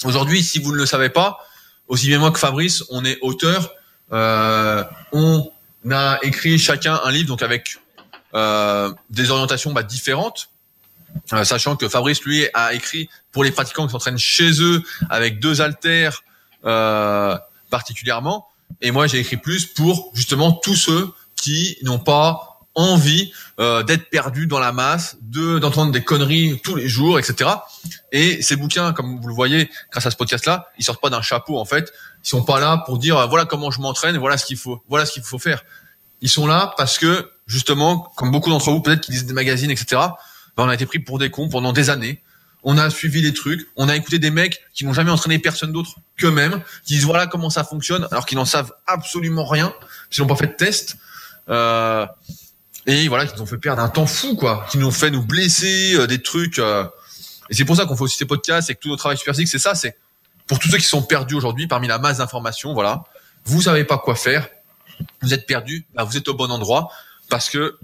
[0.04, 1.39] Aujourd'hui, si vous ne le savez pas,
[1.88, 3.74] aussi bien moi que Fabrice, on est auteur.
[4.12, 5.52] Euh, on
[5.89, 7.81] a écrit chacun un livre, donc avec euh,
[8.34, 10.52] des orientations bah, différentes.
[11.34, 15.40] Euh, sachant que Fabrice lui a écrit pour les pratiquants qui s'entraînent chez eux avec
[15.40, 16.24] deux haltères
[16.66, 17.38] euh,
[17.70, 18.48] particulièrement
[18.82, 24.10] et moi j'ai écrit plus pour justement tous ceux qui n'ont pas envie euh, d'être
[24.10, 27.50] perdus dans la masse, de d'entendre des conneries tous les jours, etc.
[28.14, 31.22] Et ces bouquins, comme vous le voyez, grâce à ce podcast-là, ils sortent pas d'un
[31.22, 31.92] chapeau en fait.
[32.24, 35.06] Ils sont pas là pour dire voilà comment je m'entraîne, voilà ce qu'il faut, voilà
[35.06, 35.64] ce qu'il faut faire.
[36.22, 39.70] Ils sont là parce que justement, comme beaucoup d'entre vous, peut-être qui lisent des magazines,
[39.70, 40.02] etc.,
[40.56, 42.24] ben, on a été pris pour des cons pendant des années.
[42.64, 45.72] On a suivi les trucs, on a écouté des mecs qui n'ont jamais entraîné personne
[45.72, 49.74] d'autre qu'eux-mêmes, qui disent voilà comment ça fonctionne, alors qu'ils n'en savent absolument rien,
[50.10, 50.95] s'ils n'ont pas fait de test.
[51.49, 52.06] Euh,
[52.86, 55.10] et voilà, qui nous ont fait perdre un temps fou, quoi, qui nous ont fait
[55.10, 56.60] nous blesser, euh, des trucs.
[56.60, 56.86] Euh.
[57.49, 59.36] et c'est pour ça qu'on fait aussi ces podcasts et que tout notre travail super
[59.36, 59.97] c'est ça, c'est
[60.47, 63.04] pour tous ceux qui sont perdus aujourd'hui parmi la masse d'informations, voilà.
[63.43, 64.47] Vous savez pas quoi faire,
[65.22, 66.89] vous êtes perdu, bah, vous êtes au bon endroit
[67.32, 67.78] parce que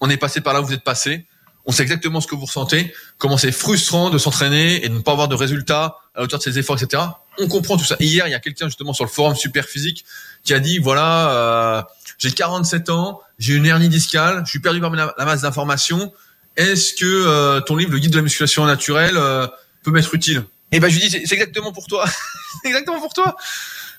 [0.00, 1.26] on est passé par là où vous êtes passé.
[1.66, 5.00] On sait exactement ce que vous ressentez, comment c'est frustrant de s'entraîner et de ne
[5.00, 7.02] pas avoir de résultats à la hauteur de ses efforts, etc.
[7.38, 7.94] On comprend tout ça.
[8.00, 10.04] Hier, il y a quelqu'un justement sur le forum Super Physique
[10.42, 11.82] qui a dit voilà, euh,
[12.18, 16.12] j'ai 47 ans, j'ai une hernie discale, je suis perdu par la masse d'informations.
[16.56, 19.46] Est-ce que euh, ton livre, le guide de la musculation naturelle, euh,
[19.84, 20.38] peut m'être utile?
[20.72, 22.06] Et eh ben je lui dis c'est exactement pour toi,
[22.62, 23.36] c'est exactement pour toi.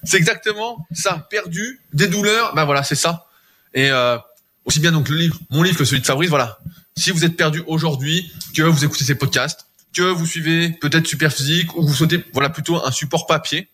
[0.04, 3.28] C'est exactement ça, perdu, des douleurs, ben voilà, c'est ça.
[3.74, 4.18] Et euh,
[4.66, 6.60] aussi bien donc le livre, mon livre que celui de Fabrice, voilà.
[6.96, 11.32] Si vous êtes perdu aujourd'hui, que vous écoutez ces podcasts, que vous suivez peut-être Super
[11.32, 13.68] Physique ou vous souhaitez voilà plutôt un support papier,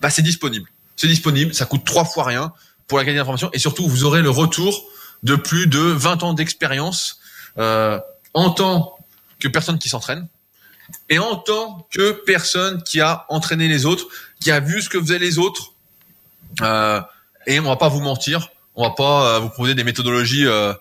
[0.00, 0.68] bah c'est disponible.
[0.96, 2.52] C'est disponible, ça coûte trois fois rien
[2.86, 4.88] pour la qualité d'information et surtout vous aurez le retour
[5.22, 7.18] de plus de 20 ans d'expérience
[7.58, 7.98] euh,
[8.34, 8.96] en tant
[9.38, 10.28] que personne qui s'entraîne
[11.08, 14.06] et en tant que personne qui a entraîné les autres,
[14.40, 15.72] qui a vu ce que faisaient les autres.
[16.62, 17.00] Euh,
[17.46, 20.72] et on va pas vous mentir, on va pas euh, vous proposer des méthodologies euh,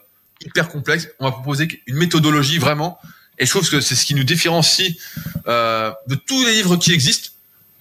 [0.42, 1.08] hyper complexes.
[1.20, 3.00] On va proposer une méthodologie vraiment.
[3.40, 4.96] Et je trouve que c'est ce qui nous différencie
[5.48, 7.30] euh, de tous les livres qui existent.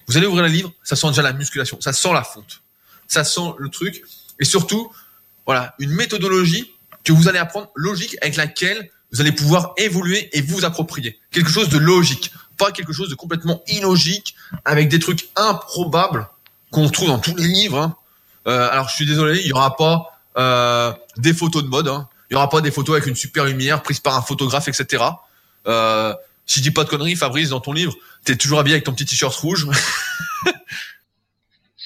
[0.07, 2.61] Vous allez ouvrir le livre, ça sent déjà la musculation, ça sent la fonte,
[3.07, 4.03] ça sent le truc.
[4.39, 4.91] Et surtout,
[5.45, 6.71] voilà, une méthodologie
[7.03, 11.19] que vous allez apprendre, logique, avec laquelle vous allez pouvoir évoluer et vous approprier.
[11.31, 16.27] Quelque chose de logique, pas quelque chose de complètement illogique, avec des trucs improbables
[16.71, 17.79] qu'on trouve dans tous les livres.
[17.79, 17.95] Hein.
[18.47, 22.07] Euh, alors je suis désolé, il y aura pas euh, des photos de mode, hein.
[22.29, 25.03] il y aura pas des photos avec une super lumière prise par un photographe, etc.
[25.67, 26.13] Euh,
[26.45, 28.93] si je dis pas de conneries, Fabrice, dans ton livre, t'es toujours habillé avec ton
[28.93, 29.67] petit t-shirt rouge.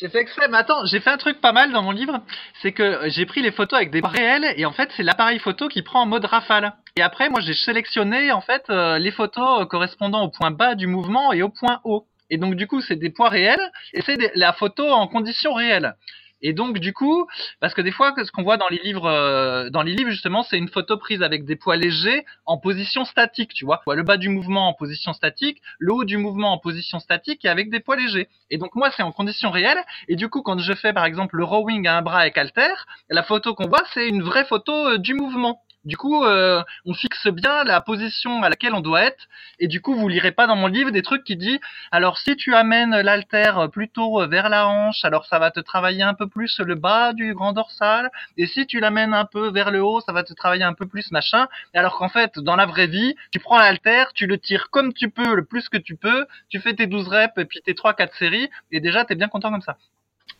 [0.01, 2.21] J'ai fait exprès, mais attends, j'ai fait un truc pas mal dans mon livre,
[2.61, 5.67] c'est que j'ai pris les photos avec des réels et en fait c'est l'appareil photo
[5.67, 6.73] qui prend en mode rafale.
[6.95, 11.33] Et après moi j'ai sélectionné en fait les photos correspondant au point bas du mouvement
[11.33, 12.07] et au point haut.
[12.29, 13.59] Et donc du coup c'est des poids réels
[13.93, 15.93] et c'est la photo en conditions réelles.
[16.41, 17.27] Et donc du coup,
[17.59, 20.43] parce que des fois, ce qu'on voit dans les livres, euh, dans les livres justement,
[20.43, 23.81] c'est une photo prise avec des poids légers en position statique, tu vois.
[23.87, 27.49] Le bas du mouvement en position statique, le haut du mouvement en position statique et
[27.49, 28.29] avec des poids légers.
[28.49, 29.83] Et donc moi, c'est en condition réelle.
[30.07, 32.73] Et du coup, quand je fais par exemple le rowing à un bras avec halter,
[33.09, 35.61] la photo qu'on voit, c'est une vraie photo euh, du mouvement.
[35.85, 39.27] Du coup, euh, on fixe bien la position à laquelle on doit être.
[39.59, 41.59] Et du coup, vous lirez pas dans mon livre des trucs qui disent
[41.91, 46.13] alors si tu amènes l'alter plutôt vers la hanche, alors ça va te travailler un
[46.13, 48.11] peu plus le bas du grand dorsal.
[48.37, 50.85] Et si tu l'amènes un peu vers le haut, ça va te travailler un peu
[50.85, 51.47] plus machin.
[51.73, 55.09] Alors qu'en fait, dans la vraie vie, tu prends l'alter, tu le tires comme tu
[55.09, 58.17] peux, le plus que tu peux, tu fais tes 12 reps et puis tes 3-4
[58.17, 59.77] séries, et déjà, tu es bien content comme ça.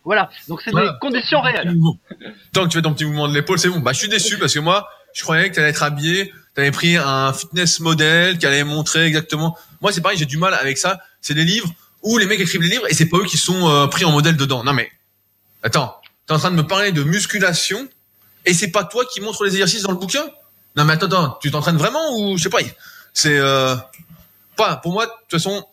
[0.06, 1.76] Voilà, donc c'est des conditions réelles.
[2.54, 3.80] Tant que tu fais ton petit mouvement de l'épaule, c'est bon.
[3.80, 6.62] Bah, je suis déçu parce que moi, je croyais que tu allais être habillé, tu
[6.62, 9.58] avais pris un fitness modèle qui allait montrer exactement.
[9.82, 11.00] Moi, c'est pareil, j'ai du mal avec ça.
[11.22, 13.70] C'est des livres où les mecs écrivent les livres et c'est pas eux qui sont
[13.70, 14.64] euh, pris en modèle dedans.
[14.64, 14.90] Non mais
[15.64, 15.96] attends,
[16.28, 17.88] tu es en train de me parler de musculation
[18.46, 20.24] et c'est pas toi qui montres les exercices dans le bouquin?
[20.76, 22.60] Non mais attends, attends tu t'entraînes vraiment ou je sais pas.
[23.14, 23.76] C'est euh,
[24.56, 25.66] pas pour moi de toute façon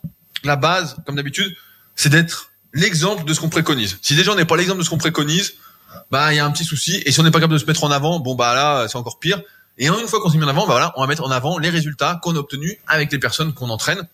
[0.43, 1.55] la base comme d'habitude,
[1.95, 3.97] c'est d'être l'exemple de ce qu'on préconise.
[4.01, 5.53] Si déjà on n'est pas l'exemple de ce qu'on préconise,
[6.11, 7.01] bah il y a un petit souci.
[7.05, 8.97] Et si on n'est pas capable de se mettre en avant, bon bah là c'est
[8.97, 9.41] encore pire.
[9.77, 11.59] Et une fois qu'on s'est mis en avant, bah voilà, on va mettre en avant
[11.59, 14.07] les résultats qu'on a obtenus avec les personnes qu'on entraîne.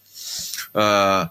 [0.76, 1.26] Euh,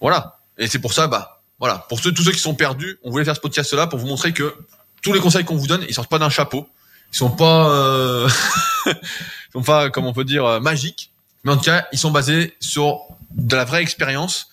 [0.00, 0.38] voilà.
[0.58, 3.24] Et c'est pour ça, bah voilà, pour ceux, tous ceux qui sont perdus, on voulait
[3.24, 4.54] faire ce podcast-là pour vous montrer que
[5.00, 6.68] tous les conseils qu'on vous donne, ils sortent pas d'un chapeau.
[7.12, 8.28] Ils sont pas, euh,
[8.86, 11.12] ils sont pas, comme on peut dire, euh, magiques.
[11.44, 14.48] Mais en tout cas, ils sont basés sur de la vraie expérience.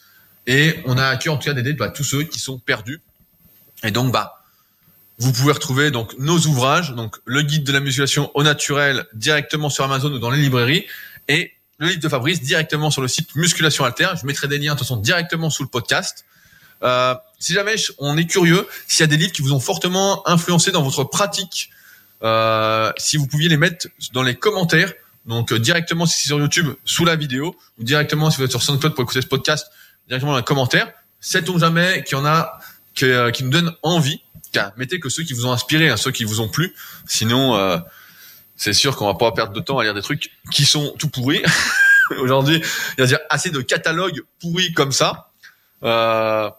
[0.48, 3.02] Et on a à cœur en tout cas d'aider bah, tous ceux qui sont perdus.
[3.84, 4.39] Et donc, bah,
[5.20, 9.70] vous pouvez retrouver donc nos ouvrages, donc le guide de la musculation au naturel directement
[9.70, 10.86] sur Amazon ou dans les librairies
[11.28, 14.10] et le livre de Fabrice directement sur le site Musculation Alter.
[14.20, 16.26] Je mettrai des liens de toute directement sous le podcast.
[16.84, 20.28] Euh, si jamais on est curieux, s'il y a des livres qui vous ont fortement
[20.28, 21.70] influencé dans votre pratique,
[22.24, 24.94] euh, si vous pouviez les mettre dans les commentaires,
[25.26, 28.52] donc euh, directement si c'est sur YouTube sous la vidéo ou directement si vous êtes
[28.52, 29.68] sur SoundCloud pour écouter ce podcast,
[30.08, 30.92] directement dans les commentaires.
[31.20, 32.60] Sait-on jamais qu'il y en a
[32.96, 34.22] qui, euh, qui nous donnent envie
[34.78, 36.74] mettez que ceux qui vous ont inspiré, hein, ceux qui vous ont plu.
[37.08, 37.78] Sinon, euh,
[38.56, 41.10] c'est sûr qu'on va pas perdre de temps à lire des trucs qui sont tout
[41.10, 41.42] pourris.
[42.20, 42.62] Aujourd'hui,
[42.98, 45.32] il y a assez de catalogues pourris comme ça.
[45.84, 46.50] Euh,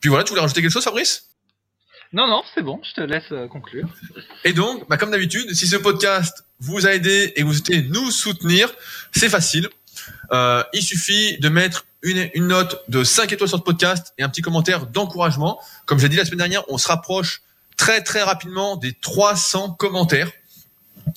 [0.00, 1.28] puis voilà, tu voulais rajouter quelque chose, Fabrice?
[2.12, 3.88] Non, non, c'est bon, je te laisse euh, conclure.
[4.44, 7.82] Et donc, bah, comme d'habitude, si ce podcast vous a aidé et que vous souhaitez
[7.82, 8.72] nous soutenir,
[9.12, 9.68] c'est facile.
[10.32, 14.22] Euh, il suffit de mettre une, une, note de 5 étoiles sur ce podcast et
[14.22, 15.58] un petit commentaire d'encouragement.
[15.86, 17.42] Comme j'ai dit la semaine dernière, on se rapproche
[17.76, 20.30] très très rapidement des 300 commentaires.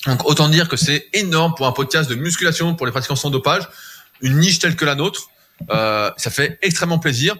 [0.06, 3.30] Donc autant dire que c'est énorme pour un podcast de musculation pour les pratiquants sans
[3.30, 3.68] dopage,
[4.22, 5.30] une niche telle que la nôtre.
[5.70, 7.36] Euh, ça fait extrêmement plaisir.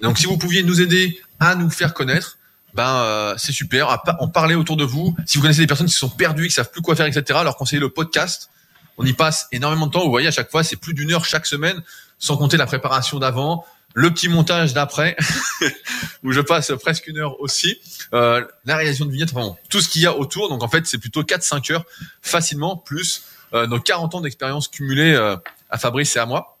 [0.00, 2.38] Donc si vous pouviez nous aider à nous faire connaître,
[2.74, 3.90] ben euh, c'est super.
[3.90, 5.16] À en parler autour de vous.
[5.26, 7.56] Si vous connaissez des personnes qui sont perdues, qui savent plus quoi faire, etc., leur
[7.56, 8.50] conseiller le podcast.
[8.98, 10.04] On y passe énormément de temps.
[10.04, 11.82] Vous voyez, à chaque fois, c'est plus d'une heure chaque semaine,
[12.18, 13.64] sans compter la préparation d'avant,
[13.94, 15.16] le petit montage d'après,
[16.24, 17.78] où je passe presque une heure aussi,
[18.12, 20.48] euh, la réalisation de vignettes, enfin, tout ce qu'il y a autour.
[20.48, 21.84] Donc en fait, c'est plutôt 4-5 heures
[22.20, 23.22] facilement, plus
[23.54, 25.36] euh, nos 40 ans d'expérience cumulée euh,
[25.70, 26.58] à Fabrice et à moi.